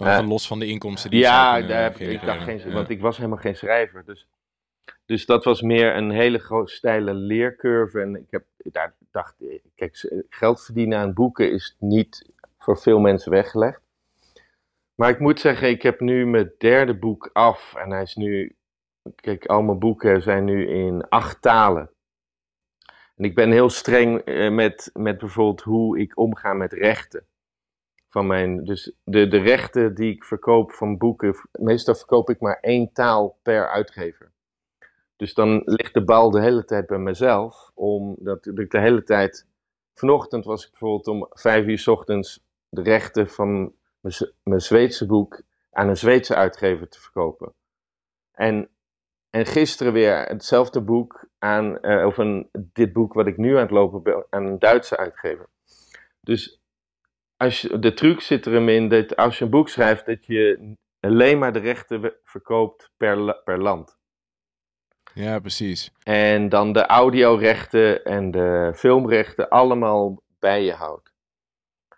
Uh, 0.07 0.29
los 0.29 0.47
van 0.47 0.59
de 0.59 0.67
inkomsten 0.67 1.11
die 1.11 1.21
ja, 1.21 1.61
daar 1.61 1.83
heb, 1.83 1.99
ik 1.99 2.25
dacht 2.25 2.43
geen, 2.43 2.73
want 2.73 2.89
ik 2.89 3.01
was 3.01 3.17
helemaal 3.17 3.39
geen 3.39 3.57
schrijver. 3.57 4.05
Dus 4.05 4.27
dus 5.05 5.27
dat 5.27 5.45
was 5.45 5.63
meer 5.63 5.97
een 5.97 6.11
hele 6.11 6.39
grote 6.39 6.73
steile 6.73 7.15
leercurve. 7.15 8.01
En 8.01 8.17
ik 8.17 8.31
heb 8.31 8.45
daar 8.57 8.95
dacht, 9.11 9.37
kijk, 9.75 10.25
geld 10.29 10.65
verdienen 10.65 10.99
aan 10.99 11.15
boeken 11.15 11.53
is 11.53 11.77
niet 11.79 12.31
voor 12.59 12.79
veel 12.79 12.99
mensen 12.99 13.31
weggelegd. 13.31 13.81
Maar 14.95 15.11
ik 15.11 15.19
moet 15.19 15.41
zeggen, 15.41 15.69
ik 15.69 15.83
heb 15.83 16.01
nu 16.01 16.27
mijn 16.27 16.53
derde 16.59 16.99
boek 16.99 17.31
af. 17.33 17.75
En 17.75 17.91
hij 17.91 18.03
is 18.03 18.15
nu, 18.15 18.57
kijk, 19.15 19.47
al 19.47 19.63
mijn 19.63 19.79
boeken 19.79 20.23
zijn 20.23 20.45
nu 20.45 20.69
in 20.69 21.09
acht 21.09 21.43
talen. 21.43 21.91
En 23.17 23.25
ik 23.25 23.35
ben 23.35 23.51
heel 23.51 23.71
streng 23.71 24.19
eh, 24.19 24.51
met, 24.51 24.91
met 24.93 25.19
bijvoorbeeld 25.19 25.61
hoe 25.61 25.99
ik 25.99 26.19
omga 26.19 26.53
met 26.53 26.73
rechten. 26.73 27.27
Van 28.13 28.27
mijn, 28.27 28.65
dus 28.65 28.93
de, 29.05 29.29
de 29.29 29.39
rechten 29.39 29.95
die 29.95 30.15
ik 30.15 30.25
verkoop 30.25 30.73
van 30.73 30.99
boeken, 30.99 31.35
meestal 31.53 31.95
verkoop 31.95 32.31
ik 32.31 32.41
maar 32.41 32.59
één 32.61 32.93
taal 32.93 33.39
per 33.43 33.69
uitgever. 33.69 34.33
Dus 35.17 35.35
dan 35.35 35.63
ligt 35.65 35.95
de 35.95 36.05
bal 36.05 36.31
de 36.31 36.41
hele 36.41 36.65
tijd 36.65 36.87
bij 36.87 36.99
mezelf, 36.99 37.71
omdat 37.75 38.47
ik 38.47 38.71
de 38.71 38.81
hele 38.81 39.03
tijd... 39.03 39.47
Vanochtend 39.95 40.45
was 40.45 40.65
ik 40.65 40.71
bijvoorbeeld 40.71 41.09
om 41.09 41.27
vijf 41.31 41.67
uur 41.67 41.79
s 41.79 41.87
ochtends 41.87 42.45
de 42.69 42.83
rechten 42.83 43.29
van 43.29 43.73
mijn 44.43 44.61
Zweedse 44.61 45.07
boek 45.07 45.43
aan 45.71 45.89
een 45.89 45.97
Zweedse 45.97 46.35
uitgever 46.35 46.89
te 46.89 47.01
verkopen. 47.01 47.53
En 48.33 48.69
en 49.31 49.47
gisteren 49.47 49.93
weer 49.93 50.23
hetzelfde 50.23 50.81
boek 50.81 51.29
aan, 51.39 51.79
uh, 51.83 52.07
of 52.07 52.19
een, 52.19 52.49
dit 52.53 52.93
boek 52.93 53.13
wat 53.13 53.27
ik 53.27 53.37
nu 53.37 53.55
aan 53.55 53.63
het 53.63 53.71
lopen 53.71 54.03
ben, 54.03 54.27
aan 54.31 54.47
een 54.47 54.59
Duitse 54.59 54.97
uitgever. 54.97 55.49
Dus 56.21 56.62
als 57.43 57.61
je, 57.61 57.79
de 57.79 57.95
truc 57.95 58.21
zit 58.21 58.47
erin 58.47 58.69
in 58.69 58.89
dat 58.89 59.17
als 59.17 59.39
je 59.39 59.45
een 59.45 59.51
boek 59.51 59.69
schrijft, 59.69 60.07
dat 60.07 60.27
je 60.27 60.75
alleen 61.01 61.39
maar 61.39 61.53
de 61.53 61.59
rechten 61.59 62.15
verkoopt 62.25 62.91
per, 62.97 63.43
per 63.45 63.63
land. 63.63 63.99
Ja, 65.15 65.39
precies. 65.39 65.93
En 66.03 66.49
dan 66.49 66.73
de 66.73 66.87
audiorechten 66.87 68.05
en 68.05 68.31
de 68.31 68.73
filmrechten 68.75 69.49
allemaal 69.49 70.23
bij 70.39 70.65
je 70.65 70.73
houdt. 70.73 71.13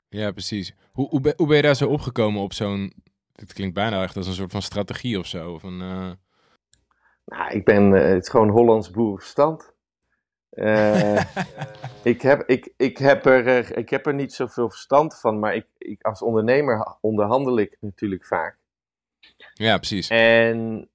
Ja, 0.09 0.32
precies. 0.32 0.74
Hoe, 0.92 1.09
hoe, 1.09 1.20
ben, 1.20 1.34
hoe 1.36 1.47
ben 1.47 1.57
je 1.57 1.62
daar 1.62 1.74
zo 1.74 1.88
opgekomen 1.88 2.42
op 2.42 2.53
zo'n... 2.53 2.92
Dit 3.32 3.53
klinkt 3.53 3.74
bijna 3.74 4.03
echt 4.03 4.16
als 4.16 4.26
een 4.26 4.32
soort 4.32 4.53
van 4.53 4.62
strategie 4.62 5.18
of 5.18 5.26
zo. 5.26 5.53
Of 5.53 5.62
een, 5.62 5.80
uh... 5.80 6.11
Nou, 7.24 7.53
ik 7.53 7.64
ben... 7.64 7.92
Uh, 7.92 8.03
het 8.03 8.22
is 8.22 8.28
gewoon 8.28 8.49
Hollands 8.49 8.90
boerenverstand. 8.90 9.74
Uh, 10.55 11.23
ik, 12.13 12.23
heb, 12.23 12.43
ik, 12.47 12.73
ik, 12.77 12.99
heb 12.99 13.25
er, 13.25 13.77
ik 13.77 13.91
heb 13.91 14.07
er 14.07 14.15
niet 14.15 14.33
zoveel 14.33 14.71
verstand 14.71 15.21
van, 15.21 15.39
maar 15.39 15.55
ik, 15.55 15.67
ik, 15.79 16.03
als 16.03 16.23
ondernemer 16.23 16.97
onderhandel 17.01 17.59
ik 17.59 17.77
natuurlijk 17.81 18.27
vaak. 18.27 18.59
Ja, 19.55 19.77
precies. 19.77 20.09
En 20.09 20.89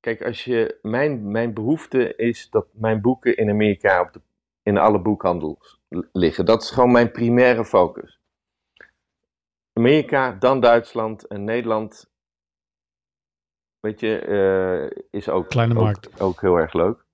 kijk, 0.00 0.22
als 0.22 0.44
je, 0.44 0.78
mijn, 0.82 1.30
mijn 1.30 1.54
behoefte 1.54 2.16
is 2.16 2.50
dat 2.50 2.66
mijn 2.72 3.00
boeken 3.00 3.36
in 3.36 3.50
Amerika 3.50 4.00
op 4.00 4.12
de, 4.12 4.20
in 4.62 4.78
alle 4.78 5.00
boekhandels 5.00 5.80
liggen. 6.12 6.46
Dat 6.46 6.62
is 6.62 6.70
gewoon 6.70 6.92
mijn 6.92 7.10
primaire 7.10 7.64
focus. 7.64 8.20
Amerika, 9.72 10.32
dan 10.32 10.60
Duitsland 10.60 11.26
en 11.26 11.44
Nederland. 11.44 12.10
Weet 13.80 14.00
je, 14.00 14.26
uh, 14.26 15.02
is 15.10 15.28
ook, 15.28 15.48
Kleine 15.48 15.74
markt. 15.74 16.06
Ook, 16.06 16.20
ook, 16.20 16.40
heel 16.40 16.56
erg 16.56 16.72
leuk. 16.72 17.05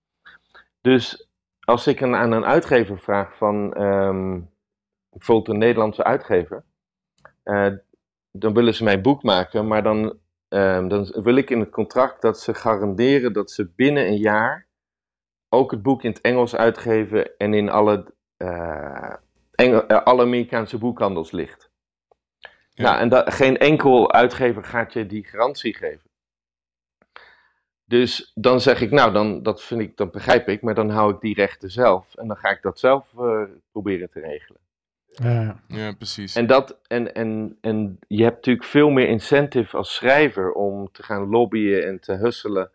Dus 0.83 1.28
als 1.61 1.87
ik 1.87 2.01
een, 2.01 2.14
aan 2.14 2.33
een 2.33 2.45
uitgever 2.45 2.99
vraag 2.99 3.37
van 3.37 3.83
um, 3.83 4.51
bijvoorbeeld 5.11 5.49
een 5.49 5.59
Nederlandse 5.59 6.05
uitgever, 6.05 6.64
uh, 7.45 7.72
dan 8.30 8.55
willen 8.55 8.74
ze 8.74 8.85
mijn 8.85 9.03
boek 9.03 9.22
maken, 9.22 9.66
maar 9.66 9.83
dan, 9.83 10.18
um, 10.49 10.89
dan 10.89 11.05
wil 11.22 11.37
ik 11.37 11.51
in 11.51 11.61
het 11.61 11.70
contract 11.70 12.22
dat 12.22 12.41
ze 12.41 12.55
garanderen 12.55 13.33
dat 13.33 13.51
ze 13.51 13.72
binnen 13.76 14.07
een 14.07 14.18
jaar 14.18 14.66
ook 15.49 15.70
het 15.70 15.83
boek 15.83 16.03
in 16.03 16.11
het 16.11 16.20
Engels 16.20 16.57
uitgeven 16.57 17.37
en 17.37 17.55
in 17.55 17.68
alle, 17.70 18.14
uh, 18.39 19.14
Engel, 19.51 19.85
uh, 19.93 20.03
alle 20.03 20.22
Amerikaanse 20.22 20.78
boekhandels 20.78 21.30
ligt. 21.30 21.70
Ja. 22.70 22.83
Nou, 22.83 22.99
en 22.99 23.09
dat, 23.09 23.35
geen 23.35 23.59
enkel 23.59 24.12
uitgever 24.12 24.64
gaat 24.64 24.93
je 24.93 25.07
die 25.07 25.24
garantie 25.24 25.76
geven. 25.76 26.11
Dus 27.93 28.32
dan 28.34 28.61
zeg 28.61 28.80
ik, 28.80 28.90
nou, 28.90 29.12
dan, 29.12 29.43
dat 29.43 29.62
vind 29.62 29.80
ik, 29.80 29.97
dan 29.97 30.11
begrijp 30.11 30.49
ik, 30.49 30.62
maar 30.62 30.74
dan 30.74 30.90
hou 30.90 31.14
ik 31.14 31.20
die 31.20 31.34
rechten 31.34 31.70
zelf. 31.70 32.14
En 32.14 32.26
dan 32.26 32.36
ga 32.36 32.51
ik 32.51 32.62
dat 32.62 32.78
zelf 32.78 33.12
uh, 33.18 33.43
proberen 33.70 34.11
te 34.11 34.20
regelen. 34.20 34.61
Ja, 35.07 35.62
ja 35.68 35.93
precies. 35.93 36.34
En, 36.34 36.47
dat, 36.47 36.80
en, 36.86 37.14
en, 37.14 37.59
en 37.61 37.99
je 38.09 38.22
hebt 38.22 38.34
natuurlijk 38.34 38.66
veel 38.66 38.90
meer 38.90 39.09
incentive 39.09 39.76
als 39.76 39.95
schrijver 39.95 40.53
om 40.53 40.93
te 40.93 41.03
gaan 41.03 41.28
lobbyen 41.28 41.86
en 41.86 42.01
te 42.01 42.12
husselen. 42.12 42.70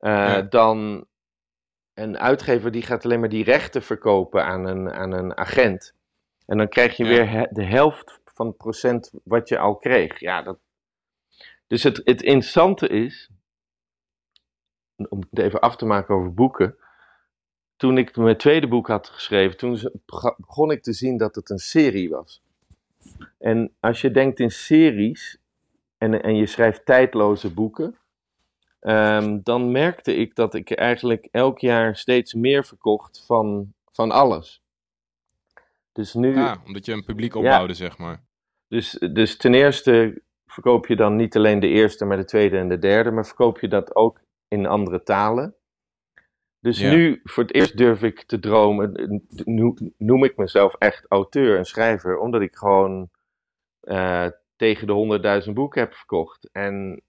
Uh, 0.00 0.10
ja. 0.10 0.42
Dan 0.42 1.06
een 1.94 2.18
uitgever 2.18 2.70
die 2.70 2.82
gaat 2.82 3.04
alleen 3.04 3.20
maar 3.20 3.28
die 3.28 3.44
rechten 3.44 3.82
verkopen 3.82 4.44
aan 4.44 4.66
een, 4.66 4.92
aan 4.92 5.12
een 5.12 5.36
agent. 5.36 5.94
En 6.46 6.58
dan 6.58 6.68
krijg 6.68 6.96
je 6.96 7.04
ja. 7.04 7.10
weer 7.10 7.48
de 7.50 7.64
helft 7.64 8.20
van 8.24 8.46
het 8.46 8.56
procent 8.56 9.10
wat 9.24 9.48
je 9.48 9.58
al 9.58 9.76
kreeg. 9.76 10.20
Ja, 10.20 10.42
dat... 10.42 10.58
Dus 11.66 11.82
het, 11.82 11.96
het 12.04 12.22
interessante 12.22 12.88
is, 12.88 13.30
om 14.96 15.22
het 15.30 15.38
even 15.38 15.60
af 15.60 15.76
te 15.76 15.86
maken 15.86 16.14
over 16.14 16.34
boeken. 16.34 16.76
Toen 17.76 17.98
ik 17.98 18.16
mijn 18.16 18.36
tweede 18.36 18.68
boek 18.68 18.86
had 18.86 19.08
geschreven, 19.08 19.56
toen 19.56 19.78
begon 20.36 20.70
ik 20.70 20.82
te 20.82 20.92
zien 20.92 21.16
dat 21.16 21.34
het 21.34 21.50
een 21.50 21.58
serie 21.58 22.10
was. 22.10 22.42
En 23.38 23.72
als 23.80 24.00
je 24.00 24.10
denkt 24.10 24.40
in 24.40 24.50
series 24.50 25.38
en, 25.98 26.22
en 26.22 26.36
je 26.36 26.46
schrijft 26.46 26.86
tijdloze 26.86 27.52
boeken, 27.52 27.96
um, 28.80 29.40
dan 29.42 29.70
merkte 29.70 30.14
ik 30.14 30.34
dat 30.34 30.54
ik 30.54 30.70
eigenlijk 30.70 31.28
elk 31.30 31.58
jaar 31.58 31.96
steeds 31.96 32.34
meer 32.34 32.64
verkocht 32.64 33.24
van, 33.26 33.72
van 33.90 34.10
alles. 34.10 34.62
Dus 35.92 36.14
nu. 36.14 36.36
Ah, 36.36 36.56
omdat 36.66 36.86
je 36.86 36.92
een 36.92 37.04
publiek 37.04 37.34
opbouwde, 37.34 37.72
ja, 37.72 37.78
zeg 37.78 37.98
maar. 37.98 38.22
Dus, 38.68 38.90
dus 39.12 39.36
ten 39.36 39.54
eerste 39.54 40.22
verkoop 40.46 40.86
je 40.86 40.96
dan 40.96 41.16
niet 41.16 41.36
alleen 41.36 41.60
de 41.60 41.68
eerste, 41.68 42.04
maar 42.04 42.16
de 42.16 42.24
tweede 42.24 42.58
en 42.58 42.68
de 42.68 42.78
derde, 42.78 43.10
maar 43.10 43.26
verkoop 43.26 43.60
je 43.60 43.68
dat 43.68 43.94
ook 43.96 44.20
in 44.52 44.66
andere 44.66 45.02
talen. 45.02 45.54
Dus 46.60 46.78
ja. 46.78 46.90
nu, 46.90 47.20
voor 47.24 47.42
het 47.42 47.54
eerst 47.54 47.76
durf 47.76 48.02
ik 48.02 48.22
te 48.22 48.38
dromen, 48.38 49.22
noem 49.96 50.24
ik 50.24 50.36
mezelf 50.36 50.74
echt 50.74 51.06
auteur 51.08 51.58
en 51.58 51.64
schrijver, 51.64 52.18
omdat 52.18 52.40
ik 52.40 52.56
gewoon 52.56 53.10
uh, 53.82 54.26
tegen 54.56 54.86
de 54.86 55.42
100.000 55.46 55.52
boeken 55.52 55.80
heb 55.80 55.94
verkocht. 55.94 56.48
En 56.52 57.02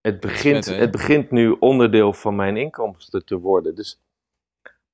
het 0.00 0.20
begint, 0.20 0.64
vet, 0.64 0.76
het 0.76 0.90
begint 0.90 1.30
nu 1.30 1.50
onderdeel 1.50 2.12
van 2.12 2.36
mijn 2.36 2.56
inkomsten 2.56 3.24
te 3.24 3.38
worden. 3.38 3.74
Dus, 3.74 4.00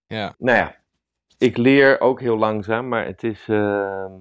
ja. 0.07 0.35
nou 0.39 0.59
ja, 0.59 0.77
ik 1.39 1.57
leer 1.57 2.01
ook 2.01 2.21
heel 2.21 2.37
langzaam, 2.37 2.89
maar 2.89 3.07
het 3.07 3.23
is, 3.23 3.49
uh, 3.49 4.13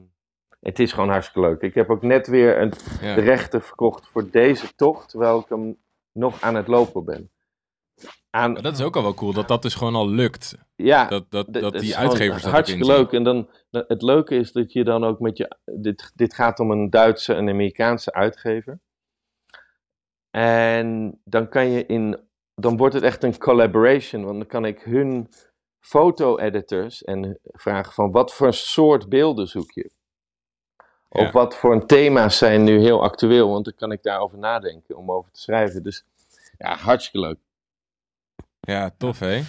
het 0.60 0.80
is 0.80 0.94
gewoon 0.94 1.10
hartstikke 1.10 1.48
leuk. 1.48 1.62
Ik 1.62 1.74
heb 1.74 1.90
ook 1.90 2.02
net 2.02 2.28
weer 2.28 2.62
een, 2.62 2.74
ja. 3.02 3.16
de 3.16 3.22
rechten 3.22 3.62
verkocht 3.62 4.08
voor 4.08 4.30
deze 4.30 4.76
tocht, 4.76 5.10
terwijl 5.10 5.40
ik 5.40 5.50
hem 5.50 5.78
nog 6.12 6.42
aan 6.42 6.56
het 6.56 6.68
lopen 6.68 7.06
ben. 7.06 7.30
Aan, 8.36 8.54
dat 8.54 8.74
is 8.74 8.82
ook 8.82 8.96
al 8.96 9.02
wel 9.02 9.14
cool, 9.14 9.34
dat 9.34 9.48
dat 9.48 9.62
dus 9.62 9.76
gewoon 9.76 9.96
al 9.96 10.10
lukt. 10.10 10.58
Ja, 10.76 11.08
dat, 11.08 11.26
dat, 11.32 11.54
dat, 11.54 11.62
dat 11.62 11.80
die 11.80 11.98
uitgevers 11.98 12.44
dat 12.44 12.52
hartstikke 12.52 12.86
leuk. 12.86 13.12
En 13.12 13.24
dan, 13.24 13.50
het 13.72 14.02
leuke 14.02 14.36
is 14.36 14.52
dat 14.52 14.74
je 14.74 14.84
dan 14.84 15.04
ook 15.04 15.20
met 15.20 15.38
je... 15.38 15.58
Dit, 15.66 16.12
dit 16.16 16.34
gaat 16.34 16.60
om 16.60 16.72
een 16.72 16.90
Duitse 16.90 17.34
en 17.34 17.50
Amerikaanse 17.50 18.14
uitgever. 18.14 18.80
En 20.32 21.20
dan 21.24 21.50
kan 21.50 21.68
je 21.68 21.86
in... 21.86 22.20
Dan 22.56 22.78
wordt 22.78 22.94
het 22.94 23.04
echt 23.04 23.24
een 23.24 23.38
collaboration. 23.38 24.24
Want 24.24 24.38
dan 24.38 24.48
kan 24.48 24.66
ik 24.66 24.82
hun 24.82 25.30
foto-editors 25.80 27.04
en 27.04 27.40
vragen 27.44 27.94
van... 27.94 28.12
Wat 28.12 28.34
voor 28.34 28.54
soort 28.54 29.10
beelden 29.10 29.48
zoek 29.48 29.72
je? 29.72 29.92
Ja. 31.10 31.26
Of 31.26 31.32
wat 31.32 31.56
voor 31.56 31.86
thema's 31.86 32.38
zijn 32.38 32.64
nu 32.64 32.80
heel 32.80 33.04
actueel? 33.04 33.50
Want 33.50 33.66
dan 33.66 33.76
kan 33.76 33.92
ik 33.92 34.04
daarover 34.04 34.38
nadenken 34.38 34.98
om 34.98 35.12
over 35.12 35.32
te 35.32 35.42
schrijven. 35.42 35.84
Dus 35.84 36.06
ja, 36.58 36.76
hartstikke 36.76 37.28
leuk. 37.28 37.38
Ja, 38.66 38.90
tof 38.98 39.20
hè? 39.20 39.42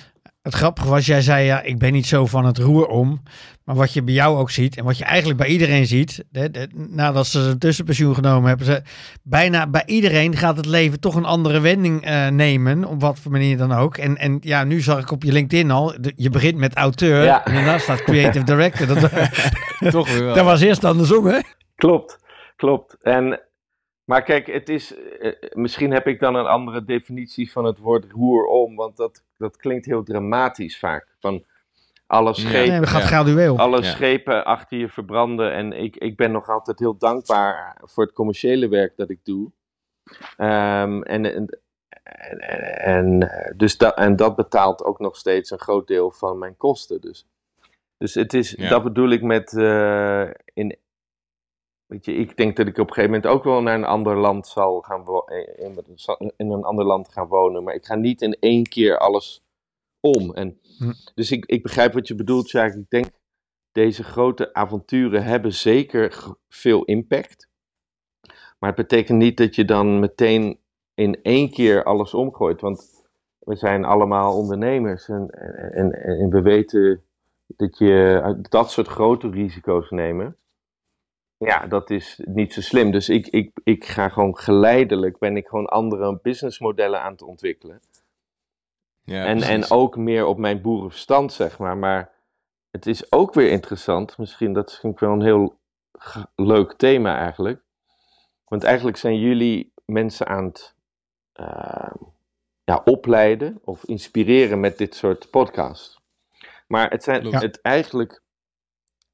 Het 0.43 0.55
grappige 0.55 0.89
was, 0.89 1.07
jij 1.07 1.21
zei 1.21 1.45
ja, 1.45 1.63
ik 1.63 1.79
ben 1.79 1.93
niet 1.93 2.07
zo 2.07 2.27
van 2.27 2.45
het 2.45 2.59
roer 2.59 2.87
om. 2.87 3.23
Maar 3.65 3.75
wat 3.75 3.93
je 3.93 4.03
bij 4.03 4.15
jou 4.15 4.39
ook 4.39 4.51
ziet 4.51 4.77
en 4.77 4.85
wat 4.85 4.99
je 4.99 5.05
eigenlijk 5.05 5.39
bij 5.39 5.49
iedereen 5.49 5.87
ziet, 5.87 6.25
de, 6.31 6.51
de, 6.51 6.69
nadat 6.75 7.27
ze 7.27 7.39
een 7.39 7.59
tussenpensioen 7.59 8.15
genomen 8.15 8.49
hebben, 8.49 8.67
ze, 8.67 8.83
bijna 9.23 9.67
bij 9.67 9.83
iedereen 9.87 10.37
gaat 10.37 10.57
het 10.57 10.67
leven 10.67 11.01
toch 11.01 11.15
een 11.15 11.25
andere 11.25 11.61
wending 11.61 12.09
uh, 12.09 12.29
nemen, 12.29 12.85
op 12.85 13.01
wat 13.01 13.19
voor 13.19 13.33
manier 13.33 13.57
dan 13.57 13.73
ook. 13.73 13.97
En, 13.97 14.17
en 14.17 14.39
ja, 14.41 14.65
nu 14.65 14.81
zag 14.81 15.01
ik 15.01 15.11
op 15.11 15.23
je 15.23 15.33
LinkedIn 15.33 15.71
al, 15.71 15.95
de, 16.01 16.13
je 16.17 16.31
begint 16.31 16.57
met 16.57 16.75
auteur 16.75 17.25
ja. 17.25 17.45
en 17.45 17.55
daarna 17.55 17.79
staat 17.79 18.03
creative 18.03 18.45
director. 18.45 18.87
Dat, 18.87 19.01
toch 19.93 20.13
weer 20.13 20.25
wel. 20.25 20.35
dat 20.35 20.45
was 20.45 20.61
eerst 20.61 20.85
andersom 20.85 21.27
hè? 21.27 21.39
Klopt, 21.77 22.19
klopt. 22.57 22.97
En 23.03 23.41
maar 24.07 24.23
kijk, 24.23 24.47
het 24.47 24.69
is, 24.69 24.95
uh, 25.21 25.33
misschien 25.53 25.91
heb 25.91 26.07
ik 26.07 26.21
dan 26.21 26.35
een 26.35 26.47
andere 26.47 26.85
definitie 26.85 27.53
van 27.53 27.65
het 27.65 27.79
woord 27.79 28.13
roer 28.13 28.45
om, 28.45 28.77
want 28.77 28.97
dat, 28.97 29.25
dat 29.39 29.57
klinkt 29.57 29.87
heel 29.87 30.03
dramatisch 30.03 30.79
vaak. 30.79 31.07
Van 31.21 31.45
alle 32.07 32.35
schepen, 32.35 32.81
nee, 32.81 32.87
gradueel. 32.87 33.59
alle 33.59 33.83
ja. 33.83 33.91
schepen 33.91 34.45
achter 34.45 34.79
je 34.79 34.89
verbranden. 34.89 35.53
En 35.53 35.73
ik, 35.73 35.97
ik 35.97 36.17
ben 36.17 36.33
nog 36.33 36.49
altijd 36.49 36.79
heel 36.79 36.97
dankbaar 36.99 37.81
voor 37.83 38.05
het 38.05 38.13
commerciële 38.13 38.69
werk 38.69 38.97
dat 38.97 39.11
ik 39.11 39.25
doe. 39.25 39.51
Um, 40.39 41.03
en, 41.03 41.35
en, 41.35 41.59
en, 42.03 42.39
en, 42.79 43.31
dus 43.57 43.77
dat, 43.77 43.97
en 43.97 44.17
dat 44.17 44.37
betaalt 44.37 44.85
ook 44.85 44.99
nog 44.99 45.17
steeds 45.17 45.51
een 45.51 45.59
groot 45.59 45.87
deel 45.87 46.11
van 46.11 46.39
mijn 46.39 46.57
kosten. 46.57 47.01
Dus, 47.01 47.27
dus 47.99 48.15
het 48.15 48.35
is, 48.35 48.51
ja. 48.51 48.69
dat 48.69 48.83
bedoel 48.83 49.11
ik 49.11 49.23
met 49.23 49.53
uh, 49.53 50.31
in 50.55 50.77
Weet 51.87 52.05
je, 52.05 52.15
ik 52.15 52.37
denk 52.37 52.57
dat 52.57 52.67
ik 52.67 52.79
op 52.79 52.89
een 52.89 52.95
gegeven 52.95 53.15
moment 53.15 53.33
ook 53.33 53.45
wel 53.45 53.63
naar 53.63 53.75
een 53.75 53.85
ander 53.85 54.17
land 54.17 54.47
zal 54.47 54.81
gaan 54.81 55.05
in, 56.19 56.33
in 56.37 56.51
een 56.51 56.65
ander 56.65 56.85
land 56.85 57.13
gaan 57.13 57.27
wonen. 57.27 57.65
Maar 57.65 57.75
ik 57.75 57.85
ga 57.85 57.95
niet 57.95 58.23
in 58.23 58.37
één 58.41 58.63
keer 58.63 58.99
alles 58.99 59.45
om. 60.01 60.35
En, 60.35 60.61
hm. 60.79 60.93
Dus 61.15 61.31
ik, 61.31 61.45
ik 61.45 61.63
begrijp 61.63 61.93
wat 61.93 62.09
je 62.09 62.15
bedoelt, 62.15 62.51
Jacques. 62.51 62.83
Ik 62.83 62.91
denk, 62.91 63.07
deze 63.73 64.05
grote 64.05 64.55
avonturen 64.55 65.25
hebben 65.25 65.53
zeker 65.53 66.37
veel 66.49 66.85
impact. 66.85 67.49
Maar 68.59 68.71
het 68.71 68.89
betekent 68.89 69.19
niet 69.19 69.37
dat 69.37 69.55
je 69.55 69.65
dan 69.65 70.01
meteen 70.01 70.59
in 70.95 71.23
één 71.23 71.51
keer 71.51 71.85
alles 71.85 72.15
omgooit. 72.15 72.61
Want 72.61 73.05
we 73.39 73.57
zijn 73.57 73.85
allemaal 73.85 74.37
ondernemers. 74.37 75.09
En, 75.09 75.31
en, 75.73 75.93
en 75.93 76.31
we 76.31 76.43
weten 76.43 77.03
dat 77.47 77.79
je 77.79 78.37
dat 78.49 78.71
soort 78.71 78.89
grote 78.89 79.31
risico's 79.31 79.91
nemen 79.91 80.37
ja, 81.39 81.67
dat 81.67 81.91
is 81.91 82.21
niet 82.25 82.53
zo 82.53 82.61
slim. 82.61 82.91
Dus 82.91 83.09
ik, 83.09 83.27
ik, 83.27 83.51
ik 83.65 83.85
ga 83.85 84.09
gewoon 84.09 84.39
geleidelijk, 84.39 85.19
ben 85.19 85.37
ik 85.37 85.47
gewoon 85.47 85.67
andere 85.67 86.19
businessmodellen 86.23 87.03
aan 87.03 87.13
het 87.13 87.23
ontwikkelen. 87.23 87.81
Ja, 89.05 89.25
en, 89.25 89.43
en 89.43 89.71
ook 89.71 89.97
meer 89.97 90.27
op 90.27 90.39
mijn 90.39 90.61
boerenverstand, 90.61 91.33
zeg 91.33 91.59
maar. 91.59 91.77
Maar 91.77 92.13
het 92.71 92.87
is 92.87 93.13
ook 93.13 93.35
weer 93.35 93.51
interessant. 93.51 94.19
Misschien 94.19 94.53
dat 94.53 94.79
vind 94.81 94.93
ik 94.93 94.99
wel 94.99 95.13
een 95.13 95.23
heel 95.23 95.59
leuk 96.35 96.73
thema 96.73 97.19
eigenlijk. 97.19 97.63
Want 98.45 98.65
eigenlijk 98.65 98.97
zijn 98.97 99.19
jullie 99.19 99.73
mensen 99.85 100.27
aan 100.27 100.45
het 100.45 100.75
uh, 101.41 101.91
ja, 102.65 102.83
opleiden 102.85 103.61
of 103.65 103.85
inspireren 103.85 104.61
met 104.61 104.79
dit 104.79 104.95
soort 104.95 105.31
podcasts. 105.31 106.01
Maar 106.67 106.91
het 106.91 107.03
zijn 107.05 107.27
het 107.27 107.61
eigenlijk. 107.61 108.23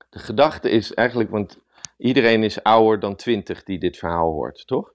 De 0.08 0.18
gedachte 0.18 0.70
is 0.70 0.94
eigenlijk, 0.94 1.30
want 1.30 1.58
iedereen 2.02 2.42
is 2.42 2.62
ouder 2.62 3.00
dan 3.00 3.16
20 3.16 3.62
die 3.62 3.78
dit 3.78 3.96
verhaal 3.96 4.32
hoort, 4.32 4.66
toch? 4.66 4.94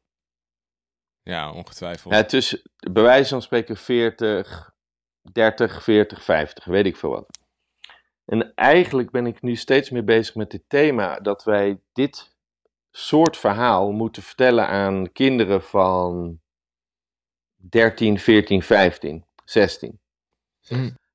Ja, 1.24 1.51
ongetwijfeld. 1.51 2.14
Ja, 2.14 2.24
tussen, 2.24 2.62
bij 2.91 3.03
wijze 3.03 3.30
van 3.30 3.41
spreken 3.41 3.78
40, 3.78 4.72
30, 5.32 5.84
40, 5.84 6.24
50, 6.24 6.66
weet 6.66 6.86
ik 6.86 6.97
veel 6.97 7.10
wat. 7.10 7.39
En 8.26 8.53
eigenlijk 8.55 9.12
ben 9.12 9.26
ik 9.26 9.41
nu 9.41 9.55
steeds 9.55 9.89
meer 9.89 10.03
bezig 10.03 10.36
met 10.36 10.51
dit 10.51 10.64
thema 10.68 11.20
dat 11.20 11.43
wij 11.43 11.82
dit 11.93 12.36
soort 12.91 13.38
verhaal 13.38 13.91
moeten 13.91 14.24
vertellen 14.24 14.68
aan 14.68 15.12
kinderen 15.12 15.64
van 15.64 16.39
13, 17.55 18.20
14, 18.20 18.62
15, 18.62 19.26
16. 19.43 19.99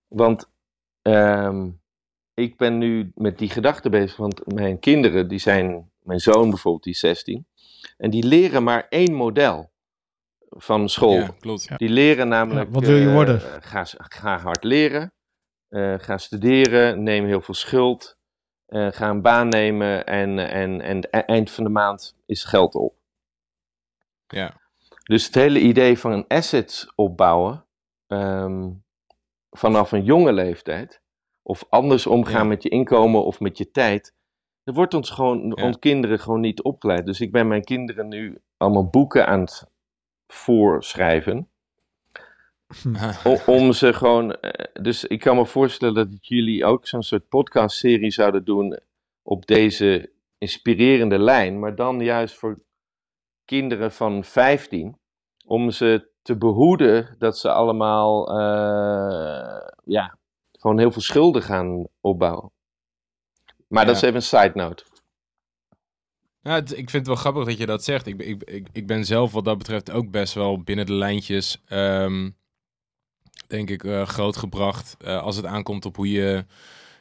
Want 0.09 0.51
um, 1.03 1.82
ik 2.35 2.57
ben 2.57 2.79
nu 2.79 3.13
met 3.15 3.39
die 3.39 3.51
gedachte 3.51 3.91
bezig, 3.91 4.17
want 4.17 4.55
mijn 4.55 4.79
kinderen, 4.79 5.29
die 5.29 5.39
zijn, 5.39 5.91
mijn 6.03 6.21
zoon 6.21 6.51
bijvoorbeeld, 6.51 6.85
die 6.85 6.93
is 6.93 6.99
16, 6.99 7.47
en 7.97 8.11
die 8.11 8.25
leren 8.25 8.63
maar 8.63 8.87
één 8.89 9.15
model 9.15 9.71
van 10.49 10.89
school. 10.89 11.15
Ja, 11.15 11.35
klopt. 11.41 11.79
Die 11.79 11.89
leren 11.89 12.29
namelijk. 12.29 12.71
wat 12.71 12.85
wil 12.85 12.97
je 12.97 13.07
uh, 13.07 13.13
worden? 13.13 13.41
Ga, 13.41 13.85
ga, 13.93 14.39
hard 14.39 14.65
leren, 14.65 15.13
uh, 15.69 15.95
ga 15.99 16.19
studeren, 16.19 17.03
neem 17.03 17.27
heel 17.27 17.41
veel 17.41 17.55
schuld, 17.55 18.19
uh, 18.69 18.93
ga 18.93 19.11
een 19.11 19.23
baan 19.23 19.49
nemen 19.49 20.07
en, 20.07 20.39
en, 20.39 20.81
en 20.81 21.11
eind 21.11 21.51
van 21.51 21.65
de 21.65 21.71
maand 21.71 22.17
is 22.27 22.45
geld 22.45 22.75
op. 22.75 22.95
Ja. 24.27 24.61
Dus 25.03 25.27
het 25.27 25.35
hele 25.35 25.61
idee 25.61 25.99
van 25.99 26.13
een 26.13 26.27
assets 26.27 26.93
opbouwen 26.95 27.65
um, 28.07 28.85
vanaf 29.51 29.93
een 29.93 30.05
jonge 30.05 30.33
leeftijd, 30.33 31.02
of 31.43 31.65
anders 31.69 32.07
omgaan 32.07 32.49
met 32.49 32.63
je 32.63 32.69
inkomen 32.69 33.25
of 33.25 33.41
met 33.41 33.59
je 33.59 33.71
tijd, 33.71 34.15
dat 34.65 34.75
wordt 34.75 34.95
ons 34.95 35.11
gewoon, 35.11 35.63
ons 35.63 35.79
kinderen 35.79 36.19
gewoon 36.19 36.41
niet 36.41 36.63
opgeleid. 36.63 37.07
Dus 37.07 37.21
ik 37.21 37.33
ben 37.33 37.49
mijn 37.49 37.65
kinderen 37.65 38.09
nu 38.09 38.41
allemaal 38.57 38.87
boeken 38.87 39.27
aan 39.27 39.41
het 39.41 39.67
voorschrijven. 40.27 41.49
om, 43.25 43.39
om 43.47 43.73
ze 43.73 43.93
gewoon. 43.93 44.35
Eh, 44.35 44.83
dus 44.83 45.05
ik 45.05 45.21
kan 45.21 45.37
me 45.37 45.47
voorstellen 45.47 45.95
dat 45.95 46.27
jullie 46.27 46.65
ook 46.65 46.87
zo'n 46.87 47.03
soort 47.03 47.29
podcastserie 47.29 48.11
zouden 48.11 48.45
doen 48.45 48.79
op 49.23 49.47
deze 49.47 50.11
inspirerende 50.39 51.19
lijn, 51.19 51.59
maar 51.59 51.75
dan 51.75 52.01
juist 52.01 52.35
voor 52.35 52.63
kinderen 53.45 53.93
van 53.93 54.25
15, 54.25 54.99
om 55.47 55.71
ze 55.71 56.11
te 56.23 56.37
behoeden 56.37 57.15
dat 57.19 57.39
ze 57.39 57.53
allemaal 57.53 58.39
uh, 58.41 59.69
ja, 59.85 60.19
gewoon 60.63 60.79
heel 60.79 60.93
veel 60.93 61.03
schulden 61.03 61.43
gaan 61.43 61.87
opbouwen. 62.01 62.51
Maar 63.69 63.87
dat 63.87 63.97
is 63.97 64.03
even 64.03 64.15
een 64.15 64.23
side 64.23 64.53
note. 64.55 64.85
Ja, 66.41 66.57
ik 66.57 66.67
vind 66.67 66.93
het 66.93 67.07
wel 67.07 67.17
grappig 67.17 67.45
dat 67.45 67.59
je 67.59 67.67
dat 67.67 67.85
zegt. 67.85 68.07
Ik, 68.07 68.21
ik, 68.21 68.43
ik, 68.43 68.69
ik 68.73 68.87
ben 68.87 69.05
zelf 69.05 69.33
wat 69.33 69.45
dat 69.45 69.59
betreft 69.59 69.91
ook 69.91 70.11
best 70.11 70.35
wel 70.35 70.63
binnen 70.63 70.87
de 70.87 70.93
lijntjes, 70.93 71.63
um, 71.69 72.37
denk 73.47 73.71
ik, 73.71 73.83
uh, 73.83 74.07
grootgebracht. 74.07 74.97
Uh, 75.05 75.23
als 75.23 75.37
het 75.37 75.47
aankomt 75.47 75.85
op 75.85 75.97
hoe 75.97 76.11
je 76.11 76.45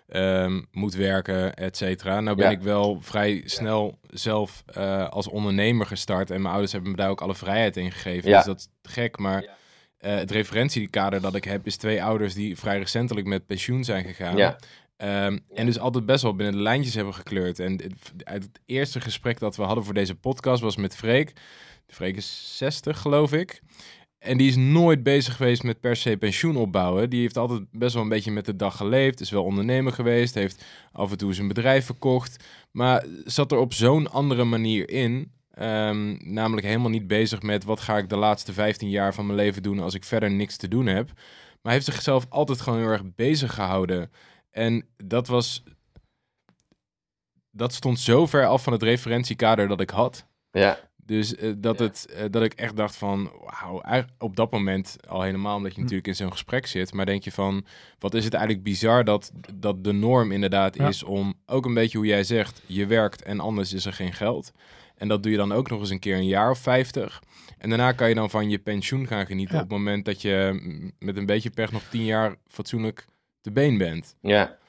um, 0.07 0.67
moet 0.71 0.93
werken, 0.93 1.53
et 1.53 1.77
cetera. 1.77 2.19
Nou 2.19 2.37
ben 2.37 2.51
ik 2.51 2.61
wel 2.61 3.01
vrij 3.01 3.41
snel 3.45 3.99
zelf 4.09 4.63
uh, 4.77 5.09
als 5.09 5.27
ondernemer 5.27 5.85
gestart. 5.85 6.31
En 6.31 6.41
mijn 6.41 6.53
ouders 6.53 6.71
hebben 6.71 6.91
me 6.91 6.97
daar 6.97 7.09
ook 7.09 7.21
alle 7.21 7.35
vrijheid 7.35 7.77
in 7.77 7.91
gegeven. 7.91 8.29
Ja. 8.29 8.37
Dus 8.37 8.45
dat 8.45 8.57
is 8.57 8.67
gek, 8.91 9.17
maar... 9.17 9.59
Uh, 10.01 10.15
het 10.15 10.31
referentiekader 10.31 11.21
dat 11.21 11.35
ik 11.35 11.43
heb 11.43 11.65
is 11.65 11.77
twee 11.77 12.03
ouders 12.03 12.33
die 12.33 12.57
vrij 12.57 12.77
recentelijk 12.77 13.27
met 13.27 13.45
pensioen 13.45 13.83
zijn 13.83 14.05
gegaan. 14.05 14.37
Ja. 14.37 14.57
Um, 15.25 15.39
en 15.53 15.65
dus 15.65 15.79
altijd 15.79 16.05
best 16.05 16.23
wel 16.23 16.35
binnen 16.35 16.55
de 16.55 16.61
lijntjes 16.61 16.95
hebben 16.95 17.13
gekleurd. 17.13 17.59
En 17.59 17.79
uit 18.23 18.43
het 18.43 18.59
eerste 18.65 19.01
gesprek 19.01 19.39
dat 19.39 19.55
we 19.55 19.63
hadden 19.63 19.83
voor 19.83 19.93
deze 19.93 20.15
podcast 20.15 20.61
was 20.61 20.75
met 20.75 20.95
Freek. 20.95 21.33
Freek 21.87 22.15
is 22.15 22.57
60, 22.57 22.99
geloof 22.99 23.33
ik. 23.33 23.61
En 24.19 24.37
die 24.37 24.47
is 24.47 24.55
nooit 24.55 25.03
bezig 25.03 25.35
geweest 25.35 25.63
met 25.63 25.79
per 25.79 25.95
se 25.95 26.17
pensioen 26.17 26.55
opbouwen. 26.55 27.09
Die 27.09 27.21
heeft 27.21 27.37
altijd 27.37 27.61
best 27.71 27.93
wel 27.93 28.03
een 28.03 28.09
beetje 28.09 28.31
met 28.31 28.45
de 28.45 28.55
dag 28.55 28.77
geleefd. 28.77 29.19
Is 29.19 29.29
wel 29.29 29.43
ondernemer 29.43 29.93
geweest. 29.93 30.35
Heeft 30.35 30.65
af 30.91 31.11
en 31.11 31.17
toe 31.17 31.33
zijn 31.33 31.47
bedrijf 31.47 31.85
verkocht. 31.85 32.43
Maar 32.71 33.05
zat 33.25 33.51
er 33.51 33.57
op 33.57 33.73
zo'n 33.73 34.11
andere 34.11 34.43
manier 34.43 34.89
in. 34.89 35.31
Um, 35.61 36.17
namelijk 36.23 36.67
helemaal 36.67 36.89
niet 36.89 37.07
bezig 37.07 37.41
met 37.41 37.63
wat 37.63 37.79
ga 37.79 37.97
ik 37.97 38.09
de 38.09 38.15
laatste 38.15 38.53
15 38.53 38.89
jaar 38.89 39.13
van 39.13 39.25
mijn 39.25 39.37
leven 39.37 39.63
doen 39.63 39.79
als 39.79 39.93
ik 39.93 40.03
verder 40.03 40.31
niks 40.31 40.57
te 40.57 40.67
doen 40.67 40.85
heb. 40.85 41.11
Maar 41.61 41.73
heeft 41.73 41.85
zichzelf 41.85 42.25
altijd 42.29 42.61
gewoon 42.61 42.79
heel 42.79 42.87
erg 42.87 43.15
bezig 43.15 43.53
gehouden. 43.53 44.11
En 44.51 44.85
dat 44.97 45.27
was. 45.27 45.63
Dat 47.51 47.73
stond 47.73 47.99
zo 47.99 48.25
ver 48.25 48.45
af 48.45 48.63
van 48.63 48.73
het 48.73 48.83
referentiekader 48.83 49.67
dat 49.67 49.81
ik 49.81 49.89
had. 49.89 50.25
Ja. 50.51 50.79
Dus 51.05 51.33
uh, 51.33 51.53
dat, 51.57 51.79
het, 51.79 52.07
uh, 52.09 52.23
dat 52.29 52.43
ik 52.43 52.53
echt 52.53 52.75
dacht 52.75 52.95
van, 52.95 53.31
wauw, 53.39 53.81
op 54.17 54.35
dat 54.35 54.51
moment 54.51 54.97
al 55.07 55.21
helemaal 55.21 55.55
omdat 55.55 55.71
je 55.71 55.75
hm. 55.75 55.81
natuurlijk 55.81 56.07
in 56.07 56.15
zo'n 56.15 56.31
gesprek 56.31 56.67
zit. 56.67 56.93
Maar 56.93 57.05
denk 57.05 57.23
je 57.23 57.31
van, 57.31 57.65
wat 57.99 58.13
is 58.13 58.23
het 58.23 58.33
eigenlijk 58.33 58.63
bizar 58.63 59.03
dat, 59.03 59.31
dat 59.55 59.83
de 59.83 59.91
norm 59.91 60.31
inderdaad 60.31 60.75
ja. 60.75 60.87
is 60.87 61.03
om, 61.03 61.33
ook 61.45 61.65
een 61.65 61.73
beetje 61.73 61.97
hoe 61.97 62.07
jij 62.07 62.23
zegt, 62.23 62.61
je 62.65 62.85
werkt 62.85 63.21
en 63.21 63.39
anders 63.39 63.73
is 63.73 63.85
er 63.85 63.93
geen 63.93 64.13
geld. 64.13 64.51
En 65.01 65.07
dat 65.07 65.23
doe 65.23 65.31
je 65.31 65.37
dan 65.37 65.51
ook 65.51 65.69
nog 65.69 65.79
eens 65.79 65.89
een 65.89 65.99
keer 65.99 66.15
een 66.15 66.27
jaar 66.27 66.49
of 66.49 66.59
vijftig. 66.59 67.21
En 67.57 67.69
daarna 67.69 67.91
kan 67.91 68.09
je 68.09 68.15
dan 68.15 68.29
van 68.29 68.49
je 68.49 68.59
pensioen 68.59 69.07
gaan 69.07 69.25
genieten 69.25 69.55
ja. 69.55 69.61
op 69.61 69.69
het 69.69 69.77
moment 69.77 70.05
dat 70.05 70.21
je 70.21 70.61
met 70.99 71.17
een 71.17 71.25
beetje 71.25 71.49
pech 71.49 71.71
nog 71.71 71.83
tien 71.89 72.05
jaar 72.05 72.35
fatsoenlijk 72.47 73.05
te 73.41 73.51
been 73.51 73.77
bent. 73.77 74.15
Ja 74.21 74.59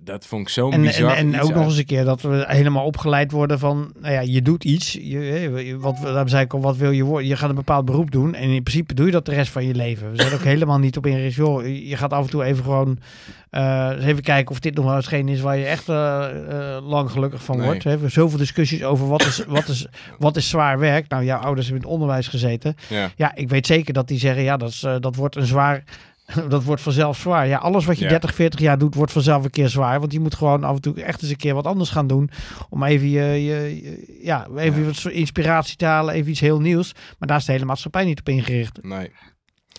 dat 0.00 0.26
vond 0.26 0.42
ik 0.42 0.48
zo 0.48 0.68
bizar. 0.68 1.16
En, 1.16 1.34
en 1.34 1.40
ook 1.40 1.54
nog 1.54 1.64
eens 1.64 1.76
een 1.76 1.84
keer 1.84 2.04
dat 2.04 2.22
we 2.22 2.44
helemaal 2.46 2.84
opgeleid 2.84 3.30
worden 3.32 3.58
van, 3.58 3.92
nou 3.98 4.12
ja, 4.12 4.20
je 4.20 4.42
doet 4.42 4.64
iets. 4.64 4.92
Je, 4.92 5.76
wat, 5.80 5.96
daar 6.02 6.28
zei 6.28 6.44
ik 6.44 6.54
al, 6.54 6.60
wat 6.60 6.76
wil 6.76 6.90
je 6.90 7.04
worden? 7.04 7.28
Je 7.28 7.36
gaat 7.36 7.48
een 7.48 7.54
bepaald 7.54 7.84
beroep 7.84 8.10
doen 8.10 8.34
en 8.34 8.50
in 8.50 8.62
principe 8.62 8.94
doe 8.94 9.06
je 9.06 9.12
dat 9.12 9.26
de 9.26 9.34
rest 9.34 9.52
van 9.52 9.66
je 9.66 9.74
leven. 9.74 10.10
We 10.10 10.22
zijn 10.22 10.32
ook 10.32 10.44
helemaal 10.54 10.78
niet 10.78 10.96
op 10.96 11.06
ingericht. 11.06 11.36
Joh, 11.36 11.66
je 11.66 11.96
gaat 11.96 12.12
af 12.12 12.24
en 12.24 12.30
toe 12.30 12.44
even 12.44 12.64
gewoon 12.64 12.98
uh, 13.50 14.06
even 14.06 14.22
kijken 14.22 14.50
of 14.50 14.60
dit 14.60 14.74
nog 14.74 14.84
wel 14.84 14.96
eens 14.96 15.06
geen 15.06 15.28
is 15.28 15.40
waar 15.40 15.56
je 15.56 15.66
echt 15.66 15.88
uh, 15.88 16.26
uh, 16.50 16.76
lang 16.88 17.10
gelukkig 17.10 17.44
van 17.44 17.62
wordt. 17.62 17.84
We 17.84 17.90
hebben 17.90 18.10
zoveel 18.10 18.38
discussies 18.38 18.82
over 18.82 19.08
wat 19.08 19.22
is, 19.22 19.44
wat, 19.46 19.68
is, 19.68 19.86
wat 20.18 20.36
is 20.36 20.48
zwaar 20.48 20.78
werk. 20.78 21.08
Nou, 21.08 21.24
jouw 21.24 21.38
ouders 21.38 21.66
hebben 21.66 21.84
in 21.84 21.88
het 21.88 21.98
onderwijs 21.98 22.28
gezeten. 22.28 22.76
Ja, 22.88 23.10
ja 23.16 23.34
ik 23.34 23.48
weet 23.48 23.66
zeker 23.66 23.92
dat 23.92 24.08
die 24.08 24.18
zeggen, 24.18 24.42
ja, 24.42 24.56
dat, 24.56 24.68
is, 24.68 24.80
dat 25.00 25.16
wordt 25.16 25.36
een 25.36 25.46
zwaar 25.46 25.84
dat 26.48 26.64
wordt 26.64 26.82
vanzelf 26.82 27.16
zwaar. 27.16 27.46
Ja, 27.46 27.58
alles 27.58 27.84
wat 27.84 27.98
je 27.98 28.04
ja. 28.04 28.10
30, 28.10 28.34
40 28.34 28.60
jaar 28.60 28.78
doet, 28.78 28.94
wordt 28.94 29.12
vanzelf 29.12 29.44
een 29.44 29.50
keer 29.50 29.68
zwaar. 29.68 30.00
Want 30.00 30.12
je 30.12 30.20
moet 30.20 30.34
gewoon 30.34 30.64
af 30.64 30.74
en 30.74 30.80
toe 30.80 31.02
echt 31.02 31.22
eens 31.22 31.30
een 31.30 31.36
keer 31.36 31.54
wat 31.54 31.66
anders 31.66 31.90
gaan 31.90 32.06
doen. 32.06 32.30
Om 32.70 32.82
even, 32.82 33.08
je, 33.08 33.44
je, 33.44 34.18
ja, 34.22 34.46
even 34.56 34.80
ja. 34.80 34.86
wat 34.86 35.04
inspiratie 35.04 35.76
te 35.76 35.84
halen, 35.84 36.14
even 36.14 36.30
iets 36.30 36.40
heel 36.40 36.60
nieuws. 36.60 36.94
Maar 37.18 37.28
daar 37.28 37.38
is 37.38 37.44
de 37.44 37.52
hele 37.52 37.64
maatschappij 37.64 38.04
niet 38.04 38.18
op 38.18 38.28
ingericht. 38.28 38.82
Nee. 38.82 39.10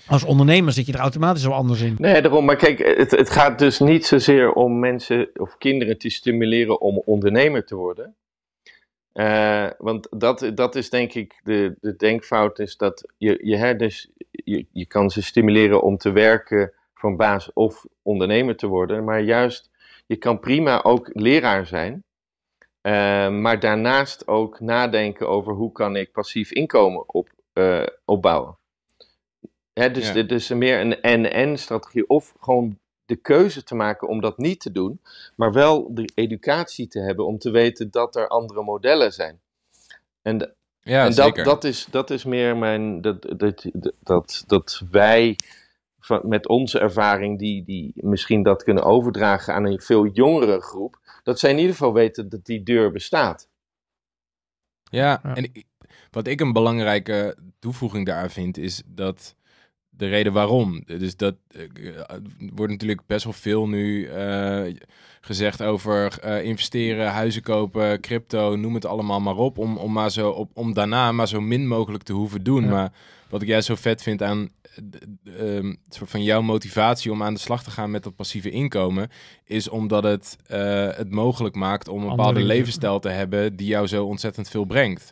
Als 0.08 0.24
ondernemer 0.24 0.74
zit 0.74 0.86
je 0.86 0.94
er 0.94 1.00
automatisch 1.00 1.44
wel 1.44 1.54
anders 1.54 1.82
in. 1.82 1.96
Nee, 1.98 2.22
daarom. 2.22 2.46
Maar 2.46 2.56
kijk, 2.56 2.98
het, 2.98 3.12
het 3.12 3.30
gaat 3.30 3.60
dus 3.60 3.80
niet 3.80 4.06
zozeer 4.06 4.54
om 4.54 4.80
mensen 4.80 5.30
of 5.34 5.58
kinderen 5.58 5.98
te 5.98 6.10
stimuleren 6.10 6.82
om 6.82 7.02
ondernemer 7.06 7.66
te 7.66 7.76
worden. 7.76 8.16
Uh, 9.14 9.68
want 9.78 10.08
dat, 10.10 10.52
dat 10.56 10.76
is 10.76 10.90
denk 10.90 11.14
ik 11.14 11.40
de, 11.44 11.76
de 11.82 11.96
denkfout, 11.96 12.60
is 12.60 12.78
dat 12.78 13.12
je, 13.18 13.40
je, 13.44 13.58
hè, 13.58 13.76
dus 13.76 14.10
je, 14.50 14.66
je 14.72 14.86
kan 14.86 15.10
ze 15.10 15.22
stimuleren 15.22 15.82
om 15.82 15.98
te 15.98 16.12
werken 16.12 16.74
een 17.04 17.16
baas 17.16 17.54
of 17.54 17.86
ondernemer 18.02 18.56
te 18.56 18.68
worden, 18.68 19.04
maar 19.04 19.22
juist, 19.22 19.70
je 20.06 20.16
kan 20.16 20.40
prima 20.40 20.84
ook 20.84 21.10
leraar 21.14 21.66
zijn, 21.66 22.04
uh, 22.82 23.30
maar 23.30 23.60
daarnaast 23.60 24.28
ook 24.28 24.60
nadenken 24.60 25.30
over 25.30 25.54
hoe 25.54 25.72
kan 25.72 25.96
ik 25.96 26.12
passief 26.12 26.52
inkomen 26.52 27.14
op, 27.14 27.30
uh, 27.54 27.86
opbouwen. 28.06 28.58
Hè, 29.74 29.92
dus, 29.92 30.12
ja. 30.12 30.24
dus 30.24 30.50
meer 30.50 30.80
een 30.80 31.02
en-en 31.02 31.58
strategie 31.58 32.08
of 32.08 32.34
gewoon 32.40 32.80
de 33.06 33.16
keuze 33.16 33.64
te 33.64 33.76
maken 33.76 34.08
om 34.08 34.22
dat 34.22 34.38
niet 34.38 34.60
te 34.60 34.72
doen, 34.72 35.02
maar 35.36 35.52
wel 35.52 35.94
de 35.94 36.10
educatie 36.16 36.88
te 36.88 37.00
hebben 37.00 37.26
om 37.26 37.38
te 37.38 37.50
weten 37.50 37.92
dat 37.92 38.16
er 38.16 38.28
andere 38.28 38.64
modellen 38.64 39.14
zijn. 39.14 39.42
En, 40.22 40.56
ja, 40.82 41.06
en 41.06 41.16
dat, 41.16 41.36
dat, 41.36 41.64
is, 41.64 41.88
dat 41.92 42.10
is 42.10 42.24
meer 42.24 42.58
mijn. 42.58 43.02
Dat, 43.02 43.22
dat, 43.38 43.66
dat, 44.00 44.44
dat 44.48 44.82
wij 44.92 45.36
van, 46.00 46.22
met 46.24 46.48
onze 46.48 46.80
ervaring, 46.80 47.40
die, 47.40 47.64
die 47.64 47.94
misschien 47.96 48.44
dat 48.44 48.64
kunnen 48.64 48.84
overdragen 48.84 49.54
aan 49.54 49.66
een 49.66 49.82
veel 49.82 50.06
jongere 50.06 50.62
groep, 50.62 51.00
dat 51.24 51.40
zij 51.40 51.52
in 51.52 51.58
ieder 51.58 51.72
geval 51.72 51.94
weten 51.94 52.30
dat 52.30 52.46
die 52.46 52.64
deur 52.64 52.92
bestaat. 52.92 53.48
Ja, 54.84 55.20
ja. 55.24 55.36
en 55.36 55.52
wat 56.12 56.28
ik 56.28 56.40
een 56.40 56.54
belangrijke 56.54 57.38
toevoeging 57.60 58.06
daar 58.06 58.32
vind, 58.32 58.58
is 58.58 58.84
dat 58.86 59.36
de 59.90 60.08
reden 60.08 60.34
waarom. 60.34 60.84
Dus 60.86 61.16
dat 61.16 61.36
wordt 62.54 62.72
natuurlijk 62.72 63.06
best 63.06 63.24
wel 63.24 63.34
veel 63.34 63.68
nu 63.68 64.10
gezegd 65.22 65.62
over 65.64 66.24
investeren, 66.44 67.08
huizen 67.12 67.42
kopen, 67.42 68.02
crypto, 68.02 68.56
noem 68.56 68.74
het 68.74 68.86
allemaal 68.86 69.20
maar 69.20 69.38
op. 69.38 69.58
Om, 69.58 69.78
om, 69.78 69.92
maar 69.92 70.12
zo, 70.12 70.30
op, 70.30 70.52
om 70.54 70.74
daarna 70.74 71.12
maar 71.12 71.28
zo 71.28 71.42
min 71.42 71.68
mogelijk 71.68 72.04
te 72.04 72.14
hoeven 72.14 72.44
doen. 72.44 72.70
Maar 72.70 72.92
wat 73.30 73.42
ik 73.42 73.48
juist 73.48 73.68
zo 73.68 73.76
vet 73.76 74.02
vind 74.02 74.24
aan 74.24 74.50
um, 75.24 75.78
soort 75.90 76.10
van 76.10 76.24
jouw 76.24 76.42
motivatie 76.42 77.12
om 77.12 77.24
aan 77.24 77.34
de 77.34 77.40
slag 77.40 77.64
te 77.64 77.72
gaan 77.72 77.92
met 77.92 78.04
dat 78.04 78.16
passieve 78.16 78.50
inkomen, 78.50 79.10
is 79.46 79.70
omdat 79.70 80.04
het 80.04 80.38
uh, 80.52 80.58
het 80.92 81.12
mogelijk 81.12 81.56
maakt 81.56 81.88
om 81.88 82.04
een 82.04 82.10
bepaalde 82.10 82.44
levensstijl 82.44 83.00
te 83.00 83.10
hebben 83.10 83.56
die 83.56 83.68
jou 83.68 83.88
zo 83.88 84.06
ontzettend 84.06 84.50
veel 84.50 84.66
brengt. 84.66 85.12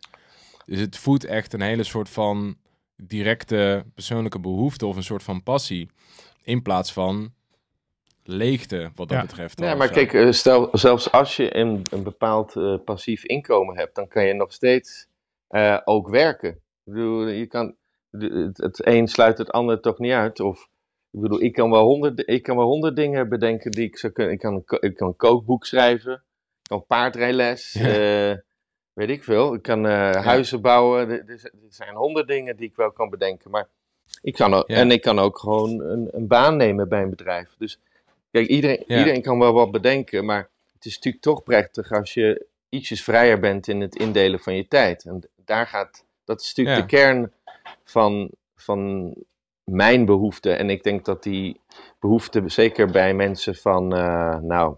Dus 0.65 0.79
het 0.79 0.97
voedt 0.97 1.25
echt 1.25 1.53
een 1.53 1.61
hele 1.61 1.83
soort 1.83 2.09
van 2.09 2.57
directe 2.95 3.85
persoonlijke 3.93 4.39
behoefte 4.39 4.85
of 4.85 4.95
een 4.95 5.03
soort 5.03 5.23
van 5.23 5.43
passie. 5.43 5.89
In 6.43 6.61
plaats 6.61 6.93
van 6.93 7.33
leegte, 8.27 8.91
wat 8.95 9.09
dat 9.09 9.21
betreft. 9.21 9.59
Ja, 9.59 9.75
maar 9.75 9.89
kijk, 9.89 10.13
eh, 10.13 10.31
stel, 10.31 10.69
zelfs 10.71 11.11
als 11.11 11.35
je 11.35 11.55
een, 11.55 11.81
een 11.91 12.03
bepaald 12.03 12.55
uh, 12.55 12.75
passief 12.85 13.23
inkomen 13.23 13.77
hebt, 13.77 13.95
dan 13.95 14.07
kan 14.07 14.25
je 14.25 14.33
nog 14.33 14.53
steeds 14.53 15.07
uh, 15.49 15.77
ook 15.83 16.09
werken. 16.09 16.49
Ik 16.49 16.93
bedoel, 16.93 17.27
je 17.27 17.47
kan, 17.47 17.75
het, 18.11 18.57
het 18.57 18.85
een 18.85 19.07
sluit 19.07 19.37
het 19.37 19.51
ander 19.51 19.81
toch 19.81 19.97
niet 19.97 20.11
uit. 20.11 20.39
Of, 20.39 20.69
ik 21.11 21.21
bedoel, 21.21 21.41
ik 21.41 21.53
kan 21.53 21.71
wel 21.71 21.83
honderd, 21.83 22.29
ik 22.29 22.43
kan 22.43 22.55
wel 22.57 22.65
honderd 22.65 22.95
dingen 22.95 23.29
bedenken 23.29 23.71
die 23.71 23.85
ik 23.85 23.97
zou 23.97 24.13
kunnen. 24.13 24.33
Ik 24.33 24.39
kan, 24.39 24.63
ik 24.79 24.95
kan 24.95 25.07
een 25.07 25.15
kookboek 25.15 25.65
schrijven, 25.65 26.13
ik 26.13 26.69
kan 26.69 26.85
paardrijles, 26.85 27.73
ja. 27.79 28.29
uh, 28.31 28.37
weet 28.93 29.09
ik 29.09 29.23
veel. 29.23 29.53
Ik 29.53 29.61
kan 29.61 29.85
uh, 29.85 30.11
huizen 30.11 30.61
bouwen. 30.61 31.09
Er, 31.09 31.23
er, 31.27 31.51
zijn 31.69 31.95
honderd 31.95 32.27
dingen 32.27 32.57
die 32.57 32.69
ik 32.69 32.75
wel 32.75 32.91
kan 32.91 33.09
bedenken. 33.09 33.51
Maar 33.51 33.69
ik 34.21 34.33
kan 34.33 34.53
ook, 34.53 34.67
En 34.67 34.91
ik 34.91 35.01
kan 35.01 35.19
ook 35.19 35.39
gewoon 35.39 35.81
een, 35.81 36.07
een, 36.11 36.27
baan 36.27 36.57
nemen 36.57 36.89
bij 36.89 37.01
een 37.01 37.09
bedrijf. 37.09 37.55
Dus 37.57 37.79
kijk, 38.31 38.47
iedereen, 38.47 38.83
iedereen 38.87 39.21
kan 39.21 39.39
wel 39.39 39.53
wat 39.53 39.71
bedenken. 39.71 40.25
Maar 40.25 40.49
het 40.73 40.85
is 40.85 40.95
natuurlijk 40.95 41.23
toch 41.23 41.43
prettig 41.43 41.91
als 41.91 42.13
je 42.13 42.45
ietsjes 42.69 43.03
vrijer 43.03 43.39
bent 43.39 43.67
in 43.67 43.81
het 43.81 43.95
indelen 43.95 44.39
van 44.39 44.55
je 44.55 44.67
tijd. 44.67 45.05
En 45.05 45.29
daar 45.35 45.67
gaat, 45.67 46.05
dat 46.23 46.41
is 46.41 46.53
natuurlijk 46.53 46.89
de 46.89 46.95
kern 46.95 47.33
van, 47.83 48.31
van 48.55 49.13
mijn 49.63 50.05
behoefte. 50.05 50.53
En 50.53 50.69
ik 50.69 50.83
denk 50.83 51.05
dat 51.05 51.23
die 51.23 51.59
behoefte, 51.99 52.43
zeker 52.45 52.91
bij 52.91 53.13
mensen 53.13 53.55
van, 53.55 53.97
uh, 53.97 54.39
nou, 54.39 54.75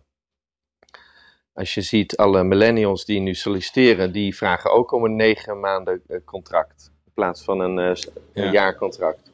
als 1.54 1.74
je 1.74 1.82
ziet 1.82 2.18
alle 2.18 2.44
millennials 2.44 3.06
die 3.06 3.20
nu 3.20 3.34
solliciteren, 3.34 4.12
die 4.12 4.36
vragen 4.36 4.72
ook 4.72 4.92
om 4.92 5.04
een 5.04 5.16
negen 5.16 5.60
maanden 5.60 6.02
eh, 6.08 6.18
contract. 6.26 6.92
In 7.06 7.12
plaats 7.14 7.44
van 7.44 7.60
een, 7.60 7.78
uh, 7.78 7.96
een 8.34 8.52
jaarcontract. 8.52 9.32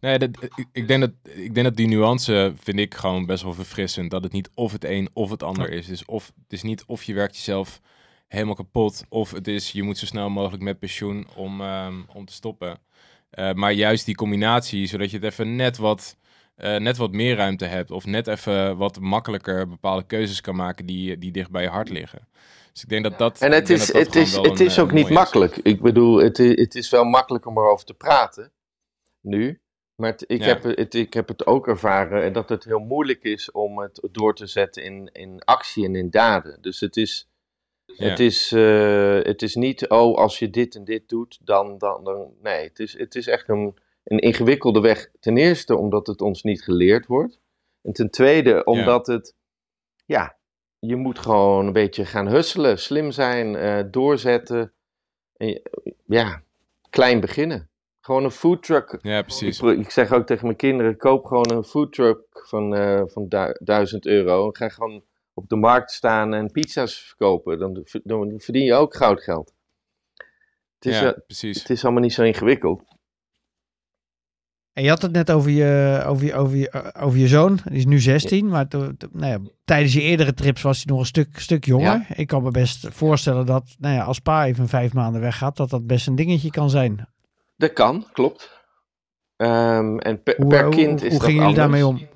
Nee, 0.00 0.18
dat, 0.18 0.30
ik, 0.72 0.88
denk 0.88 1.00
dat, 1.00 1.10
ik 1.22 1.54
denk 1.54 1.66
dat 1.66 1.76
die 1.76 1.86
nuance 1.86 2.52
vind 2.60 2.78
ik 2.78 2.94
gewoon 2.94 3.26
best 3.26 3.42
wel 3.42 3.54
verfrissend. 3.54 4.10
Dat 4.10 4.22
het 4.22 4.32
niet 4.32 4.50
of 4.54 4.72
het 4.72 4.84
een 4.84 5.08
of 5.12 5.30
het 5.30 5.42
ander 5.42 5.70
is. 5.70 5.86
Dus 5.86 6.04
of, 6.04 6.32
het 6.42 6.52
is 6.52 6.62
niet 6.62 6.84
of 6.86 7.02
je 7.02 7.14
werkt 7.14 7.36
jezelf 7.36 7.80
helemaal 8.28 8.54
kapot. 8.54 9.04
Of 9.08 9.30
het 9.30 9.48
is, 9.48 9.72
je 9.72 9.82
moet 9.82 9.98
zo 9.98 10.06
snel 10.06 10.30
mogelijk 10.30 10.62
met 10.62 10.78
pensioen 10.78 11.26
om, 11.36 11.60
ehm, 11.60 11.94
om 12.14 12.24
te 12.24 12.32
stoppen. 12.32 12.78
Uh, 13.38 13.52
maar 13.52 13.72
juist 13.72 14.04
die 14.04 14.14
combinatie, 14.14 14.86
zodat 14.86 15.10
je 15.10 15.16
het 15.16 15.26
even 15.26 15.56
net 15.56 15.76
wat, 15.76 16.16
uh, 16.56 16.76
net 16.76 16.96
wat 16.96 17.12
meer 17.12 17.36
ruimte 17.36 17.64
hebt. 17.64 17.90
Of 17.90 18.06
net 18.06 18.26
even 18.26 18.76
wat 18.76 19.00
makkelijker 19.00 19.68
bepaalde 19.68 20.06
keuzes 20.06 20.40
kan 20.40 20.56
maken 20.56 20.86
die, 20.86 21.18
die 21.18 21.32
dicht 21.32 21.50
bij 21.50 21.62
je 21.62 21.68
hart 21.68 21.88
liggen. 21.88 22.28
Dus 22.72 22.82
ik 22.82 22.88
denk 22.88 23.02
dat 23.02 23.18
dat. 23.18 23.40
En 23.40 23.52
het 23.52 23.70
is, 23.70 23.92
het 23.92 24.16
is, 24.16 24.36
het 24.36 24.60
is 24.60 24.78
ook 24.78 24.92
niet 24.92 25.08
makkelijk. 25.08 25.56
Ik 25.56 25.80
bedoel, 25.80 26.16
het, 26.16 26.36
het 26.36 26.74
is 26.74 26.90
wel 26.90 27.04
makkelijk 27.04 27.46
om 27.46 27.58
erover 27.58 27.86
te 27.86 27.94
praten. 27.94 28.52
Nu. 29.20 29.60
Maar 30.00 30.10
het, 30.10 30.24
ik, 30.26 30.42
heb 30.42 30.62
het, 30.62 30.94
ik 30.94 31.14
heb 31.14 31.28
het 31.28 31.46
ook 31.46 31.68
ervaren 31.68 32.32
dat 32.32 32.48
het 32.48 32.64
heel 32.64 32.78
moeilijk 32.78 33.22
is 33.22 33.50
om 33.50 33.78
het 33.78 34.08
door 34.12 34.34
te 34.34 34.46
zetten 34.46 34.82
in, 34.82 35.10
in 35.12 35.42
actie 35.44 35.84
en 35.84 35.94
in 35.94 36.10
daden. 36.10 36.58
Dus 36.60 36.80
het 36.80 36.96
is 36.96 37.28
het, 37.96 38.20
is, 38.20 38.52
uh, 38.52 39.22
het 39.22 39.42
is 39.42 39.54
niet, 39.54 39.88
oh, 39.88 40.16
als 40.16 40.38
je 40.38 40.50
dit 40.50 40.74
en 40.74 40.84
dit 40.84 41.08
doet, 41.08 41.38
dan, 41.42 41.78
dan, 41.78 42.04
dan 42.04 42.32
nee, 42.42 42.68
het 42.68 42.78
is, 42.78 42.98
het 42.98 43.14
is 43.14 43.26
echt 43.26 43.48
een, 43.48 43.74
een 44.04 44.18
ingewikkelde 44.18 44.80
weg. 44.80 45.10
Ten 45.20 45.36
eerste 45.36 45.76
omdat 45.76 46.06
het 46.06 46.20
ons 46.20 46.42
niet 46.42 46.62
geleerd 46.62 47.06
wordt. 47.06 47.40
En 47.82 47.92
ten 47.92 48.10
tweede 48.10 48.64
omdat 48.64 49.06
het, 49.06 49.34
ja, 50.04 50.36
je 50.78 50.96
moet 50.96 51.18
gewoon 51.18 51.66
een 51.66 51.72
beetje 51.72 52.04
gaan 52.04 52.28
husselen, 52.28 52.78
slim 52.78 53.10
zijn, 53.10 53.54
uh, 53.54 53.90
doorzetten. 53.90 54.72
En, 55.36 55.62
ja, 56.06 56.42
klein 56.90 57.20
beginnen. 57.20 57.67
Gewoon 58.08 58.24
een 58.24 58.30
foodtruck. 58.30 58.98
Ja, 59.02 59.22
precies. 59.22 59.60
Ik, 59.60 59.78
ik, 59.78 59.90
zeg 59.90 60.12
ook 60.12 60.26
tegen 60.26 60.44
mijn 60.44 60.56
kinderen, 60.56 60.96
koop 60.96 61.24
gewoon 61.24 61.50
een 61.50 61.64
foodtruck 61.64 62.20
van, 62.48 62.74
uh, 62.74 63.02
van 63.06 63.28
du 63.28 63.56
1000 63.58 64.06
euro. 64.06 64.46
En 64.46 64.56
ga 64.56 64.68
gewoon 64.68 65.02
op 65.34 65.48
de 65.48 65.56
markt 65.56 65.90
staan 65.90 66.34
en 66.34 66.50
pizza's 66.50 66.98
verkopen, 66.98 67.58
dan, 67.58 67.86
dan 68.04 68.32
verdien 68.36 68.64
je 68.64 68.74
ook 68.74 68.96
goudgeld. 68.96 69.52
Het 70.78 70.92
is, 70.92 71.00
ja, 71.00 71.12
precies. 71.26 71.58
Het 71.58 71.70
is 71.70 71.84
allemaal 71.84 72.02
niet 72.02 72.12
zo 72.12 72.22
ingewikkeld. 72.22 72.82
En 74.72 74.82
je 74.82 74.88
had 74.88 75.02
het 75.02 75.12
net 75.12 75.30
over 75.30 75.50
je, 75.50 76.02
over 76.06 76.26
je, 76.26 76.34
over 76.34 76.56
je, 76.56 76.92
over 76.94 77.18
je 77.18 77.28
zoon. 77.28 77.58
Die 77.64 77.78
is 77.78 77.86
nu 77.86 78.00
16, 78.00 78.48
maar 78.48 78.68
to, 78.68 78.92
nou 79.12 79.32
ja, 79.32 79.38
tijdens 79.64 79.92
je 79.92 80.00
eerdere 80.00 80.34
trips 80.34 80.62
was 80.62 80.76
hij 80.76 80.84
nog 80.86 80.98
een 80.98 81.06
stuk, 81.06 81.38
stuk 81.38 81.64
jonger. 81.64 82.06
Ik 82.14 82.26
kan 82.26 82.42
me 82.42 82.50
best 82.50 82.88
voorstellen 82.90 83.46
dat 83.46 83.76
nou 83.78 83.94
ja, 83.94 84.02
als 84.02 84.18
pa 84.18 84.46
even 84.46 84.68
vijf 84.68 84.92
maanden 84.92 85.20
weggaat, 85.20 85.56
dat 85.56 85.70
dat 85.70 85.86
best 85.86 86.06
een 86.06 86.16
dingetje 86.16 86.50
kan 86.50 86.70
zijn. 86.70 87.08
Dat 87.58 87.72
kan, 87.72 88.06
klopt. 88.12 88.56
Um, 89.36 89.98
en 89.98 90.22
per, 90.22 90.46
per 90.46 90.68
kind 90.68 91.02
is 91.02 91.10
hoe, 91.10 91.18
hoe 91.18 91.20
gingen 91.20 91.40
jullie 91.40 91.56
daarmee 91.56 91.86
om? 91.86 92.08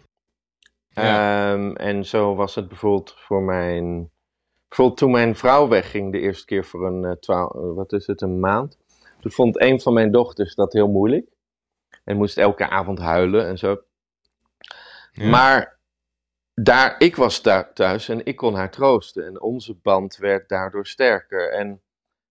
Ehm, 0.94 1.72
en 1.72 2.04
zo 2.04 2.34
was 2.34 2.54
het 2.54 2.68
bijvoorbeeld 2.68 3.14
voor 3.18 3.42
mijn. 3.42 4.10
Bijvoorbeeld 4.68 4.98
toen 4.98 5.10
mijn 5.10 5.36
vrouw 5.36 5.68
wegging 5.68 6.12
de 6.12 6.20
eerste 6.20 6.44
keer 6.44 6.64
voor 6.64 6.86
een, 6.86 7.02
uh, 7.02 7.12
twaalf, 7.12 7.54
eh, 7.54 7.74
wat 7.74 7.92
is 7.92 8.06
het, 8.06 8.20
een 8.20 8.40
maand. 8.40 8.78
Toen 9.20 9.30
vond 9.30 9.60
een 9.60 9.80
van 9.80 9.92
mijn 9.92 10.12
dochters 10.12 10.54
dat 10.54 10.72
heel 10.72 10.88
moeilijk. 10.88 11.30
En 12.04 12.16
moest 12.16 12.38
elke 12.38 12.68
avond 12.68 12.98
huilen 12.98 13.46
en 13.46 13.58
zo. 13.58 13.82
Maar 15.12 15.80
daar, 16.54 16.94
ik 16.98 17.16
was 17.16 17.42
daar 17.42 17.72
thuis 17.72 18.08
en 18.08 18.24
ik 18.24 18.36
kon 18.36 18.54
haar 18.54 18.70
troosten. 18.70 19.26
En 19.26 19.40
onze 19.40 19.74
band 19.74 20.16
werd 20.16 20.48
daardoor 20.48 20.86
sterker. 20.86 21.52
En 21.52 21.82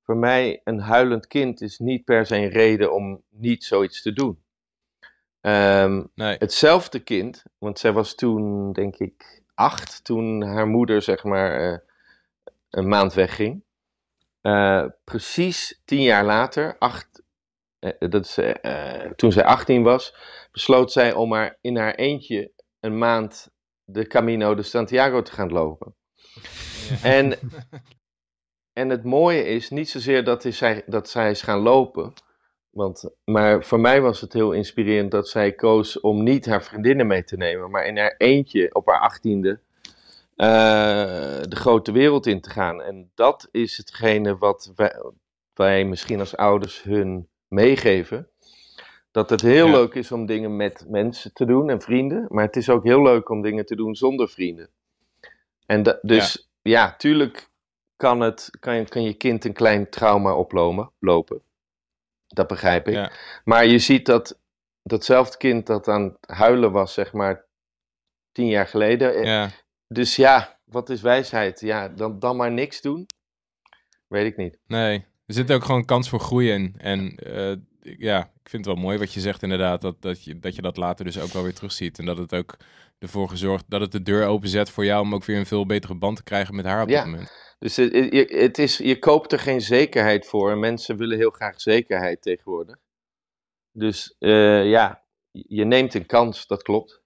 voor 0.04 0.18
mij, 0.18 0.62
een 0.64 0.80
huilend 0.80 1.28
kind 1.28 1.62
is 1.62 1.80
niet 1.80 2.04
per 2.04 2.26
se 2.26 2.36
een 2.36 2.50
reden 2.50 2.94
om 2.94 3.24
niet 3.30 3.64
zoiets 3.64 4.02
te 4.02 4.14
doen. 4.14 4.44
Um, 5.42 6.12
nee. 6.16 6.36
Hetzelfde 6.40 7.00
kind, 7.00 7.44
want 7.58 7.80
zij 7.80 7.92
was 7.92 8.16
toen, 8.16 8.72
denk 8.74 8.96
ik, 8.98 9.42
acht, 9.54 10.04
toen 10.04 10.42
haar 10.42 10.68
moeder, 10.68 11.02
zeg 11.02 11.24
maar, 11.24 11.72
uh, 11.72 11.78
een 12.70 12.88
maand 12.88 13.14
wegging. 13.14 13.64
Uh, 14.42 14.86
precies 15.04 15.82
tien 15.86 16.02
jaar 16.02 16.26
later, 16.26 16.76
acht, 16.78 17.24
uh, 17.80 17.92
dat 18.00 18.26
is, 18.26 18.40
toen 19.16 19.32
zij 19.32 19.44
18 19.44 19.84
was, 19.84 20.16
besloot 20.52 20.92
zij 20.92 21.14
om 21.14 21.30
maar 21.30 21.58
in 21.62 21.78
haar 21.78 21.96
eentje 21.96 22.52
een 22.80 22.98
maand 22.98 23.52
de 23.84 24.08
Camino 24.08 24.56
de 24.56 24.64
Santiago 24.64 25.22
te 25.22 25.32
gaan 25.32 25.52
lopen. 25.52 25.96
Ja. 26.90 27.04
En, 27.04 27.38
en 28.74 28.90
het 28.90 29.04
mooie 29.04 29.46
is 29.46 29.70
niet 29.70 29.90
zozeer 29.90 30.24
dat, 30.24 30.44
zij, 30.50 30.84
dat 30.86 31.10
zij 31.10 31.32
is 31.32 31.42
gaan 31.42 31.60
lopen, 31.60 32.14
want, 32.70 33.10
maar 33.24 33.64
voor 33.64 33.80
mij 33.80 34.02
was 34.02 34.22
het 34.22 34.34
heel 34.34 34.52
inspirerend 34.52 35.12
dat 35.12 35.30
zij 35.30 35.52
koos 35.52 36.00
om 36.00 36.24
niet 36.24 36.46
haar 36.46 36.64
vriendinnen 36.64 37.08
mee 37.08 37.24
te 37.24 37.38
nemen, 37.38 37.70
maar 37.70 37.86
in 37.86 37.98
haar 37.98 38.16
eentje 38.18 38.74
op 38.74 38.88
haar 38.88 39.00
achttiende 39.00 39.60
uh, 40.42 40.48
de 41.42 41.56
grote 41.56 41.92
wereld 41.92 42.26
in 42.26 42.42
te 42.42 42.50
gaan. 42.50 42.82
En 42.82 43.12
dat 43.16 43.48
is 43.52 43.78
hetgene 43.78 44.38
wat 44.38 44.72
wij, 44.76 45.02
wij 45.54 45.86
misschien 45.86 46.20
als 46.20 46.36
ouders 46.36 46.84
hun 46.84 47.28
meegeven. 47.48 48.28
Dat 49.12 49.30
het 49.30 49.42
heel 49.42 49.70
leuk 49.70 49.94
is 49.94 50.12
om 50.12 50.26
dingen 50.26 50.56
met 50.56 50.86
mensen 50.88 51.34
te 51.34 51.46
doen 51.46 51.70
en 51.70 51.82
vrienden, 51.82 52.26
maar 52.30 52.46
het 52.46 52.56
is 52.56 52.70
ook 52.70 52.84
heel 52.84 53.02
leuk 53.02 53.30
om 53.30 53.42
dingen 53.42 53.66
te 53.66 53.76
doen 53.76 53.96
zonder 53.96 54.30
vrienden. 54.30 54.70
En 55.66 56.00
dus 56.02 56.50
ja. 56.62 56.72
ja, 56.72 56.96
tuurlijk 56.98 57.50
kan, 58.02 58.20
het, 58.20 58.50
kan, 58.60 58.86
kan 58.86 59.04
je 59.04 59.14
kind 59.14 59.46
een 59.46 59.54
klein 59.54 59.90
trauma 59.90 60.36
oplopen. 60.36 60.92
Lopen. 61.00 61.42
Dat 62.28 62.48
begrijp 62.48 62.88
ik. 62.88 63.42
Maar 63.44 63.66
je 63.66 63.80
ziet 63.80 64.06
dat 64.06 64.40
datzelfde 64.84 65.38
kind 65.38 65.68
dat 65.68 65.88
aan 65.88 66.04
het 66.04 66.38
huilen 66.38 66.72
was, 66.72 66.94
zeg 66.94 67.14
maar, 67.14 67.46
tien 68.32 68.48
jaar 68.48 68.68
geleden. 68.68 69.16
Eh, 69.16 69.24
ja. 69.24 69.50
Dus 69.88 70.16
ja, 70.16 70.60
wat 70.64 70.90
is 70.90 71.02
wijsheid? 71.02 71.60
Ja, 71.60 71.90
dan, 71.90 72.20
dan 72.20 72.36
maar 72.36 72.52
niks 72.52 72.82
doen? 72.82 73.06
Weet 74.08 74.26
ik 74.26 74.38
niet. 74.38 74.58
Nee, 74.68 75.06
er 75.26 75.34
zit 75.34 75.52
ook 75.52 75.64
gewoon 75.64 75.86
kans 75.86 76.10
voor 76.10 76.20
groei 76.20 76.52
in. 76.52 76.76
En 76.78 77.20
uh, 77.28 77.56
ja, 77.82 78.20
ik 78.20 78.50
vind 78.50 78.66
het 78.66 78.76
wel 78.76 78.84
mooi 78.84 78.98
wat 78.98 79.14
je 79.14 79.20
zegt 79.20 79.44
inderdaad, 79.44 79.82
dat, 79.82 80.02
dat, 80.02 80.24
je, 80.24 80.40
dat 80.40 80.56
je 80.56 80.62
dat 80.62 80.78
later 80.78 81.06
dus 81.06 81.20
ook 81.20 81.32
wel 81.32 81.44
weer 81.44 81.54
terugziet. 81.54 82.00
En 82.00 82.06
dat 82.06 82.18
het 82.18 82.34
ook 82.34 82.58
ervoor 83.02 83.30
gezorgd 83.30 83.66
dat 83.68 83.82
het 83.82 83.92
de 83.92 84.02
deur 84.02 84.26
openzet 84.26 84.70
voor 84.70 84.86
jou 84.86 85.02
om 85.02 85.14
ook 85.14 85.26
weer 85.26 85.38
een 85.38 85.46
veel 85.46 85.66
betere 85.66 85.96
band 85.96 86.16
te 86.16 86.24
krijgen 86.24 86.56
met 86.56 86.66
haar 86.66 86.82
op 86.82 86.90
ja. 86.90 87.06
moment. 87.06 87.56
Dus 87.60 87.76
het, 87.76 87.94
het 88.30 88.58
is, 88.58 88.78
je 88.78 89.00
koopt 89.00 89.32
er 89.32 89.40
geen 89.40 89.62
zekerheid 89.62 90.26
voor. 90.26 90.52
En 90.52 90.60
mensen 90.60 90.98
willen 90.98 91.18
heel 91.18 91.30
graag 91.30 91.62
zekerheid 91.62 92.22
tegenwoordig. 92.22 92.78
Dus 93.72 94.16
uh, 94.20 94.70
ja, 94.70 95.04
je 95.32 95.66
neemt 95.66 95.94
een 95.94 96.06
kans, 96.06 96.48
dat 96.48 96.62
klopt. 96.62 97.01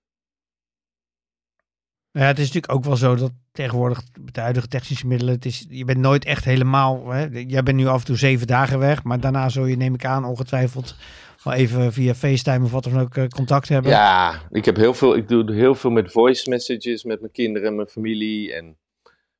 Ja, 2.19 2.21
het 2.21 2.39
is 2.39 2.45
natuurlijk 2.45 2.73
ook 2.73 2.83
wel 2.83 2.95
zo 2.95 3.15
dat 3.15 3.31
tegenwoordig 3.51 4.01
met 4.19 4.33
de 4.33 4.41
huidige 4.41 4.67
technische 4.67 5.07
middelen, 5.07 5.33
het 5.33 5.45
is, 5.45 5.65
je 5.69 5.85
bent 5.85 5.97
nooit 5.97 6.25
echt 6.25 6.45
helemaal, 6.45 7.09
hè, 7.09 7.27
jij 7.31 7.63
bent 7.63 7.77
nu 7.77 7.87
af 7.87 7.99
en 7.99 8.05
toe 8.05 8.17
zeven 8.17 8.47
dagen 8.47 8.79
weg, 8.79 9.03
maar 9.03 9.19
daarna 9.19 9.49
zul 9.49 9.65
je, 9.65 9.75
neem 9.75 9.93
ik 9.93 10.05
aan, 10.05 10.25
ongetwijfeld 10.25 10.95
wel 11.43 11.53
even 11.53 11.93
via 11.93 12.13
FaceTime 12.13 12.65
of 12.65 12.71
wat 12.71 12.83
dan 12.83 12.99
ook 12.99 13.15
eh, 13.15 13.27
contact 13.27 13.69
hebben. 13.69 13.91
Ja, 13.91 14.41
ik 14.51 14.65
heb 14.65 14.75
heel 14.75 14.93
veel, 14.93 15.15
ik 15.15 15.27
doe 15.27 15.53
heel 15.53 15.75
veel 15.75 15.89
met 15.89 16.11
voice 16.11 16.49
messages 16.49 17.03
met 17.03 17.19
mijn 17.19 17.31
kinderen 17.31 17.67
en 17.67 17.75
mijn 17.75 17.87
familie 17.87 18.53
en 18.53 18.77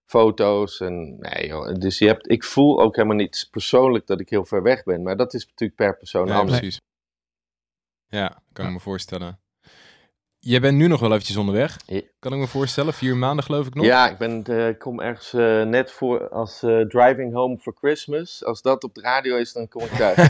foto's 0.06 0.80
en 0.80 1.18
nee 1.20 1.48
joh, 1.48 1.74
dus 1.74 1.98
je 1.98 2.08
hebt, 2.08 2.32
ik 2.32 2.44
voel 2.44 2.82
ook 2.82 2.96
helemaal 2.96 3.18
niet 3.18 3.48
persoonlijk 3.52 4.08
dat 4.08 4.20
ik 4.20 4.30
heel 4.30 4.46
ver 4.46 4.64
weg 4.64 4.84
ben, 4.84 5.04
maar 5.04 5.18
dat 5.18 5.34
is 5.34 5.46
natuurlijk 5.46 5.80
per 5.80 5.98
persoon 5.98 6.28
ja, 6.28 6.38
anders. 6.38 6.60
Precies. 6.60 6.82
Ja, 8.08 8.42
kan 8.54 8.66
ik 8.66 8.72
me 8.72 8.80
voorstellen. 8.80 9.40
Jij 10.48 10.60
bent 10.60 10.78
nu 10.78 10.88
nog 10.88 11.00
wel 11.00 11.12
eventjes 11.12 11.38
onderweg. 11.38 11.78
Kan 12.20 12.34
ik 12.34 12.40
me 12.40 12.48
voorstellen, 12.48 12.94
vier 12.94 13.18
maanden 13.18 13.46
geloof 13.46 13.68
ik 13.68 13.74
nog. 13.74 13.86
Ja, 13.86 14.10
ik 14.10 14.18
ben, 14.18 14.44
uh, 14.50 14.78
kom 14.78 15.00
ergens 15.00 15.34
uh, 15.34 15.64
net 15.64 15.92
voor 15.92 16.30
als 16.30 16.64
uh, 16.64 16.82
Driving 16.82 17.34
Home 17.34 17.58
for 17.58 17.74
Christmas. 17.78 18.46
Als 18.46 18.62
dat 18.62 18.84
op 18.84 18.96
de 18.96 19.02
radio 19.02 19.38
is, 19.38 19.54
dan 19.54 19.68
kom 19.68 19.82
ik 19.82 19.90
thuis. 19.90 20.30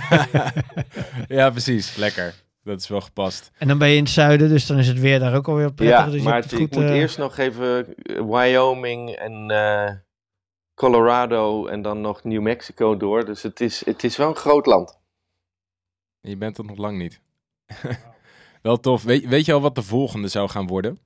ja, 1.38 1.50
precies. 1.50 1.96
Lekker. 1.96 2.34
Dat 2.64 2.80
is 2.80 2.88
wel 2.88 3.02
gepast. 3.02 3.52
En 3.58 3.68
dan 3.68 3.78
ben 3.78 3.90
je 3.90 3.96
in 3.96 4.04
het 4.04 4.12
zuiden, 4.12 4.50
dus 4.50 4.66
dan 4.66 4.78
is 4.78 4.88
het 4.88 5.00
weer 5.00 5.20
daar 5.20 5.36
ook 5.36 5.48
alweer 5.48 5.74
prettig. 5.74 6.06
Ja, 6.06 6.10
dus 6.10 6.22
maar 6.22 6.36
het, 6.36 6.54
goed, 6.54 6.60
ik 6.60 6.76
moet 6.76 6.90
eerst 6.90 7.18
nog 7.18 7.38
even 7.38 7.96
Wyoming 8.06 9.10
en 9.10 10.04
Colorado 10.76 11.68
en 11.68 11.82
dan 11.82 12.02
nog 12.02 12.24
New 12.24 12.42
Mexico 12.42 12.98
door. 12.98 13.26
Dus 13.26 13.44
het 13.44 13.60
is, 13.60 13.86
het 13.86 14.04
is 14.04 14.18
wel 14.18 14.30
een 14.30 14.36
groot 14.36 14.66
land. 14.66 15.00
Je 16.22 16.38
bent 16.38 16.58
er 16.58 16.66
nog 16.66 16.78
lang 16.78 16.98
niet. 16.98 17.22
Wel 18.66 18.80
tof. 18.80 19.04
Weet, 19.04 19.26
weet 19.26 19.46
je 19.46 19.54
al 19.54 19.62
wat 19.62 19.76
de 19.76 19.82
volgende 19.82 20.28
zou 20.28 20.50
gaan 20.50 20.68
worden? 20.68 21.00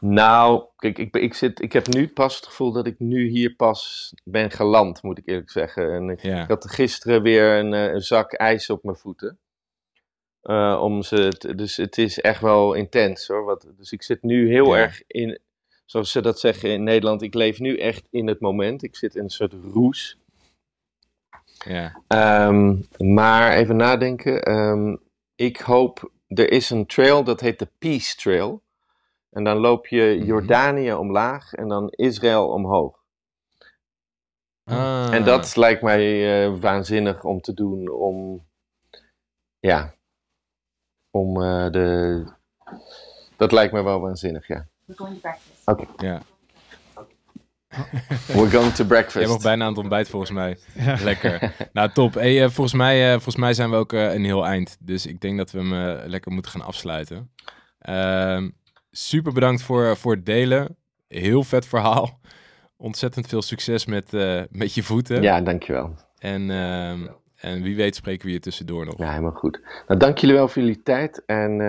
Nou, 0.00 0.64
kijk, 0.76 0.98
ik, 0.98 1.16
ik, 1.16 1.34
zit, 1.34 1.62
ik 1.62 1.72
heb 1.72 1.86
nu 1.86 2.08
pas 2.08 2.36
het 2.36 2.46
gevoel 2.46 2.72
dat 2.72 2.86
ik 2.86 2.98
nu 2.98 3.28
hier 3.28 3.54
pas 3.54 4.12
ben 4.24 4.50
geland, 4.50 5.02
moet 5.02 5.18
ik 5.18 5.28
eerlijk 5.28 5.50
zeggen. 5.50 5.92
En 5.92 6.08
ik, 6.10 6.22
ik 6.22 6.48
had 6.48 6.70
gisteren 6.70 7.22
weer 7.22 7.58
een, 7.58 7.74
eh, 7.74 7.92
een, 7.92 8.00
zak 8.00 8.32
ijs 8.32 8.70
op 8.70 8.82
mijn 8.84 8.96
voeten. 8.96 9.38
Uh, 10.42 10.80
om 10.82 11.02
ze 11.02 11.52
dus 11.56 11.76
het 11.76 11.98
is 11.98 12.20
echt 12.20 12.40
wel 12.40 12.74
intens 12.74 13.26
hoor. 13.26 13.44
Wat, 13.44 13.66
dus 13.76 13.92
ik 13.92 14.02
zit 14.02 14.22
nu 14.22 14.48
heel 14.48 14.76
erg 14.76 15.02
in, 15.06 15.38
zoals 15.84 16.10
ze 16.10 16.22
dat 16.22 16.40
zeggen 16.40 16.70
in 16.70 16.82
Nederland, 16.82 17.22
ik 17.22 17.34
leef 17.34 17.58
nu 17.58 17.78
echt 17.78 18.06
in 18.10 18.26
het 18.26 18.40
moment. 18.40 18.82
Ik 18.82 18.96
zit 18.96 19.14
in 19.14 19.22
een 19.22 19.30
soort 19.30 19.54
roes. 19.72 20.18
Ja. 21.64 22.02
Um, 22.48 22.86
maar 22.98 23.52
even 23.52 23.76
nadenken. 23.76 24.52
Um, 24.52 25.00
ik 25.34 25.56
hoop 25.56 26.12
er 26.28 26.50
is 26.50 26.70
een 26.70 26.86
trail 26.86 27.24
dat 27.24 27.40
heet 27.40 27.58
de 27.58 27.68
Peace 27.78 28.16
Trail. 28.16 28.62
En 29.30 29.44
dan 29.44 29.56
loop 29.56 29.86
je 29.86 30.16
mhm. 30.16 30.26
Jordanië 30.26 30.92
omlaag 30.92 31.52
en 31.52 31.68
dan 31.68 31.88
Israël 31.90 32.48
omhoog. 32.48 33.02
Ah. 34.64 35.14
En 35.14 35.24
dat 35.24 35.56
lijkt 35.56 35.82
mij 35.82 36.46
uh, 36.46 36.60
waanzinnig 36.60 37.24
om 37.24 37.40
te 37.40 37.54
doen, 37.54 37.88
om, 37.88 38.46
ja, 39.58 39.94
om 41.10 41.40
uh, 41.40 41.70
de, 41.70 42.24
dat 43.36 43.52
lijkt 43.52 43.72
me 43.72 43.82
wel 43.82 44.00
waanzinnig, 44.00 44.46
ja. 44.46 44.66
Oké. 44.86 45.22
Okay. 45.64 45.86
Ja. 45.96 46.22
We're 48.26 48.50
going 48.50 48.72
to 48.72 48.84
breakfast. 48.84 49.14
Je 49.14 49.18
hebt 49.20 49.32
nog 49.32 49.42
bijna 49.42 49.62
aan 49.64 49.70
het 49.70 49.78
ontbijt 49.78 50.08
volgens 50.08 50.30
mij. 50.30 50.58
Lekker. 51.02 51.54
nou, 51.72 51.90
top. 51.92 52.14
Hey, 52.14 52.34
uh, 52.34 52.42
volgens, 52.42 52.72
mij, 52.72 53.06
uh, 53.06 53.12
volgens 53.12 53.36
mij 53.36 53.54
zijn 53.54 53.70
we 53.70 53.76
ook 53.76 53.92
uh, 53.92 54.12
een 54.12 54.24
heel 54.24 54.46
eind. 54.46 54.76
Dus 54.80 55.06
ik 55.06 55.20
denk 55.20 55.36
dat 55.38 55.50
we 55.50 55.58
hem 55.58 56.00
lekker 56.08 56.32
moeten 56.32 56.50
gaan 56.50 56.60
afsluiten. 56.60 57.30
Ehm, 57.78 58.50
super 58.90 59.32
bedankt 59.32 59.62
voor, 59.62 59.96
voor 59.96 60.12
het 60.12 60.26
delen. 60.26 60.76
Heel 61.08 61.42
vet 61.42 61.66
verhaal. 61.66 62.20
Ontzettend 62.76 63.26
veel 63.26 63.42
succes 63.42 63.86
met, 63.86 64.12
met 64.50 64.74
je 64.74 64.82
voeten. 64.82 65.22
Ja, 65.22 65.40
dankjewel. 65.40 65.94
En, 66.18 66.50
ehm, 66.50 67.06
en 67.36 67.62
wie 67.62 67.76
weet 67.76 67.96
spreken 67.96 68.26
we 68.26 68.32
je 68.32 68.40
tussendoor 68.40 68.84
nog. 68.84 68.98
Ja, 68.98 69.08
helemaal 69.08 69.30
goed. 69.30 69.60
Nou, 69.86 70.00
dank 70.00 70.18
jullie 70.18 70.36
wel 70.36 70.48
voor 70.48 70.62
jullie 70.62 70.82
tijd. 70.82 71.22
En 71.26 71.60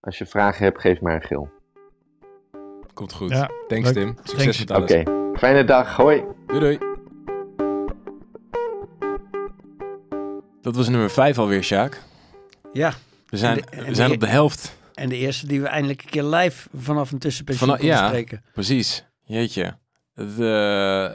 als 0.00 0.18
je 0.18 0.26
vragen 0.26 0.64
hebt, 0.64 0.80
geef 0.80 1.00
mij 1.00 1.14
een 1.14 1.22
gil. 1.22 1.57
Komt 2.98 3.12
goed. 3.12 3.30
Ja, 3.30 3.50
Thanks 3.68 3.92
Tim. 3.92 4.16
Succes 4.22 4.58
met 4.58 4.70
alles. 4.70 4.92
Oké. 4.92 5.02
Fijne 5.38 5.64
dag. 5.64 5.96
Hoi. 5.96 6.24
Doei 6.46 6.60
doei. 6.60 6.78
Dat 10.62 10.76
was 10.76 10.88
nummer 10.88 11.10
5 11.10 11.38
alweer, 11.38 11.62
Sjaak. 11.62 12.02
Ja. 12.72 12.92
We 13.28 13.36
zijn, 13.36 13.64
we 13.86 13.94
zijn 13.94 14.10
op 14.10 14.20
de 14.20 14.26
helft. 14.26 14.76
En 14.94 15.08
de 15.08 15.16
eerste 15.16 15.46
die 15.46 15.60
we 15.60 15.66
eindelijk 15.66 16.02
een 16.02 16.10
keer 16.10 16.22
live 16.24 16.68
vanaf 16.76 17.10
een 17.12 17.18
tussenpensioen 17.18 17.76
Van, 17.76 17.86
ja, 17.86 18.06
spreken. 18.06 18.44
precies. 18.52 19.04
Jeetje. 19.24 19.76
Het, 20.14 20.38
uh, 20.38 21.10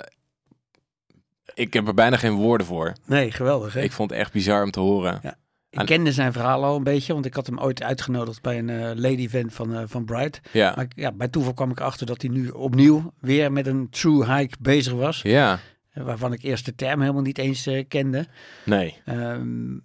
ik 1.54 1.74
heb 1.74 1.88
er 1.88 1.94
bijna 1.94 2.18
geen 2.18 2.34
woorden 2.34 2.68
voor. 2.68 2.94
Nee, 3.06 3.32
geweldig. 3.32 3.74
Hè? 3.74 3.82
Ik 3.82 3.92
vond 3.92 4.10
het 4.10 4.20
echt 4.20 4.32
bizar 4.32 4.64
om 4.64 4.72
te 4.72 4.80
horen. 4.80 5.20
Ja. 5.24 5.36
Ik 5.82 5.86
kende 5.86 6.12
zijn 6.12 6.34
verhaal 6.34 6.64
al 6.64 6.76
een 6.76 6.84
beetje, 6.84 7.14
want 7.14 7.26
ik 7.26 7.34
had 7.34 7.46
hem 7.46 7.60
ooit 7.60 7.84
uitgenodigd 7.84 8.42
bij 8.42 8.58
een 8.58 8.68
uh, 8.68 8.92
lady 8.96 9.22
event 9.22 9.54
van, 9.54 9.72
uh, 9.72 9.82
van 9.86 10.06
Bright. 10.06 10.42
Ja. 10.52 10.74
Maar 10.76 10.88
ja, 10.96 11.12
bij 11.12 11.28
toeval 11.28 11.54
kwam 11.54 11.72
ik 11.72 11.80
erachter 11.80 12.06
dat 12.06 12.22
hij 12.22 12.32
nu 12.32 12.50
opnieuw 12.50 13.14
weer 13.20 13.52
met 13.52 13.68
een 13.68 13.90
true 13.90 14.34
hike 14.34 14.56
bezig 14.60 14.94
was. 14.94 15.22
Ja. 15.22 15.60
Uh, 15.94 16.04
waarvan 16.04 16.34
ik 16.34 16.44
eerst 16.44 16.66
de 16.66 16.76
term 16.76 17.02
helemaal 17.02 17.22
niet 17.22 17.38
eens 17.38 17.70
kende. 17.88 18.26
Nee. 18.66 19.02
Um, 19.06 19.84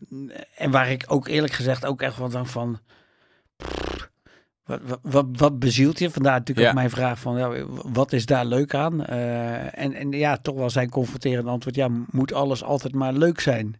en 0.56 0.70
waar 0.70 0.90
ik 0.90 1.04
ook 1.06 1.28
eerlijk 1.28 1.52
gezegd 1.52 1.86
ook 1.86 2.02
echt 2.02 2.16
wat 2.16 2.38
van... 2.42 2.80
Pff, 3.56 4.10
wat, 4.64 4.98
wat, 5.02 5.26
wat, 5.32 5.58
bezielt 5.58 5.98
je? 5.98 6.10
Vandaar 6.10 6.38
natuurlijk 6.38 6.66
ja. 6.66 6.68
ook 6.68 6.78
mijn 6.78 6.90
vraag 6.90 7.18
van, 7.18 7.38
ja, 7.38 7.64
wat 7.92 8.12
is 8.12 8.26
daar 8.26 8.44
leuk 8.44 8.74
aan? 8.74 9.04
en, 9.04 9.92
en 9.92 10.10
ja, 10.10 10.36
toch 10.36 10.54
wel 10.54 10.70
zijn 10.70 10.90
confronterende 10.90 11.50
antwoord, 11.50 11.76
ja, 11.76 11.88
moet 12.10 12.32
alles 12.32 12.62
altijd 12.64 12.94
maar 12.94 13.12
leuk 13.12 13.40
zijn? 13.40 13.76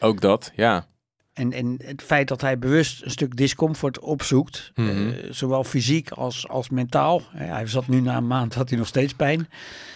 Ook 0.00 0.20
dat, 0.20 0.52
ja. 0.56 0.86
En, 1.32 1.52
en 1.52 1.76
het 1.84 2.02
feit 2.02 2.28
dat 2.28 2.40
hij 2.40 2.58
bewust 2.58 3.02
een 3.02 3.10
stuk 3.10 3.36
discomfort 3.36 3.98
opzoekt, 3.98 4.72
mm 4.74 5.14
zowel 5.30 5.64
fysiek 5.64 6.10
als, 6.10 6.48
als 6.48 6.70
mentaal. 6.70 7.22
hij 7.32 7.66
zat 7.66 7.88
nu 7.88 8.00
na 8.00 8.16
een 8.16 8.26
maand, 8.26 8.54
had 8.54 8.68
hij 8.68 8.78
nog 8.78 8.86
steeds 8.86 9.14
pijn. 9.14 9.48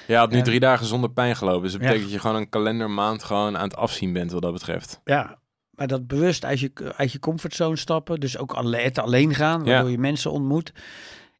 Ja, 0.07 0.18
had 0.18 0.30
nu 0.30 0.43
drie 0.43 0.61
dagen 0.61 0.87
zonder 0.87 1.11
pijn 1.11 1.37
gelopen. 1.37 1.62
Dus 1.62 1.72
dat 1.72 1.80
betekent 1.80 2.03
dat 2.03 2.12
je 2.12 2.18
gewoon 2.18 2.37
een 2.37 2.49
kalendermaand 2.49 3.22
gewoon 3.22 3.57
aan 3.57 3.68
het 3.68 3.76
afzien 3.76 4.12
bent 4.12 4.32
wat 4.32 4.43
dat 4.43 4.53
betreft. 4.53 5.01
Ja, 5.05 5.39
maar 5.70 5.87
dat 5.87 6.07
bewust 6.07 6.45
uit 6.45 6.61
je, 6.61 6.72
uit 6.97 7.12
je 7.12 7.18
comfortzone 7.18 7.76
stappen, 7.76 8.20
dus 8.20 8.39
ook 8.39 8.53
alleen, 8.53 8.95
alleen 8.95 9.34
gaan, 9.34 9.64
waardoor 9.64 9.91
je 9.91 9.99
mensen 9.99 10.30
ontmoet. 10.30 10.72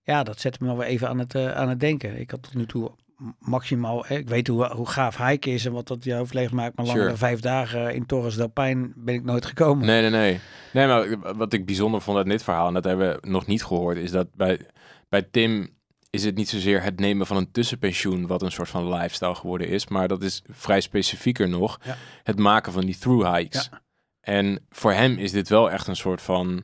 Ja, 0.03 0.23
dat 0.23 0.41
zet 0.41 0.61
me 0.61 0.67
wel 0.67 0.77
weer 0.77 0.87
even 0.87 1.09
aan 1.09 1.19
het, 1.19 1.35
uh, 1.35 1.53
aan 1.53 1.69
het 1.69 1.81
denken. 1.81 2.21
Ik 2.21 2.31
had 2.31 2.43
tot 2.43 2.55
nu 2.55 2.67
toe 2.67 2.91
maximaal, 3.39 4.13
ik 4.13 4.29
weet 4.29 4.47
hoe, 4.47 4.67
hoe 4.67 4.89
gaaf 4.89 5.17
hike 5.17 5.51
is 5.51 5.67
en 5.67 5.73
wat 5.73 5.89
dat 5.89 6.05
je 6.05 6.15
hoofd 6.15 6.35
leeg 6.35 6.53
maakt, 6.53 6.77
maar 6.77 6.87
langer 6.87 7.09
dan 7.09 7.17
vijf 7.17 7.41
dagen 7.41 7.95
in 7.95 8.07
Torres 8.07 8.37
del 8.37 8.49
Paine 8.49 8.93
ben 8.95 9.15
ik 9.15 9.25
nooit 9.25 9.47
gekomen. 9.47 9.87
Nee, 9.87 10.01
nee, 10.01 10.11
nee. 10.11 10.41
Nee, 10.73 10.87
maar 10.87 11.37
wat 11.37 11.53
ik 11.53 11.67
bijzonder 11.67 12.01
vond 12.01 12.17
uit 12.17 12.27
dit 12.27 12.43
verhaal, 12.43 12.67
en 12.67 12.75
dat 12.75 12.85
hebben 12.85 13.21
we 13.21 13.29
nog 13.29 13.47
niet 13.47 13.65
gehoord, 13.65 13.97
is 13.97 14.11
dat 14.11 14.35
bij, 14.35 14.61
bij 15.09 15.23
Tim 15.23 15.75
is 16.11 16.25
het 16.25 16.35
niet 16.35 16.49
zozeer 16.49 16.83
het 16.83 17.01
nemen 17.01 17.27
van 17.27 17.37
een 17.37 17.51
tussenpensioen 17.51 18.27
wat 18.27 18.43
een 18.43 18.53
soort 18.53 18.69
van 18.69 18.89
lifestyle 18.89 19.35
geworden 19.35 19.69
is, 19.69 19.87
maar 19.87 20.09
dat 20.09 20.23
is 20.23 20.43
vrij 20.51 20.81
specifieker 20.81 21.49
nog, 21.49 21.81
het 22.23 22.39
maken 22.39 22.73
van 22.73 22.85
die 22.85 22.99
through 22.99 23.35
hikes. 23.35 23.69
Ja. 23.71 23.83
En 24.21 24.67
voor 24.69 24.93
hem 24.93 25.19
is 25.19 25.33
dit 25.33 25.49
wel 25.49 25.71
echt 25.71 25.87
een 25.87 25.97
soort 25.97 26.23
van, 26.23 26.63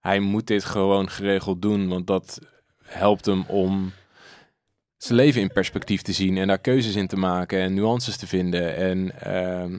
hij 0.00 0.20
moet 0.20 0.46
dit 0.46 0.64
gewoon 0.64 1.10
geregeld 1.10 1.62
doen, 1.62 1.88
want 1.88 2.06
dat 2.06 2.38
helpt 2.82 3.26
hem 3.26 3.44
om 3.46 3.92
zijn 4.96 5.18
leven 5.18 5.40
in 5.40 5.52
perspectief 5.52 6.02
te 6.02 6.12
zien 6.12 6.36
en 6.36 6.46
daar 6.46 6.58
keuzes 6.58 6.94
in 6.94 7.06
te 7.06 7.16
maken 7.16 7.58
en 7.58 7.74
nuances 7.74 8.16
te 8.16 8.26
vinden. 8.26 8.76
En 8.76 9.12
uh, 9.26 9.78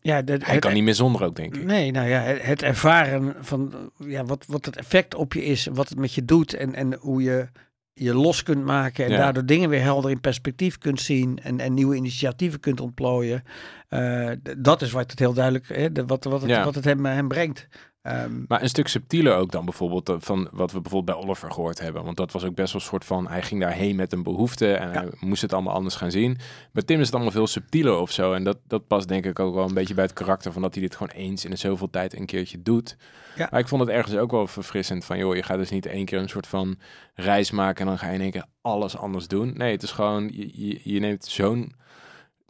ja, 0.00 0.22
hij 0.24 0.58
kan 0.58 0.72
niet 0.72 0.82
meer 0.82 0.94
zonder 0.94 1.22
ook, 1.22 1.36
denk 1.36 1.56
ik. 1.56 1.64
Nee, 1.64 1.90
nou 1.90 2.08
ja, 2.08 2.20
het 2.20 2.62
ervaren 2.62 3.34
van 3.40 3.90
ja, 3.98 4.24
wat, 4.24 4.44
wat 4.46 4.64
het 4.64 4.76
effect 4.76 5.14
op 5.14 5.32
je 5.32 5.44
is, 5.44 5.68
wat 5.72 5.88
het 5.88 5.98
met 5.98 6.14
je 6.14 6.24
doet 6.24 6.54
en, 6.54 6.74
en 6.74 6.94
hoe 6.94 7.22
je 7.22 7.48
je 7.94 8.14
los 8.14 8.42
kunt 8.42 8.64
maken 8.64 9.04
en 9.04 9.10
daardoor 9.10 9.46
dingen 9.46 9.68
weer 9.68 9.82
helder 9.82 10.10
in 10.10 10.20
perspectief 10.20 10.78
kunt 10.78 11.00
zien 11.00 11.38
en, 11.42 11.60
en 11.60 11.74
nieuwe 11.74 11.96
initiatieven 11.96 12.60
kunt 12.60 12.80
ontplooien. 12.80 13.42
Uh, 13.90 14.30
dat 14.58 14.82
is 14.82 14.90
wat 14.90 15.10
het 15.10 15.18
heel 15.18 15.32
duidelijk, 15.32 15.68
hè, 15.68 15.92
de, 15.92 16.06
wat, 16.06 16.24
wat, 16.24 16.40
het, 16.40 16.50
ja. 16.50 16.64
wat 16.64 16.74
het 16.74 16.84
hem, 16.84 17.04
hem 17.04 17.28
brengt. 17.28 17.68
Um, 18.06 18.44
maar 18.48 18.62
een 18.62 18.68
stuk 18.68 18.88
subtieler 18.88 19.36
ook 19.36 19.52
dan 19.52 19.64
bijvoorbeeld 19.64 20.08
eh, 20.08 20.16
van 20.18 20.48
wat 20.52 20.72
we 20.72 20.80
bijvoorbeeld 20.80 21.16
bij 21.16 21.26
Oliver 21.26 21.50
gehoord 21.50 21.80
hebben. 21.80 22.04
Want 22.04 22.16
dat 22.16 22.32
was 22.32 22.44
ook 22.44 22.54
best 22.54 22.72
wel 22.72 22.80
een 22.80 22.88
soort 22.88 23.04
van, 23.04 23.28
hij 23.28 23.42
ging 23.42 23.60
daarheen 23.60 23.96
met 23.96 24.12
een 24.12 24.22
behoefte 24.22 24.74
en 24.74 24.92
hij 24.92 25.08
moest 25.20 25.42
het 25.42 25.52
allemaal 25.52 25.74
anders 25.74 25.94
gaan 25.94 26.10
zien. 26.10 26.38
Bij 26.72 26.82
Tim 26.82 27.00
is 27.00 27.06
het 27.06 27.14
allemaal 27.14 27.32
veel 27.32 27.46
subtieler 27.46 27.96
of 27.96 28.10
zo. 28.10 28.32
En 28.32 28.44
dat, 28.44 28.56
dat 28.66 28.86
past 28.86 29.08
denk 29.08 29.26
ik 29.26 29.38
ook 29.38 29.54
wel 29.54 29.68
een 29.68 29.74
beetje 29.74 29.94
bij 29.94 30.04
het 30.04 30.12
karakter 30.12 30.52
van 30.52 30.62
dat 30.62 30.74
hij 30.74 30.82
dit 30.82 30.96
gewoon 30.96 31.16
eens 31.16 31.44
in 31.44 31.50
de 31.50 31.56
zoveel 31.56 31.90
tijd 31.90 32.16
een 32.16 32.26
keertje 32.26 32.62
doet. 32.62 32.96
Ja. 33.36 33.48
Maar 33.50 33.60
ik 33.60 33.68
vond 33.68 33.80
het 33.80 33.90
ergens 33.90 34.16
ook 34.16 34.30
wel 34.30 34.46
verfrissend 34.46 35.04
van, 35.04 35.18
joh, 35.18 35.34
je 35.34 35.42
gaat 35.42 35.58
dus 35.58 35.70
niet 35.70 35.86
één 35.86 36.04
keer 36.04 36.18
een 36.18 36.28
soort 36.28 36.46
van 36.46 36.78
reis 37.14 37.50
maken 37.50 37.80
en 37.80 37.86
dan 37.86 37.98
ga 37.98 38.08
je 38.08 38.14
in 38.14 38.20
één 38.20 38.30
keer 38.30 38.46
alles 38.60 38.96
anders 38.96 39.28
doen. 39.28 39.52
Nee, 39.56 39.72
het 39.72 39.82
is 39.82 39.90
gewoon, 39.90 40.30
je, 40.32 40.66
je, 40.66 40.80
je 40.82 41.00
neemt 41.00 41.24
zo'n 41.24 41.74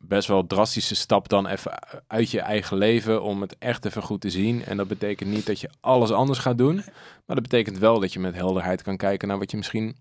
best 0.09 0.29
wel 0.29 0.47
drastische 0.47 0.95
stap 0.95 1.29
dan 1.29 1.47
even 1.47 1.73
uit 2.07 2.31
je 2.31 2.41
eigen 2.41 2.77
leven 2.77 3.23
om 3.23 3.41
het 3.41 3.57
echt 3.59 3.85
even 3.85 4.03
goed 4.03 4.21
te 4.21 4.31
zien. 4.31 4.65
En 4.65 4.77
dat 4.77 4.89
betekent 4.89 5.31
niet 5.31 5.47
dat 5.47 5.61
je 5.61 5.71
alles 5.81 6.11
anders 6.11 6.39
gaat 6.39 6.59
doen, 6.59 6.75
maar 6.75 7.37
dat 7.37 7.43
betekent 7.43 7.79
wel 7.79 8.01
dat 8.01 8.13
je 8.13 8.21
met 8.21 8.35
helderheid 8.35 8.83
kan 8.83 8.97
kijken 8.97 9.29
naar 9.29 9.39
wat 9.39 9.51
je 9.51 9.57
misschien 9.57 9.97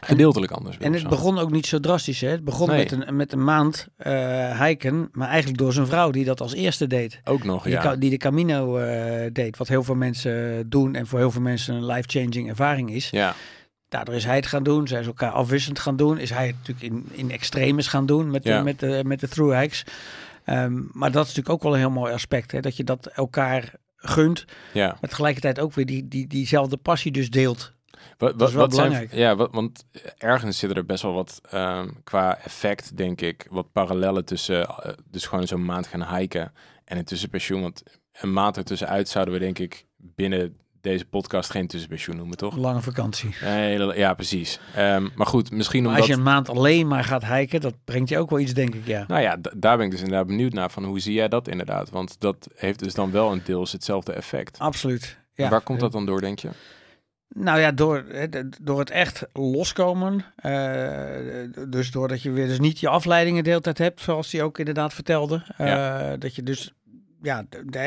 gedeeltelijk 0.00 0.52
anders 0.52 0.76
wil. 0.76 0.86
En 0.86 0.92
het 0.92 1.08
begon 1.08 1.38
ook 1.38 1.50
niet 1.50 1.66
zo 1.66 1.80
drastisch. 1.80 2.20
Hè? 2.20 2.28
Het 2.28 2.44
begon 2.44 2.68
met, 2.68 2.92
een, 2.92 3.16
met 3.16 3.32
een 3.32 3.44
maand 3.44 3.88
uh, 4.06 4.60
hiken, 4.60 5.08
maar 5.12 5.28
eigenlijk 5.28 5.58
door 5.58 5.72
zijn 5.72 5.86
vrouw 5.86 6.10
die 6.10 6.24
dat 6.24 6.40
als 6.40 6.54
eerste 6.54 6.86
deed. 6.86 7.20
Ook 7.24 7.44
nog, 7.44 7.62
die, 7.62 7.72
ja. 7.72 7.96
Die 7.96 8.10
de 8.10 8.16
Camino 8.16 8.78
uh, 8.78 9.30
deed, 9.32 9.56
wat 9.56 9.68
heel 9.68 9.82
veel 9.82 9.94
mensen 9.94 10.68
doen 10.68 10.94
en 10.94 11.06
voor 11.06 11.18
heel 11.18 11.30
veel 11.30 11.40
mensen 11.40 11.74
een 11.74 11.86
life-changing 11.86 12.48
ervaring 12.48 12.90
is. 12.90 13.10
Ja. 13.10 13.34
Daardoor 13.96 14.14
is 14.14 14.24
hij 14.24 14.36
het 14.36 14.46
gaan 14.46 14.62
doen. 14.62 14.88
Zij 14.88 15.00
is 15.00 15.06
elkaar 15.06 15.30
afwisselend 15.30 15.78
gaan 15.78 15.96
doen. 15.96 16.18
Is 16.18 16.30
hij 16.30 16.46
het 16.46 16.56
natuurlijk 16.56 16.86
in, 16.86 17.08
in 17.12 17.30
extremes 17.30 17.86
gaan 17.86 18.06
doen 18.06 18.30
met, 18.30 18.42
de, 18.42 18.60
met, 18.64 18.78
de, 18.78 19.02
met 19.06 19.20
de 19.20 19.28
through 19.28 19.58
hikes. 19.60 19.84
Um, 20.46 20.88
maar 20.92 21.10
dat 21.10 21.26
is 21.26 21.28
natuurlijk 21.28 21.54
ook 21.54 21.62
wel 21.62 21.72
een 21.72 21.78
heel 21.78 21.90
mooi 21.90 22.12
aspect. 22.12 22.52
Hè? 22.52 22.60
Dat 22.60 22.76
je 22.76 22.84
dat 22.84 23.06
elkaar 23.06 23.72
gunt. 23.96 24.44
Ja. 24.72 24.86
Maar 25.00 25.10
tegelijkertijd 25.10 25.60
ook 25.60 25.72
weer 25.72 25.86
die, 25.86 26.08
die, 26.08 26.26
diezelfde 26.26 26.76
passie 26.76 27.12
dus 27.12 27.30
deelt. 27.30 27.72
Wat, 28.18 28.34
wat, 28.36 28.52
wat. 28.52 28.74
Zijn, 28.74 29.08
ja, 29.10 29.36
wat, 29.36 29.52
want 29.52 29.86
ergens 30.18 30.58
zitten 30.58 30.78
er 30.78 30.86
best 30.86 31.02
wel 31.02 31.14
wat 31.14 31.40
um, 31.54 32.00
qua 32.04 32.38
effect, 32.38 32.96
denk 32.96 33.20
ik, 33.20 33.46
wat 33.50 33.72
parallellen 33.72 34.24
tussen, 34.24 34.60
uh, 34.60 34.92
dus 35.10 35.26
gewoon 35.26 35.46
zo'n 35.46 35.64
maand 35.64 35.86
gaan 35.86 36.16
hiken 36.16 36.52
en 36.84 36.98
een 36.98 37.04
tussenpensioen. 37.04 37.60
Want 37.60 37.82
een 38.20 38.32
maand 38.32 38.56
ertussenuit 38.56 39.08
zouden 39.08 39.34
we 39.34 39.40
denk 39.40 39.58
ik 39.58 39.86
binnen 39.96 40.56
deze 40.86 41.04
podcast 41.04 41.50
geen 41.50 41.66
tussenpensioen 41.66 42.16
noemen, 42.16 42.36
toch? 42.36 42.56
Lange 42.56 42.80
vakantie. 42.80 43.30
Hele, 43.34 43.96
ja, 43.96 44.14
precies. 44.14 44.60
Um, 44.78 45.10
maar 45.14 45.26
goed, 45.26 45.50
misschien 45.50 45.82
maar 45.82 45.90
omdat... 45.90 46.06
als 46.06 46.14
je 46.14 46.20
een 46.20 46.28
maand 46.28 46.48
alleen 46.48 46.88
maar 46.88 47.04
gaat 47.04 47.26
hiken, 47.26 47.60
dat 47.60 47.74
brengt 47.84 48.08
je 48.08 48.18
ook 48.18 48.30
wel 48.30 48.38
iets, 48.38 48.54
denk 48.54 48.74
ik, 48.74 48.86
ja. 48.86 49.04
Nou 49.08 49.22
ja, 49.22 49.36
daar 49.56 49.76
ben 49.76 49.86
ik 49.86 49.90
dus 49.90 50.00
inderdaad 50.00 50.26
benieuwd 50.26 50.52
naar, 50.52 50.70
van 50.70 50.84
hoe 50.84 51.00
zie 51.00 51.14
jij 51.14 51.28
dat 51.28 51.48
inderdaad? 51.48 51.90
Want 51.90 52.20
dat 52.20 52.48
heeft 52.54 52.78
dus 52.78 52.94
dan 52.94 53.10
wel 53.10 53.32
een 53.32 53.40
deels 53.44 53.72
hetzelfde 53.72 54.12
effect. 54.12 54.58
Absoluut, 54.58 55.18
ja. 55.32 55.48
Waar 55.48 55.60
komt 55.60 55.80
dat 55.80 55.92
dan 55.92 56.06
door, 56.06 56.20
denk 56.20 56.38
je? 56.38 56.48
Nou 57.28 57.60
ja, 57.60 57.72
door, 57.72 58.04
door 58.62 58.78
het 58.78 58.90
echt 58.90 59.26
loskomen. 59.32 60.24
Uh, 60.42 61.68
dus 61.68 61.90
doordat 61.90 62.22
je 62.22 62.30
weer 62.30 62.46
dus 62.46 62.58
niet 62.58 62.80
je 62.80 62.88
afleidingen 62.88 63.44
de 63.44 63.48
hele 63.48 63.60
tijd 63.60 63.78
hebt, 63.78 64.00
zoals 64.00 64.32
hij 64.32 64.42
ook 64.42 64.58
inderdaad 64.58 64.94
vertelde. 64.94 65.42
Uh, 65.60 65.66
ja. 65.66 66.16
Dat 66.16 66.34
je 66.34 66.42
dus 66.42 66.72
ja, 67.22 67.44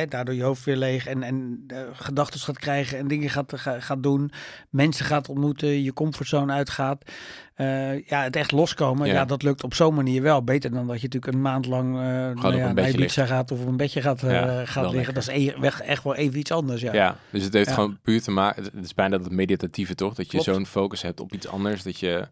daardoor 0.07 0.35
je 0.35 0.43
hoofd 0.43 0.63
weer 0.63 0.77
leeg 0.77 1.07
en, 1.07 1.23
en 1.23 1.63
uh, 1.67 1.79
gedachten 1.93 2.39
gaat 2.39 2.59
krijgen 2.59 2.97
en 2.97 3.07
dingen 3.07 3.29
gaat, 3.29 3.53
gaat 3.79 4.03
doen. 4.03 4.31
Mensen 4.69 5.05
gaat 5.05 5.29
ontmoeten, 5.29 5.83
je 5.83 5.93
comfortzone 5.93 6.53
uitgaat. 6.53 7.11
Uh, 7.57 8.07
ja, 8.07 8.23
het 8.23 8.35
echt 8.35 8.51
loskomen, 8.51 9.07
ja. 9.07 9.13
ja 9.13 9.25
dat 9.25 9.43
lukt 9.43 9.63
op 9.63 9.73
zo'n 9.73 9.95
manier 9.95 10.21
wel. 10.21 10.43
Beter 10.43 10.71
dan 10.71 10.87
dat 10.87 11.01
je 11.01 11.07
natuurlijk 11.07 11.33
een 11.33 11.41
maand 11.41 11.65
lang 11.65 11.87
uh, 11.87 12.01
nou 12.41 12.55
ja, 12.55 12.71
naar 12.71 12.89
Ibiza 12.89 13.25
gaat 13.25 13.51
of 13.51 13.61
op 13.61 13.67
een 13.67 13.77
bedje 13.77 14.01
gaat, 14.01 14.21
ja, 14.21 14.65
gaat 14.65 14.91
liggen. 14.91 15.13
Dat 15.13 15.29
is 15.29 15.47
e 15.47 15.53
echt 15.85 16.03
wel 16.03 16.15
even 16.15 16.39
iets 16.39 16.51
anders, 16.51 16.81
ja. 16.81 16.93
Ja, 16.93 17.17
dus 17.29 17.43
het 17.43 17.53
heeft 17.53 17.71
gewoon 17.71 17.97
puur 18.01 18.21
te 18.21 18.31
maken... 18.31 18.63
Het 18.63 18.85
is 18.85 18.93
bijna 18.93 19.17
dat 19.17 19.31
meditatieve, 19.31 19.95
toch? 19.95 20.13
Dat 20.13 20.31
je 20.31 20.41
zo'n 20.41 20.65
focus 20.65 21.01
hebt 21.01 21.19
op 21.19 21.33
iets 21.33 21.47
anders, 21.47 21.83
dat 21.83 21.99
je... 21.99 22.27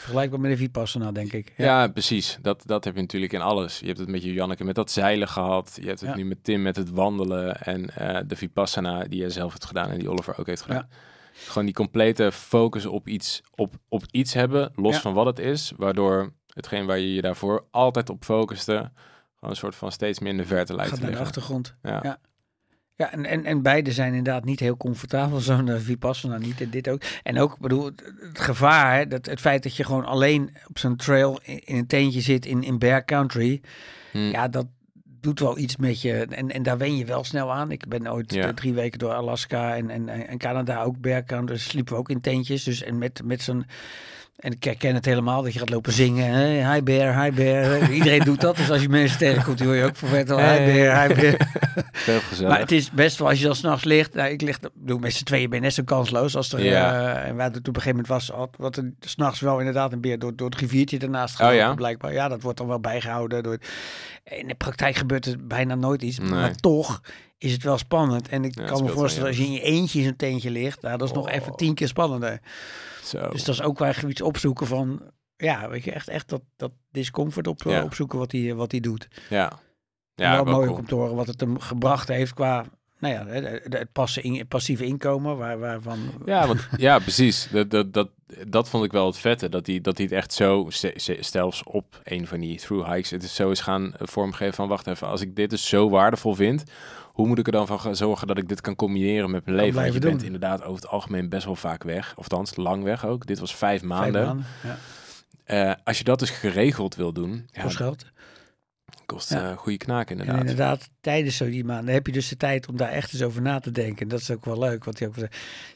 Vergelijkbaar 0.00 0.40
met 0.40 0.50
de 0.50 0.56
Vipassana, 0.56 1.12
denk 1.12 1.32
ik. 1.32 1.52
Ja, 1.56 1.64
ja, 1.64 1.88
precies. 1.88 2.38
Dat, 2.42 2.62
dat 2.66 2.84
heb 2.84 2.94
je 2.94 3.00
natuurlijk 3.00 3.32
in 3.32 3.40
alles. 3.40 3.78
Je 3.78 3.86
hebt 3.86 3.98
het 3.98 4.08
met 4.08 4.22
je 4.22 4.32
Janneke 4.32 4.64
met 4.64 4.74
dat 4.74 4.90
zeilen 4.90 5.28
gehad. 5.28 5.78
Je 5.80 5.86
hebt 5.86 6.00
het 6.00 6.14
nu 6.14 6.24
met 6.24 6.39
Tim 6.42 6.62
met 6.62 6.76
het 6.76 6.90
wandelen. 6.90 7.56
En 7.56 7.82
de 8.26 8.36
Vipassana 8.36 9.04
die 9.04 9.20
je 9.20 9.30
zelf 9.30 9.52
hebt 9.52 9.64
gedaan 9.64 9.90
en 9.90 9.98
die 9.98 10.10
Oliver 10.10 10.38
ook 10.38 10.46
heeft 10.46 10.62
gedaan. 10.62 10.88
Gewoon 11.32 11.64
die 11.64 11.74
complete 11.74 12.32
focus 12.32 12.86
op 12.86 13.08
iets, 13.08 13.42
op, 13.54 13.74
op 13.88 14.02
iets 14.10 14.34
hebben, 14.34 14.72
los 14.74 14.96
van 14.98 15.14
wat 15.14 15.26
het 15.26 15.38
is. 15.38 15.72
Waardoor 15.76 16.32
hetgeen 16.54 16.86
waar 16.86 16.98
je 16.98 17.14
je 17.14 17.22
daarvoor 17.22 17.66
altijd 17.70 18.10
op 18.10 18.24
focuste, 18.24 18.72
gewoon 19.34 19.50
een 19.50 19.56
soort 19.56 19.74
van 19.74 19.92
steeds 19.92 20.18
meer 20.18 20.30
in 20.30 20.36
de 20.36 20.46
verte 20.46 20.74
lijkt 20.74 20.90
Gaat 20.90 21.00
te 21.00 21.06
liggen. 21.06 21.24
de 21.24 21.28
achtergrond. 21.28 21.74
Ja. 21.82 22.00
ja. 22.02 22.18
Ja, 23.00 23.12
en, 23.12 23.24
en, 23.24 23.44
en 23.44 23.62
beide 23.62 23.92
zijn 23.92 24.14
inderdaad 24.14 24.44
niet 24.44 24.60
heel 24.60 24.76
comfortabel, 24.76 25.40
zo'n 25.50 25.66
uh, 25.66 25.76
Vipassana 25.78 26.38
niet 26.38 26.60
en 26.60 26.70
dit 26.70 26.88
ook. 26.88 27.02
En 27.22 27.38
ook, 27.38 27.58
bedoel, 27.58 27.84
het, 27.84 28.02
het 28.20 28.38
gevaar, 28.38 29.08
dat, 29.08 29.26
het 29.26 29.40
feit 29.40 29.62
dat 29.62 29.76
je 29.76 29.84
gewoon 29.84 30.04
alleen 30.04 30.56
op 30.68 30.78
zo'n 30.78 30.96
trail 30.96 31.40
in, 31.42 31.64
in, 31.64 31.76
een 31.76 31.86
tentje 31.86 32.20
zit 32.20 32.46
in, 32.46 32.62
in 32.62 32.78
Bear 32.78 33.04
Country, 33.04 33.60
hmm. 34.12 34.30
ja, 34.30 34.48
dat 34.48 34.66
doet 35.20 35.40
wel 35.40 35.58
iets 35.58 35.76
met 35.76 36.02
je. 36.02 36.12
En, 36.12 36.50
en 36.50 36.62
daar 36.62 36.78
wen 36.78 36.96
je 36.96 37.04
wel 37.04 37.24
snel 37.24 37.52
aan. 37.52 37.70
Ik 37.70 37.88
ben 37.88 38.12
ooit 38.12 38.34
ja. 38.34 38.52
drie 38.52 38.74
weken 38.74 38.98
door 38.98 39.12
Alaska 39.12 39.76
en, 39.76 39.90
en, 39.90 40.08
en 40.08 40.38
Canada 40.38 40.82
ook 40.82 41.00
Country, 41.00 41.46
dus 41.46 41.68
sliepen 41.68 41.92
we 41.92 41.98
ook 41.98 42.10
in 42.10 42.20
tentjes. 42.20 42.64
Dus 42.64 42.82
en 42.82 42.98
met, 42.98 43.20
met 43.24 43.42
zo'n 43.42 43.66
en 44.40 44.52
ik 44.52 44.64
herken 44.64 44.94
het 44.94 45.04
helemaal, 45.04 45.42
dat 45.42 45.52
je 45.52 45.58
gaat 45.58 45.70
lopen 45.70 45.92
zingen. 45.92 46.32
Hè? 46.32 46.72
Hi 46.72 46.82
bear, 46.82 47.22
hi 47.22 47.30
bear. 47.30 47.90
Iedereen 47.92 48.24
doet 48.24 48.40
dat. 48.40 48.56
Dus 48.56 48.70
als 48.70 48.82
je 48.82 48.88
mensen 48.88 49.18
tegenkomt, 49.18 49.58
die 49.58 49.66
hoor 49.66 49.76
je 49.76 49.84
ook 49.84 49.96
voor 49.96 50.08
vet. 50.08 50.28
Hi 50.28 50.34
bear, 50.36 51.08
hi 51.08 51.14
bear. 51.14 51.36
Maar 52.48 52.58
het 52.58 52.72
is 52.72 52.90
best 52.90 53.18
wel, 53.18 53.28
als 53.28 53.38
je 53.38 53.44
dan 53.44 53.56
s'nachts 53.56 53.84
ligt. 53.84 54.14
Nou, 54.14 54.30
ik 54.30 54.40
lig, 54.40 54.58
bedoel, 54.74 54.98
met 54.98 55.12
z'n 55.12 55.24
tweeën 55.24 55.48
ben 55.48 55.58
je 55.58 55.64
net 55.64 55.74
zo 55.74 55.82
kansloos. 55.82 56.36
Als 56.36 56.52
er, 56.52 56.64
ja. 56.64 57.00
uh, 57.00 57.28
en 57.28 57.36
waar 57.36 57.50
het 57.50 57.56
op 57.56 57.66
een 57.66 57.82
gegeven 57.82 57.90
moment 57.90 58.06
was, 58.08 58.30
wat 58.56 58.76
er 58.76 58.92
s'nachts 59.00 59.40
wel 59.40 59.58
inderdaad 59.58 59.92
een 59.92 60.00
beer 60.00 60.18
door, 60.18 60.36
door 60.36 60.50
het 60.50 60.58
riviertje 60.58 60.98
ernaast 60.98 61.36
gaat. 61.36 61.50
Oh, 61.50 61.56
ja? 61.56 61.74
Blijkbaar. 61.74 62.12
Ja, 62.12 62.28
dat 62.28 62.42
wordt 62.42 62.58
dan 62.58 62.66
wel 62.66 62.80
bijgehouden. 62.80 63.42
Door, 63.42 63.58
in 64.24 64.48
de 64.48 64.54
praktijk 64.54 64.96
gebeurt 64.96 65.26
er 65.26 65.46
bijna 65.46 65.74
nooit 65.74 66.02
iets. 66.02 66.18
Nee. 66.18 66.28
Maar 66.28 66.54
toch 66.54 67.00
is 67.40 67.52
het 67.52 67.62
wel 67.62 67.78
spannend. 67.78 68.28
En 68.28 68.44
ik 68.44 68.58
ja, 68.58 68.64
kan 68.64 68.84
me 68.84 68.90
voorstellen, 68.90 69.28
als 69.28 69.36
je 69.36 69.44
in 69.44 69.52
je 69.52 69.60
eentje 69.60 69.98
in 69.98 70.04
zo'n 70.04 70.16
teentje 70.16 70.50
ligt, 70.50 70.82
nou, 70.82 70.98
dat 70.98 71.08
is 71.08 71.16
oh. 71.16 71.22
nog 71.22 71.32
even 71.32 71.56
tien 71.56 71.74
keer 71.74 71.88
spannender. 71.88 72.40
Zo. 73.04 73.28
Dus 73.28 73.44
dat 73.44 73.54
is 73.54 73.62
ook 73.62 73.78
waar 73.78 74.08
iets 74.08 74.22
opzoeken 74.22 74.66
van, 74.66 75.02
ja, 75.36 75.68
weet 75.68 75.84
je, 75.84 75.92
echt, 75.92 76.08
echt 76.08 76.28
dat, 76.28 76.42
dat 76.56 76.72
discomfort 76.90 77.46
op, 77.46 77.62
ja. 77.62 77.84
opzoeken 77.84 78.18
wat 78.18 78.32
hij 78.32 78.54
wat 78.54 78.70
hij 78.70 78.80
doet. 78.80 79.08
Ja. 79.28 79.58
Ja, 80.14 80.44
wel 80.44 80.54
mooi 80.54 80.66
cool. 80.66 80.78
om 80.78 80.86
te 80.86 80.94
horen 80.94 81.14
wat 81.14 81.26
het 81.26 81.40
hem 81.40 81.58
gebracht 81.58 82.08
heeft 82.08 82.34
qua 82.34 82.64
nou 83.00 83.14
ja, 83.14 83.26
het, 83.26 83.74
het 83.74 83.92
passen 83.92 84.22
in, 84.22 84.46
passieve 84.46 84.84
inkomen, 84.84 85.36
waar, 85.36 85.58
waarvan... 85.58 85.98
Ja, 86.24 86.46
want, 86.46 86.68
ja 86.76 86.98
precies. 86.98 87.48
Dat, 87.52 87.70
dat, 87.70 87.92
dat, 87.92 88.08
dat 88.48 88.68
vond 88.68 88.84
ik 88.84 88.92
wel 88.92 89.06
het 89.06 89.18
vette, 89.18 89.48
dat 89.48 89.66
hij, 89.66 89.80
dat 89.80 89.96
hij 89.96 90.06
het 90.06 90.14
echt 90.14 90.32
zo, 90.32 90.66
zelfs 91.20 91.62
op 91.62 92.00
een 92.04 92.26
van 92.26 92.40
die 92.40 92.58
through 92.58 92.92
hikes, 92.92 93.10
het 93.10 93.22
is 93.22 93.34
zo 93.34 93.50
is 93.50 93.60
gaan 93.60 93.92
vormgeven 93.98 94.54
van, 94.54 94.68
wacht 94.68 94.86
even, 94.86 95.06
als 95.06 95.20
ik 95.20 95.36
dit 95.36 95.50
dus 95.50 95.68
zo 95.68 95.90
waardevol 95.90 96.34
vind, 96.34 96.62
hoe 97.12 97.26
moet 97.26 97.38
ik 97.38 97.46
er 97.46 97.52
dan 97.52 97.66
van 97.66 97.96
zorgen 97.96 98.26
dat 98.26 98.38
ik 98.38 98.48
dit 98.48 98.60
kan 98.60 98.76
combineren 98.76 99.30
met 99.30 99.44
mijn 99.44 99.56
leven? 99.56 99.80
Want 99.80 99.94
je 99.94 100.00
doen. 100.00 100.10
bent 100.10 100.22
inderdaad 100.22 100.62
over 100.62 100.82
het 100.82 100.90
algemeen 100.90 101.28
best 101.28 101.44
wel 101.44 101.56
vaak 101.56 101.82
weg, 101.82 102.14
of 102.16 102.22
althans 102.22 102.56
lang 102.56 102.82
weg 102.82 103.06
ook. 103.06 103.26
Dit 103.26 103.38
was 103.38 103.54
vijf 103.54 103.82
maanden. 103.82 104.12
Vijf 104.12 104.26
maanden 104.26 104.46
ja. 105.46 105.70
uh, 105.70 105.74
als 105.84 105.98
je 105.98 106.04
dat 106.04 106.18
dus 106.18 106.30
geregeld 106.30 106.94
wil 106.94 107.12
doen... 107.12 107.48
Ja, 107.52 107.68
geld 107.68 108.04
kost 109.12 109.30
ja. 109.30 109.50
uh, 109.50 109.56
goede 109.56 109.78
knaak 109.78 110.10
inderdaad. 110.10 110.34
En 110.34 110.40
inderdaad, 110.40 110.90
tijdens 111.00 111.36
zo 111.36 111.44
die 111.44 111.64
maanden 111.64 111.94
heb 111.94 112.06
je 112.06 112.12
dus 112.12 112.28
de 112.28 112.36
tijd 112.36 112.68
om 112.68 112.76
daar 112.76 112.88
echt 112.88 113.12
eens 113.12 113.22
over 113.22 113.42
na 113.42 113.60
te 113.60 113.70
denken. 113.70 114.08
Dat 114.08 114.20
is 114.20 114.30
ook 114.30 114.44
wel 114.44 114.58
leuk, 114.58 114.84
want 114.84 114.98
je, 114.98 115.06
ook, 115.06 115.14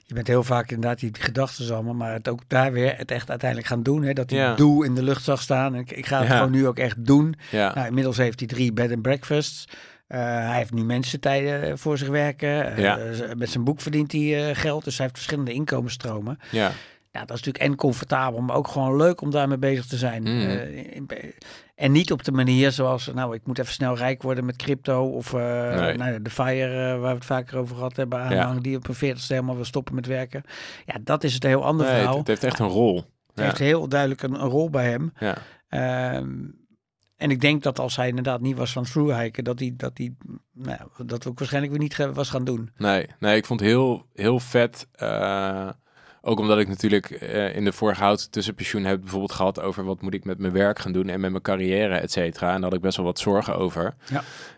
je 0.04 0.14
bent 0.14 0.26
heel 0.26 0.42
vaak 0.42 0.70
inderdaad 0.70 0.98
die 0.98 1.10
gedachten 1.12 1.74
allemaal, 1.74 1.94
maar 1.94 2.12
het 2.12 2.28
ook 2.28 2.40
daar 2.46 2.72
weer 2.72 2.96
het 2.96 3.10
echt 3.10 3.30
uiteindelijk 3.30 3.68
gaan 3.70 3.82
doen. 3.82 4.02
Hè, 4.02 4.12
dat 4.12 4.30
hij 4.30 4.38
ja. 4.38 4.54
doe 4.54 4.84
in 4.84 4.94
de 4.94 5.02
lucht 5.02 5.24
zag 5.24 5.42
staan. 5.42 5.74
En 5.74 5.80
ik, 5.80 5.90
ik 5.90 6.06
ga 6.06 6.22
het 6.22 6.32
gewoon 6.32 6.50
nu 6.50 6.66
ook 6.66 6.78
echt 6.78 7.06
doen. 7.06 7.34
Nou, 7.52 7.86
inmiddels 7.86 8.16
heeft 8.16 8.38
hij 8.38 8.48
drie 8.48 8.72
bed 8.72 8.92
and 8.92 9.02
breakfasts. 9.02 9.68
Uh, 10.08 10.18
hij 10.18 10.56
heeft 10.56 10.72
nu 10.72 10.84
mensentijden 10.84 11.78
voor 11.78 11.98
zich 11.98 12.08
werken. 12.08 12.48
Uh, 12.48 12.78
ja. 12.78 12.98
Met 13.36 13.50
zijn 13.50 13.64
boek 13.64 13.80
verdient 13.80 14.12
hij 14.12 14.48
uh, 14.48 14.56
geld. 14.56 14.84
Dus 14.84 14.96
hij 14.96 15.06
heeft 15.06 15.18
verschillende 15.18 15.52
inkomensstromen. 15.52 16.38
Ja. 16.50 16.70
Ja, 17.10 17.20
dat 17.20 17.36
is 17.36 17.42
natuurlijk 17.44 17.64
en 17.64 17.76
comfortabel, 17.76 18.40
maar 18.40 18.56
ook 18.56 18.68
gewoon 18.68 18.96
leuk 18.96 19.20
om 19.20 19.30
daarmee 19.30 19.58
bezig 19.58 19.86
te 19.86 19.96
zijn. 19.96 20.22
Mm. 20.22 20.28
In, 20.30 21.08
en 21.74 21.92
niet 21.92 22.12
op 22.12 22.24
de 22.24 22.32
manier 22.32 22.72
zoals, 22.72 23.10
nou, 23.14 23.34
ik 23.34 23.46
moet 23.46 23.58
even 23.58 23.72
snel 23.72 23.96
rijk 23.96 24.22
worden 24.22 24.44
met 24.44 24.56
crypto. 24.56 25.06
Of 25.06 25.32
nee. 25.32 25.96
nou, 25.96 26.22
de 26.22 26.30
FIRE, 26.30 26.98
waar 26.98 27.10
we 27.10 27.14
het 27.14 27.24
vaker 27.24 27.58
over 27.58 27.76
gehad 27.76 27.96
hebben, 27.96 28.18
aanhang, 28.18 28.54
ja. 28.54 28.60
die 28.60 28.76
op 28.76 28.88
een 28.88 28.94
veertigste 28.94 29.32
helemaal 29.32 29.54
wil 29.54 29.64
stoppen 29.64 29.94
met 29.94 30.06
werken. 30.06 30.42
Ja, 30.86 30.94
dat 31.00 31.24
is 31.24 31.34
het 31.34 31.44
een 31.44 31.50
heel 31.50 31.64
ander 31.64 31.86
nee, 31.86 31.94
verhaal. 31.94 32.18
Het, 32.18 32.26
het, 32.26 32.40
heeft 32.40 32.44
echt 32.44 32.58
een 32.58 32.74
rol. 32.74 33.04
Het 33.34 33.44
heeft 33.44 33.58
heel 33.58 33.88
duidelijk 33.88 34.22
een, 34.22 34.34
een 34.34 34.48
rol 34.48 34.70
bij 34.70 34.90
hem. 34.90 35.12
Ja. 35.18 35.36
Um, 36.16 36.63
en 37.24 37.30
ik 37.30 37.40
denk 37.40 37.62
dat 37.62 37.78
als 37.78 37.96
hij 37.96 38.08
inderdaad 38.08 38.40
niet 38.40 38.56
was 38.56 38.72
van 38.72 38.84
through-hiken, 38.84 39.44
dat 39.44 39.58
hij, 39.58 39.74
dat 39.76 39.92
hij 39.94 40.14
nou, 40.52 40.80
dat 41.06 41.26
ook 41.26 41.38
waarschijnlijk 41.38 41.72
weer 41.72 41.82
niet 41.82 42.14
was 42.14 42.30
gaan 42.30 42.44
doen. 42.44 42.70
Nee, 42.76 43.06
nee 43.18 43.36
ik 43.36 43.46
vond 43.46 43.60
het 43.60 43.68
heel, 43.68 44.06
heel 44.14 44.40
vet. 44.40 44.88
Uh, 45.02 45.68
ook 46.20 46.38
omdat 46.38 46.58
ik 46.58 46.68
natuurlijk 46.68 47.22
uh, 47.22 47.56
in 47.56 47.64
de 47.64 47.72
vorige 47.72 48.02
hout 48.02 48.32
tussenpensioen 48.32 48.84
heb 48.84 49.00
bijvoorbeeld 49.00 49.32
gehad 49.32 49.60
over 49.60 49.84
wat 49.84 50.02
moet 50.02 50.14
ik 50.14 50.24
met 50.24 50.38
mijn 50.38 50.52
werk 50.52 50.78
gaan 50.78 50.92
doen 50.92 51.08
en 51.08 51.20
met 51.20 51.30
mijn 51.30 51.42
carrière, 51.42 51.94
et 51.94 52.12
cetera. 52.12 52.46
En 52.46 52.54
daar 52.54 52.62
had 52.62 52.74
ik 52.74 52.80
best 52.80 52.96
wel 52.96 53.06
wat 53.06 53.18
zorgen 53.18 53.56
over. 53.56 53.94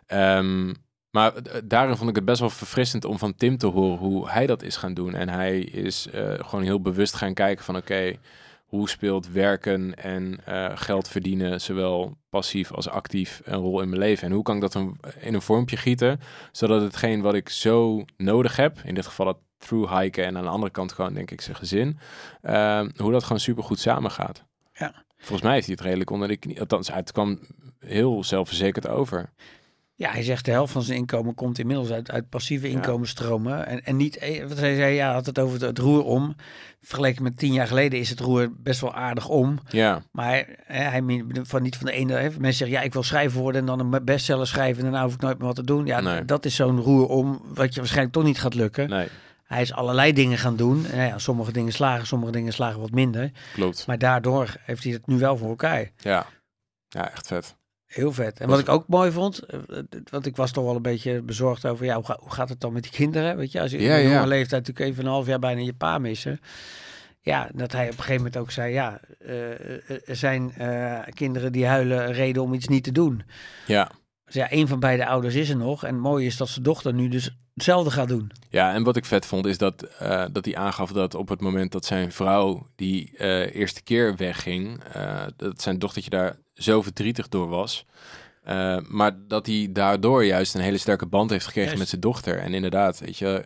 Ja. 0.06 0.38
Um, 0.38 0.74
maar 1.10 1.32
daarin 1.64 1.96
vond 1.96 2.10
ik 2.10 2.16
het 2.16 2.24
best 2.24 2.40
wel 2.40 2.50
verfrissend 2.50 3.04
om 3.04 3.18
van 3.18 3.34
Tim 3.34 3.56
te 3.56 3.66
horen 3.66 3.98
hoe 3.98 4.30
hij 4.30 4.46
dat 4.46 4.62
is 4.62 4.76
gaan 4.76 4.94
doen. 4.94 5.14
En 5.14 5.28
hij 5.28 5.58
is 5.60 6.08
uh, 6.14 6.32
gewoon 6.36 6.64
heel 6.64 6.80
bewust 6.80 7.14
gaan 7.14 7.34
kijken 7.34 7.64
van 7.64 7.76
oké, 7.76 7.92
okay, 7.92 8.18
hoe 8.66 8.88
speelt 8.88 9.28
werken 9.28 9.94
en 9.94 10.40
uh, 10.48 10.70
geld 10.74 11.08
verdienen, 11.08 11.60
zowel 11.60 12.16
passief 12.28 12.72
als 12.72 12.88
actief, 12.88 13.40
een 13.44 13.58
rol 13.58 13.80
in 13.80 13.88
mijn 13.88 14.00
leven? 14.00 14.28
En 14.28 14.34
hoe 14.34 14.42
kan 14.42 14.54
ik 14.54 14.60
dat 14.60 14.74
een, 14.74 15.00
in 15.20 15.34
een 15.34 15.42
vormpje 15.42 15.76
gieten, 15.76 16.20
zodat 16.52 16.82
hetgeen 16.82 17.20
wat 17.20 17.34
ik 17.34 17.48
zo 17.48 18.04
nodig 18.16 18.56
heb, 18.56 18.78
in 18.84 18.94
dit 18.94 19.06
geval 19.06 19.26
het 19.26 19.36
through 19.58 19.98
hiken 19.98 20.24
en 20.24 20.36
aan 20.36 20.42
de 20.42 20.48
andere 20.48 20.72
kant 20.72 20.92
gewoon, 20.92 21.14
denk 21.14 21.30
ik, 21.30 21.40
zijn 21.40 21.56
gezin, 21.56 21.98
uh, 22.42 22.84
hoe 22.96 23.12
dat 23.12 23.22
gewoon 23.22 23.40
super 23.40 23.64
goed 23.64 23.78
samengaat. 23.78 24.44
Ja. 24.72 25.04
Volgens 25.16 25.42
mij 25.42 25.52
heeft 25.52 25.66
hij 25.66 25.74
het 25.74 25.84
redelijk 25.84 26.10
onder 26.10 26.28
de 26.28 26.36
knie. 26.36 26.60
Althans, 26.60 26.92
het 26.92 27.12
kwam 27.12 27.38
heel 27.78 28.24
zelfverzekerd 28.24 28.88
over. 28.88 29.30
Ja, 29.98 30.10
hij 30.10 30.22
zegt 30.22 30.44
de 30.44 30.50
helft 30.50 30.72
van 30.72 30.82
zijn 30.82 30.98
inkomen 30.98 31.34
komt 31.34 31.58
inmiddels 31.58 31.90
uit, 31.90 32.10
uit 32.10 32.28
passieve 32.28 32.68
inkomensstromen. 32.68 33.66
En, 33.66 33.84
en 33.84 33.96
niet, 33.96 34.16
eh, 34.16 34.48
wat 34.48 34.58
hij 34.58 34.74
zei, 34.74 34.94
ja, 34.94 35.12
had 35.12 35.26
het 35.26 35.38
over 35.38 35.66
het, 35.66 35.78
roer 35.78 36.04
om. 36.04 36.36
Vergeleken 36.80 37.22
met 37.22 37.38
tien 37.38 37.52
jaar 37.52 37.66
geleden 37.66 37.98
is 37.98 38.10
het 38.10 38.20
roer 38.20 38.52
best 38.56 38.80
wel 38.80 38.94
aardig 38.94 39.28
om. 39.28 39.58
Ja. 39.68 40.02
Maar 40.12 40.46
hè, 40.64 40.82
hij 40.82 41.24
van 41.42 41.62
niet 41.62 41.76
van 41.76 41.86
de 41.86 41.92
ene. 41.92 42.12
Hè, 42.12 42.22
mensen 42.22 42.52
zeggen, 42.52 42.76
ja, 42.76 42.82
ik 42.82 42.92
wil 42.92 43.02
schrijver 43.02 43.40
worden 43.40 43.60
en 43.60 43.66
dan 43.66 43.80
een 43.80 44.04
bestseller 44.04 44.46
schrijven 44.46 44.76
en 44.76 44.90
daarna 44.90 45.04
hoef 45.04 45.14
ik 45.14 45.20
nooit 45.20 45.38
meer 45.38 45.46
wat 45.46 45.56
te 45.56 45.64
doen. 45.64 45.86
Ja, 45.86 46.20
dat 46.20 46.44
is 46.44 46.54
zo'n 46.54 46.80
roer 46.80 47.06
om, 47.08 47.40
wat 47.54 47.74
je 47.74 47.80
waarschijnlijk 47.80 48.14
toch 48.14 48.24
niet 48.24 48.40
gaat 48.40 48.54
lukken. 48.54 48.88
Nee. 48.88 49.08
Hij 49.44 49.62
is 49.62 49.72
allerlei 49.72 50.12
dingen 50.12 50.38
gaan 50.38 50.56
doen. 50.56 50.86
En 50.86 51.06
ja, 51.06 51.18
sommige 51.18 51.52
dingen 51.52 51.72
slagen, 51.72 52.06
sommige 52.06 52.32
dingen 52.32 52.52
slagen 52.52 52.80
wat 52.80 52.90
minder. 52.90 53.30
Klopt. 53.52 53.86
Maar 53.86 53.98
daardoor 53.98 54.54
heeft 54.60 54.84
hij 54.84 54.92
het 54.92 55.06
nu 55.06 55.18
wel 55.18 55.36
voor 55.36 55.48
elkaar. 55.48 55.90
Ja, 55.96 56.26
ja 56.88 57.10
echt 57.12 57.26
vet. 57.26 57.56
Heel 57.96 58.12
vet. 58.12 58.40
En 58.40 58.48
wat 58.48 58.58
ik 58.58 58.68
ook 58.68 58.88
mooi 58.88 59.10
vond, 59.10 59.38
eh, 59.38 59.58
want 60.10 60.26
ik 60.26 60.36
was 60.36 60.50
toch 60.50 60.64
wel 60.64 60.76
een 60.76 60.82
beetje 60.82 61.22
bezorgd 61.22 61.66
over, 61.66 61.84
ja, 61.84 61.94
hoe, 61.94 62.30
gaat 62.30 62.48
het 62.48 62.60
dan 62.60 62.72
met 62.72 62.82
die 62.82 62.92
kinderen? 62.92 63.36
Weet 63.36 63.52
je, 63.52 63.60
als 63.60 63.70
je 63.70 63.80
ja, 63.80 63.96
in 63.96 64.06
een 64.06 64.12
jonge 64.12 64.26
leeftijd 64.26 64.66
natuurlijk 64.66 64.90
even 64.90 65.04
een 65.04 65.10
half 65.10 65.26
jaar 65.26 65.38
bijna 65.38 65.60
je 65.60 65.72
pa 65.72 65.98
missen. 65.98 66.40
Ja, 67.20 67.48
dat 67.54 67.72
hij 67.72 67.84
op 67.84 67.90
een 67.90 67.96
gegeven 67.96 68.16
moment 68.16 68.36
ook 68.36 68.50
zei, 68.50 68.72
ja, 68.72 69.00
uh, 69.20 70.08
er 70.08 70.16
zijn 70.16 70.54
uh, 70.58 70.98
kinderen 71.14 71.52
die 71.52 71.66
huilen 71.66 72.12
reden 72.12 72.42
om 72.42 72.54
iets 72.54 72.68
niet 72.68 72.84
te 72.84 72.92
doen. 72.92 73.22
Ja. 73.66 73.90
Dus 74.24 74.34
ja, 74.34 74.52
een 74.52 74.68
van 74.68 74.80
beide 74.80 75.06
ouders 75.06 75.34
is 75.34 75.48
er 75.48 75.56
nog. 75.56 75.84
En 75.84 75.92
het 75.92 76.02
mooie 76.02 76.26
is 76.26 76.36
dat 76.36 76.48
zijn 76.48 76.64
dochter 76.64 76.94
nu 76.94 77.08
dus 77.08 77.36
hetzelfde 77.54 77.90
gaat 77.90 78.08
doen. 78.08 78.30
Ja, 78.50 78.74
en 78.74 78.82
wat 78.82 78.96
ik 78.96 79.04
vet 79.04 79.26
vond 79.26 79.46
is 79.46 79.58
dat, 79.58 79.86
uh, 80.02 80.24
dat 80.32 80.44
hij 80.44 80.56
aangaf 80.56 80.92
dat 80.92 81.14
op 81.14 81.28
het 81.28 81.40
moment 81.40 81.72
dat 81.72 81.84
zijn 81.84 82.12
vrouw 82.12 82.66
die 82.74 83.16
eerste 83.52 83.82
keer 83.82 84.16
wegging, 84.16 84.80
dat 85.36 85.62
zijn 85.62 85.78
dochtertje 85.78 86.10
daar 86.10 86.36
zo 86.56 86.82
verdrietig 86.82 87.28
door 87.28 87.48
was. 87.48 87.86
maar 88.88 89.16
dat 89.28 89.46
hij 89.46 89.68
daardoor 89.70 90.24
juist 90.24 90.54
een 90.54 90.60
hele 90.60 90.78
sterke 90.78 91.06
band 91.06 91.30
heeft 91.30 91.46
gekregen 91.46 91.78
met 91.78 91.88
zijn 91.88 92.00
dochter. 92.00 92.38
En 92.38 92.54
inderdaad, 92.54 92.98
weet 92.98 93.18
je, 93.18 93.44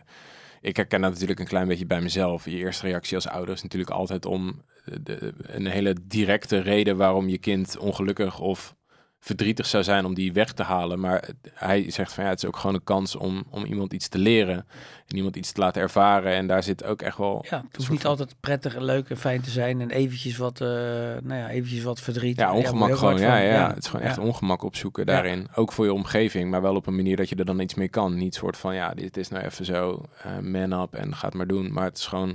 ik 0.61 0.75
herken 0.75 1.01
dat 1.01 1.11
natuurlijk 1.11 1.39
een 1.39 1.45
klein 1.45 1.67
beetje 1.67 1.85
bij 1.85 2.01
mezelf. 2.01 2.45
Je 2.45 2.57
eerste 2.57 2.85
reactie 2.85 3.15
als 3.15 3.27
ouder 3.27 3.55
is 3.55 3.63
natuurlijk 3.63 3.91
altijd 3.91 4.25
om 4.25 4.61
de, 4.83 5.33
een 5.41 5.67
hele 5.67 5.95
directe 6.01 6.59
reden 6.59 6.97
waarom 6.97 7.29
je 7.29 7.37
kind 7.37 7.77
ongelukkig 7.77 8.39
of 8.39 8.75
verdrietig 9.23 9.65
zou 9.65 9.83
zijn 9.83 10.05
om 10.05 10.13
die 10.13 10.33
weg 10.33 10.51
te 10.51 10.63
halen. 10.63 10.99
Maar 10.99 11.29
hij 11.53 11.91
zegt 11.91 12.13
van 12.13 12.23
ja, 12.23 12.29
het 12.29 12.43
is 12.43 12.49
ook 12.49 12.57
gewoon 12.57 12.75
een 12.75 12.83
kans 12.83 13.15
om, 13.15 13.43
om 13.49 13.65
iemand 13.65 13.93
iets 13.93 14.07
te 14.07 14.17
leren. 14.17 14.65
En 15.07 15.15
iemand 15.15 15.35
iets 15.35 15.51
te 15.51 15.59
laten 15.59 15.81
ervaren. 15.81 16.33
En 16.33 16.47
daar 16.47 16.63
zit 16.63 16.83
ook 16.83 17.01
echt 17.01 17.17
wel... 17.17 17.45
Ja, 17.49 17.63
het 17.67 17.75
hoeft 17.75 17.89
niet 17.89 18.05
altijd 18.05 18.35
prettig 18.39 18.75
en 18.75 18.83
leuk 18.83 19.09
en 19.09 19.17
fijn 19.17 19.41
te 19.41 19.49
zijn. 19.49 19.81
En 19.81 19.89
eventjes 19.89 20.37
wat, 20.37 20.61
uh, 20.61 20.67
nou 20.67 21.33
ja, 21.33 21.49
eventjes 21.49 21.83
wat 21.83 21.99
verdriet. 21.99 22.37
Ja, 22.37 22.53
ongemak 22.53 22.95
gewoon. 22.95 23.19
Ja, 23.19 23.37
ja, 23.37 23.53
ja, 23.53 23.67
Het 23.67 23.83
is 23.83 23.89
gewoon 23.89 24.05
echt 24.05 24.17
ongemak 24.17 24.63
opzoeken 24.63 25.05
daarin. 25.05 25.47
Ook 25.55 25.71
voor 25.71 25.85
je 25.85 25.93
omgeving, 25.93 26.49
maar 26.49 26.61
wel 26.61 26.75
op 26.75 26.87
een 26.87 26.95
manier 26.95 27.15
dat 27.15 27.29
je 27.29 27.35
er 27.35 27.45
dan 27.45 27.59
iets 27.59 27.75
mee 27.75 27.89
kan. 27.89 28.17
Niet 28.17 28.35
soort 28.35 28.57
van 28.57 28.75
ja, 28.75 28.93
dit 28.93 29.17
is 29.17 29.29
nou 29.29 29.43
even 29.43 29.65
zo 29.65 30.05
uh, 30.25 30.37
man 30.39 30.81
up 30.81 30.93
en 30.93 31.15
gaat 31.15 31.33
maar 31.33 31.47
doen. 31.47 31.73
Maar 31.73 31.85
het 31.85 31.97
is 31.97 32.05
gewoon... 32.07 32.29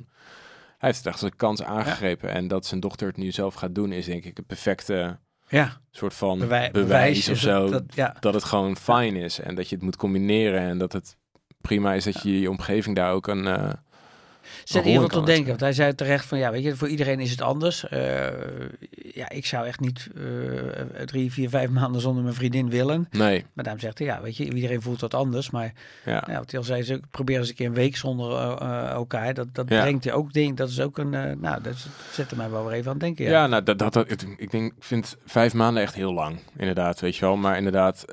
Hij 0.79 0.89
heeft 0.89 0.97
het 0.97 1.07
echt 1.07 1.23
als 1.23 1.31
een 1.31 1.37
kans 1.37 1.63
aangegrepen. 1.63 2.31
En 2.31 2.49
dat 2.49 2.67
zijn 2.67 2.81
dochter 2.81 3.07
het 3.07 3.17
nu 3.17 3.31
zelf 3.31 3.55
gaat 3.55 3.75
doen, 3.75 3.93
is 3.93 4.07
denk 4.07 4.25
ik 4.25 4.39
een 4.39 4.47
perfecte 4.47 5.19
ja. 5.49 5.81
soort 5.91 6.15
van 6.15 6.39
bewijs, 6.73 7.29
of 7.29 7.39
zo. 7.39 7.71
Dat, 7.71 7.83
ja. 7.95 8.17
dat 8.21 8.35
het 8.35 8.45
gewoon 8.45 8.77
fijn 8.77 9.17
is 9.17 9.41
en 9.41 9.55
dat 9.55 9.69
je 9.69 9.75
het 9.75 9.85
moet 9.85 9.97
combineren 9.97 10.61
en 10.61 10.79
dat 10.79 10.93
het 10.93 11.17
prima 11.61 11.95
is 11.95 12.05
dat 12.05 12.23
je 12.23 12.41
je 12.41 12.51
omgeving 12.51 12.97
daar 12.97 13.13
ook 13.13 13.27
een. 13.27 13.75
Zet 14.69 14.95
wat 14.95 15.11
tot 15.11 15.27
denken. 15.27 15.47
Want 15.47 15.61
hij 15.61 15.73
zei 15.73 15.95
terecht 15.95 16.25
van 16.25 16.39
ja, 16.39 16.51
weet 16.51 16.63
je, 16.63 16.77
voor 16.77 16.89
iedereen 16.89 17.21
is 17.21 17.31
het 17.31 17.41
anders. 17.41 17.85
Uh, 17.93 18.27
ja, 18.91 19.29
ik 19.29 19.47
zou 19.47 19.67
echt 19.67 19.81
niet 19.81 20.09
uh, 20.15 20.25
drie, 21.05 21.33
vier, 21.33 21.49
vijf 21.49 21.71
maanden 21.71 22.01
zonder 22.01 22.23
mijn 22.23 22.35
vriendin 22.35 22.71
willen. 22.71 23.09
Nee. 23.11 23.45
Maar 23.53 23.65
daarom 23.65 23.83
zegt 23.83 23.99
hij 23.99 24.07
ja, 24.07 24.23
weet 24.23 24.37
je, 24.37 24.45
iedereen 24.45 24.83
voelt 24.83 25.01
dat 25.01 25.15
anders. 25.15 25.51
Maar 25.51 25.73
ja, 26.05 26.23
nou, 26.27 26.39
wat 26.39 26.51
hij 26.51 26.61
al 26.61 26.67
zei, 26.67 26.83
ze 26.83 27.01
probeer 27.11 27.39
eens 27.39 27.49
een 27.49 27.55
keer 27.55 27.67
een 27.67 27.75
week 27.75 27.97
zonder 27.97 28.31
uh, 28.63 28.91
elkaar. 28.91 29.35
Dat, 29.35 29.47
dat 29.53 29.67
brengt 29.67 30.05
je 30.05 30.13
ook 30.13 30.33
ding. 30.33 30.57
Dat 30.57 30.69
is 30.69 30.81
ook 30.81 30.99
een, 30.99 31.11
nou, 31.41 31.63
dat 31.63 31.87
zette 32.13 32.37
mij 32.37 32.51
wel 32.51 32.65
weer 32.65 32.75
even 32.75 32.87
aan 32.87 32.97
het 32.97 33.01
denken. 33.01 33.25
Ja, 33.25 33.31
ja 33.31 33.47
nou, 33.47 33.63
dat, 33.63 33.79
dat, 33.79 33.93
dat, 33.93 34.11
ik 34.37 34.51
denk, 34.51 34.73
ik 34.73 34.85
vind 34.85 35.17
vijf 35.25 35.55
maanden 35.55 35.83
echt 35.83 35.95
heel 35.95 36.13
lang, 36.13 36.39
inderdaad, 36.57 37.01
weet 37.01 37.17
je 37.17 37.25
wel. 37.25 37.37
Maar 37.37 37.57
inderdaad, 37.57 38.05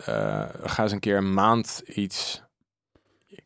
ga 0.63 0.83
eens 0.83 0.91
een 0.91 0.99
keer 0.99 1.17
een 1.17 1.33
maand 1.33 1.81
iets 1.85 2.41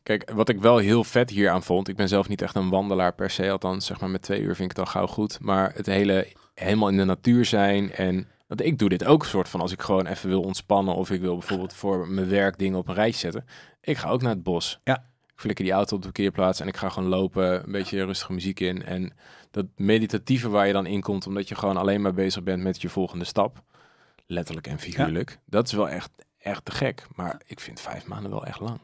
Kijk, 0.08 0.30
wat 0.30 0.48
ik 0.48 0.60
wel 0.60 0.78
heel 0.78 1.04
vet 1.04 1.30
hier 1.30 1.50
aan 1.50 1.62
vond, 1.62 1.88
ik 1.88 1.96
ben 1.96 2.08
zelf 2.08 2.28
niet 2.28 2.42
echt 2.42 2.54
een 2.54 2.68
wandelaar 2.68 3.14
per 3.14 3.30
se, 3.30 3.50
althans 3.50 3.86
zeg 3.86 4.00
maar 4.00 4.10
met 4.10 4.22
twee 4.22 4.40
uur 4.40 4.54
vind 4.54 4.70
ik 4.70 4.76
het 4.76 4.86
al 4.86 4.92
gauw 4.92 5.06
goed, 5.06 5.40
maar 5.40 5.72
het 5.74 5.86
hele 5.86 6.26
helemaal 6.54 6.88
in 6.88 6.96
de 6.96 7.04
natuur 7.04 7.44
zijn 7.44 7.92
en 7.92 8.28
dat 8.46 8.60
ik 8.60 8.78
doe 8.78 8.88
dit 8.88 9.04
ook 9.04 9.24
soort 9.24 9.48
van 9.48 9.60
als 9.60 9.72
ik 9.72 9.82
gewoon 9.82 10.06
even 10.06 10.28
wil 10.28 10.42
ontspannen 10.42 10.94
of 10.94 11.10
ik 11.10 11.20
wil 11.20 11.36
bijvoorbeeld 11.36 11.74
voor 11.74 12.08
mijn 12.08 12.28
werk 12.28 12.58
dingen 12.58 12.78
op 12.78 12.88
een 12.88 12.94
rijtje 12.94 13.18
zetten. 13.18 13.44
Ik 13.80 13.96
ga 13.96 14.08
ook 14.08 14.22
naar 14.22 14.32
het 14.32 14.42
bos. 14.42 14.80
Ja. 14.84 14.96
Ik 15.26 15.40
flikker 15.40 15.64
die 15.64 15.74
auto 15.74 15.96
op 15.96 16.02
de 16.02 16.08
parkeerplaats 16.08 16.60
en 16.60 16.66
ik 16.66 16.76
ga 16.76 16.88
gewoon 16.88 17.08
lopen, 17.08 17.64
een 17.64 17.72
beetje 17.72 18.04
rustige 18.04 18.32
muziek 18.32 18.60
in 18.60 18.84
en 18.84 19.12
dat 19.50 19.66
meditatieve 19.76 20.48
waar 20.48 20.66
je 20.66 20.72
dan 20.72 20.86
in 20.86 21.00
komt, 21.00 21.26
omdat 21.26 21.48
je 21.48 21.54
gewoon 21.54 21.76
alleen 21.76 22.00
maar 22.00 22.14
bezig 22.14 22.42
bent 22.42 22.62
met 22.62 22.82
je 22.82 22.88
volgende 22.88 23.24
stap, 23.24 23.62
letterlijk 24.26 24.66
en 24.66 24.78
figuurlijk. 24.78 25.38
Dat 25.44 25.66
is 25.66 25.72
wel 25.72 25.88
echt, 25.88 26.10
echt 26.38 26.64
te 26.64 26.72
gek, 26.72 27.06
maar 27.14 27.40
ik 27.46 27.60
vind 27.60 27.80
vijf 27.80 28.06
maanden 28.06 28.30
wel 28.30 28.46
echt 28.46 28.60
lang. 28.60 28.78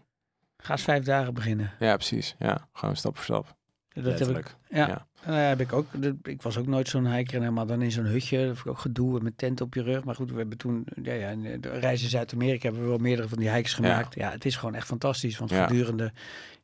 Ga 0.64 0.72
eens 0.72 0.82
vijf 0.82 1.04
dagen 1.04 1.34
beginnen. 1.34 1.70
Ja, 1.78 1.94
precies. 1.94 2.34
Ja, 2.38 2.68
gewoon 2.72 2.96
stap 2.96 3.16
voor 3.16 3.24
stap. 3.24 3.56
Dat 4.02 4.18
heb 4.18 4.28
ik. 4.28 4.56
Ja, 4.68 5.06
ja. 5.26 5.32
Heb 5.32 5.60
ik 5.60 5.72
ook. 5.72 5.86
Ik 6.22 6.42
was 6.42 6.56
ook 6.56 6.66
nooit 6.66 6.88
zo'n 6.88 7.12
hiker, 7.12 7.52
maar 7.52 7.66
dan 7.66 7.82
in 7.82 7.90
zo'n 7.90 8.04
hutje. 8.04 8.46
Dat 8.46 8.58
ik 8.58 8.66
ook 8.66 8.78
gedoe 8.78 9.20
met 9.20 9.38
tent 9.38 9.60
op 9.60 9.74
je 9.74 9.82
rug. 9.82 10.04
Maar 10.04 10.14
goed, 10.14 10.30
we 10.30 10.36
hebben 10.36 10.58
toen, 10.58 10.86
ja, 11.02 11.12
ja 11.12 11.28
in 11.28 11.60
de 11.60 11.68
reis 11.68 12.02
in 12.02 12.08
Zuid-Amerika 12.08 12.62
hebben 12.62 12.82
we 12.82 12.88
wel 12.88 12.98
meerdere 12.98 13.28
van 13.28 13.38
die 13.38 13.50
hikes 13.50 13.74
gemaakt. 13.74 14.14
Ja, 14.14 14.30
het 14.30 14.44
is 14.44 14.56
gewoon 14.56 14.74
echt 14.74 14.86
fantastisch. 14.86 15.38
Want 15.38 15.52
gedurende, 15.52 16.12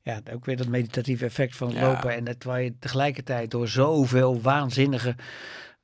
ja, 0.03 0.20
ook 0.32 0.44
weer 0.44 0.57
dat 0.57 0.68
meditatieve 0.68 1.24
effect 1.24 1.57
van 1.57 1.68
het 1.68 1.80
lopen. 1.80 2.14
En 2.14 2.24
dat 2.24 2.42
waar 2.42 2.62
je 2.62 2.78
tegelijkertijd 2.78 3.51
door 3.51 3.68
zoveel 3.68 4.40
waanzinnige 4.40 5.14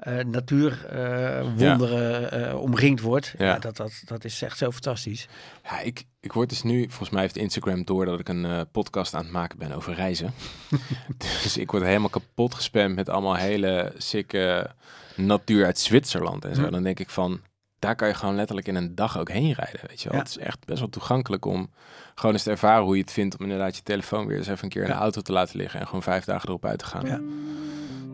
uh, 0.07 0.25
natuurwonderen 0.25 2.35
uh, 2.35 2.49
uh, 2.49 2.61
omringd 2.61 3.01
wordt. 3.01 3.35
Ja. 3.39 3.47
ja. 3.47 3.59
dat, 3.59 3.77
dat, 3.77 4.03
dat 4.05 4.25
is 4.25 4.43
echt 4.43 4.59
zo 4.59 4.71
fantastisch. 4.71 5.29
Ja, 5.65 5.81
ik, 5.81 6.05
ik 6.21 6.33
word 6.33 6.49
dus 6.49 6.63
nu, 6.63 6.83
volgens 6.89 7.11
mij 7.11 7.23
heeft 7.23 7.37
Instagram 7.37 7.85
door 7.85 8.05
dat 8.05 8.21
ik 8.21 8.29
een 8.29 8.71
podcast 8.71 9.15
aan 9.15 9.23
het 9.23 9.33
maken 9.33 9.59
ben 9.59 9.73
over 9.73 9.95
reizen. 9.95 10.33
dus 11.43 11.57
ik 11.57 11.71
word 11.71 11.83
helemaal 11.83 12.09
kapot 12.09 12.55
gespamd 12.55 12.95
met 12.95 13.09
allemaal 13.09 13.35
hele 13.35 13.93
sikke 13.97 14.71
natuur 15.17 15.65
uit 15.65 15.79
Zwitserland 15.79 16.45
en 16.45 16.55
zo. 16.55 16.65
Hm. 16.65 16.71
Dan 16.71 16.83
denk 16.83 17.01
ik 17.01 17.11
van, 17.11 17.41
daar 17.79 17.97
kan 17.97 18.09
je 18.09 18.15
gewoon 18.15 18.35
letterlijk 18.35 18.69
in 18.69 18.75
een 18.75 18.95
dag 18.95 19.19
ook 19.19 19.31
heen 19.31 19.53
rijden. 19.53 19.81
Weet 19.89 20.03
je 20.03 20.09
wel? 20.09 20.19
Het 20.19 20.29
is 20.29 20.39
echt 20.39 20.65
best 20.65 20.79
wel 20.79 20.89
toegankelijk 20.89 21.45
om 21.45 21.71
gewoon 22.15 22.33
eens 22.33 22.43
te 22.43 22.51
ervaren 22.51 22.85
hoe 22.85 22.95
je 22.95 23.01
het 23.01 23.13
vindt 23.13 23.39
om 23.39 23.45
inderdaad 23.45 23.77
je 23.77 23.83
telefoon 23.83 24.27
weer 24.27 24.37
eens 24.37 24.47
even 24.47 24.65
een 24.65 24.71
keer 24.71 24.83
in 24.83 24.89
de 24.89 24.95
auto 24.95 25.21
te 25.21 25.33
laten 25.33 25.57
liggen 25.57 25.81
en 25.81 25.87
gewoon 25.87 26.03
vijf 26.03 26.25
dagen 26.25 26.49
erop 26.49 26.65
uit 26.65 26.79
te 26.79 26.85
gaan. 26.85 27.07
Ja. 27.07 27.21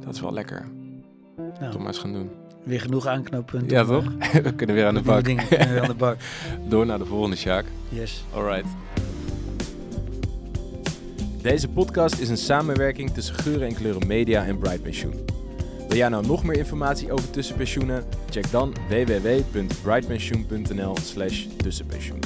Dat 0.05 0.14
is 0.14 0.20
wel 0.20 0.33
lekker. 0.33 0.82
Nou, 1.61 1.78
maar 1.78 1.86
eens 1.86 1.98
gaan 1.98 2.12
doen. 2.12 2.30
Weer 2.62 2.80
genoeg 2.80 3.07
aanknooppunten. 3.07 3.76
Ja, 3.76 3.84
toch? 3.84 4.05
we 4.42 4.55
kunnen 4.55 4.76
weer 4.76 4.86
aan 4.86 4.94
de 4.94 5.00
bak. 5.00 5.24
Dingen 5.24 5.48
weer 5.48 5.80
aan 5.80 5.88
de 5.88 5.94
bak. 5.94 6.16
Door 6.68 6.86
naar 6.86 6.98
de 6.98 7.07
volgende, 7.07 7.36
Sjaak. 7.36 7.64
Yes. 7.88 8.24
Alright. 8.34 8.66
Deze 11.42 11.68
podcast 11.68 12.18
is 12.18 12.28
een 12.28 12.36
samenwerking 12.36 13.11
tussen 13.11 13.34
Geuren 13.34 13.68
en 13.68 13.74
Kleuren 13.74 14.07
Media 14.07 14.44
en 14.44 14.59
Bright 14.59 14.82
Pensioen. 14.82 15.14
Wil 15.88 15.96
jij 15.96 16.09
nou 16.09 16.26
nog 16.26 16.44
meer 16.44 16.57
informatie 16.57 17.12
over 17.12 17.30
tussenpensioenen? 17.30 18.05
Check 18.30 18.50
dan 18.50 18.74
www.brightpensioen.nl 18.88 20.96
slash 20.96 21.46
tussenpensioen. 21.57 22.20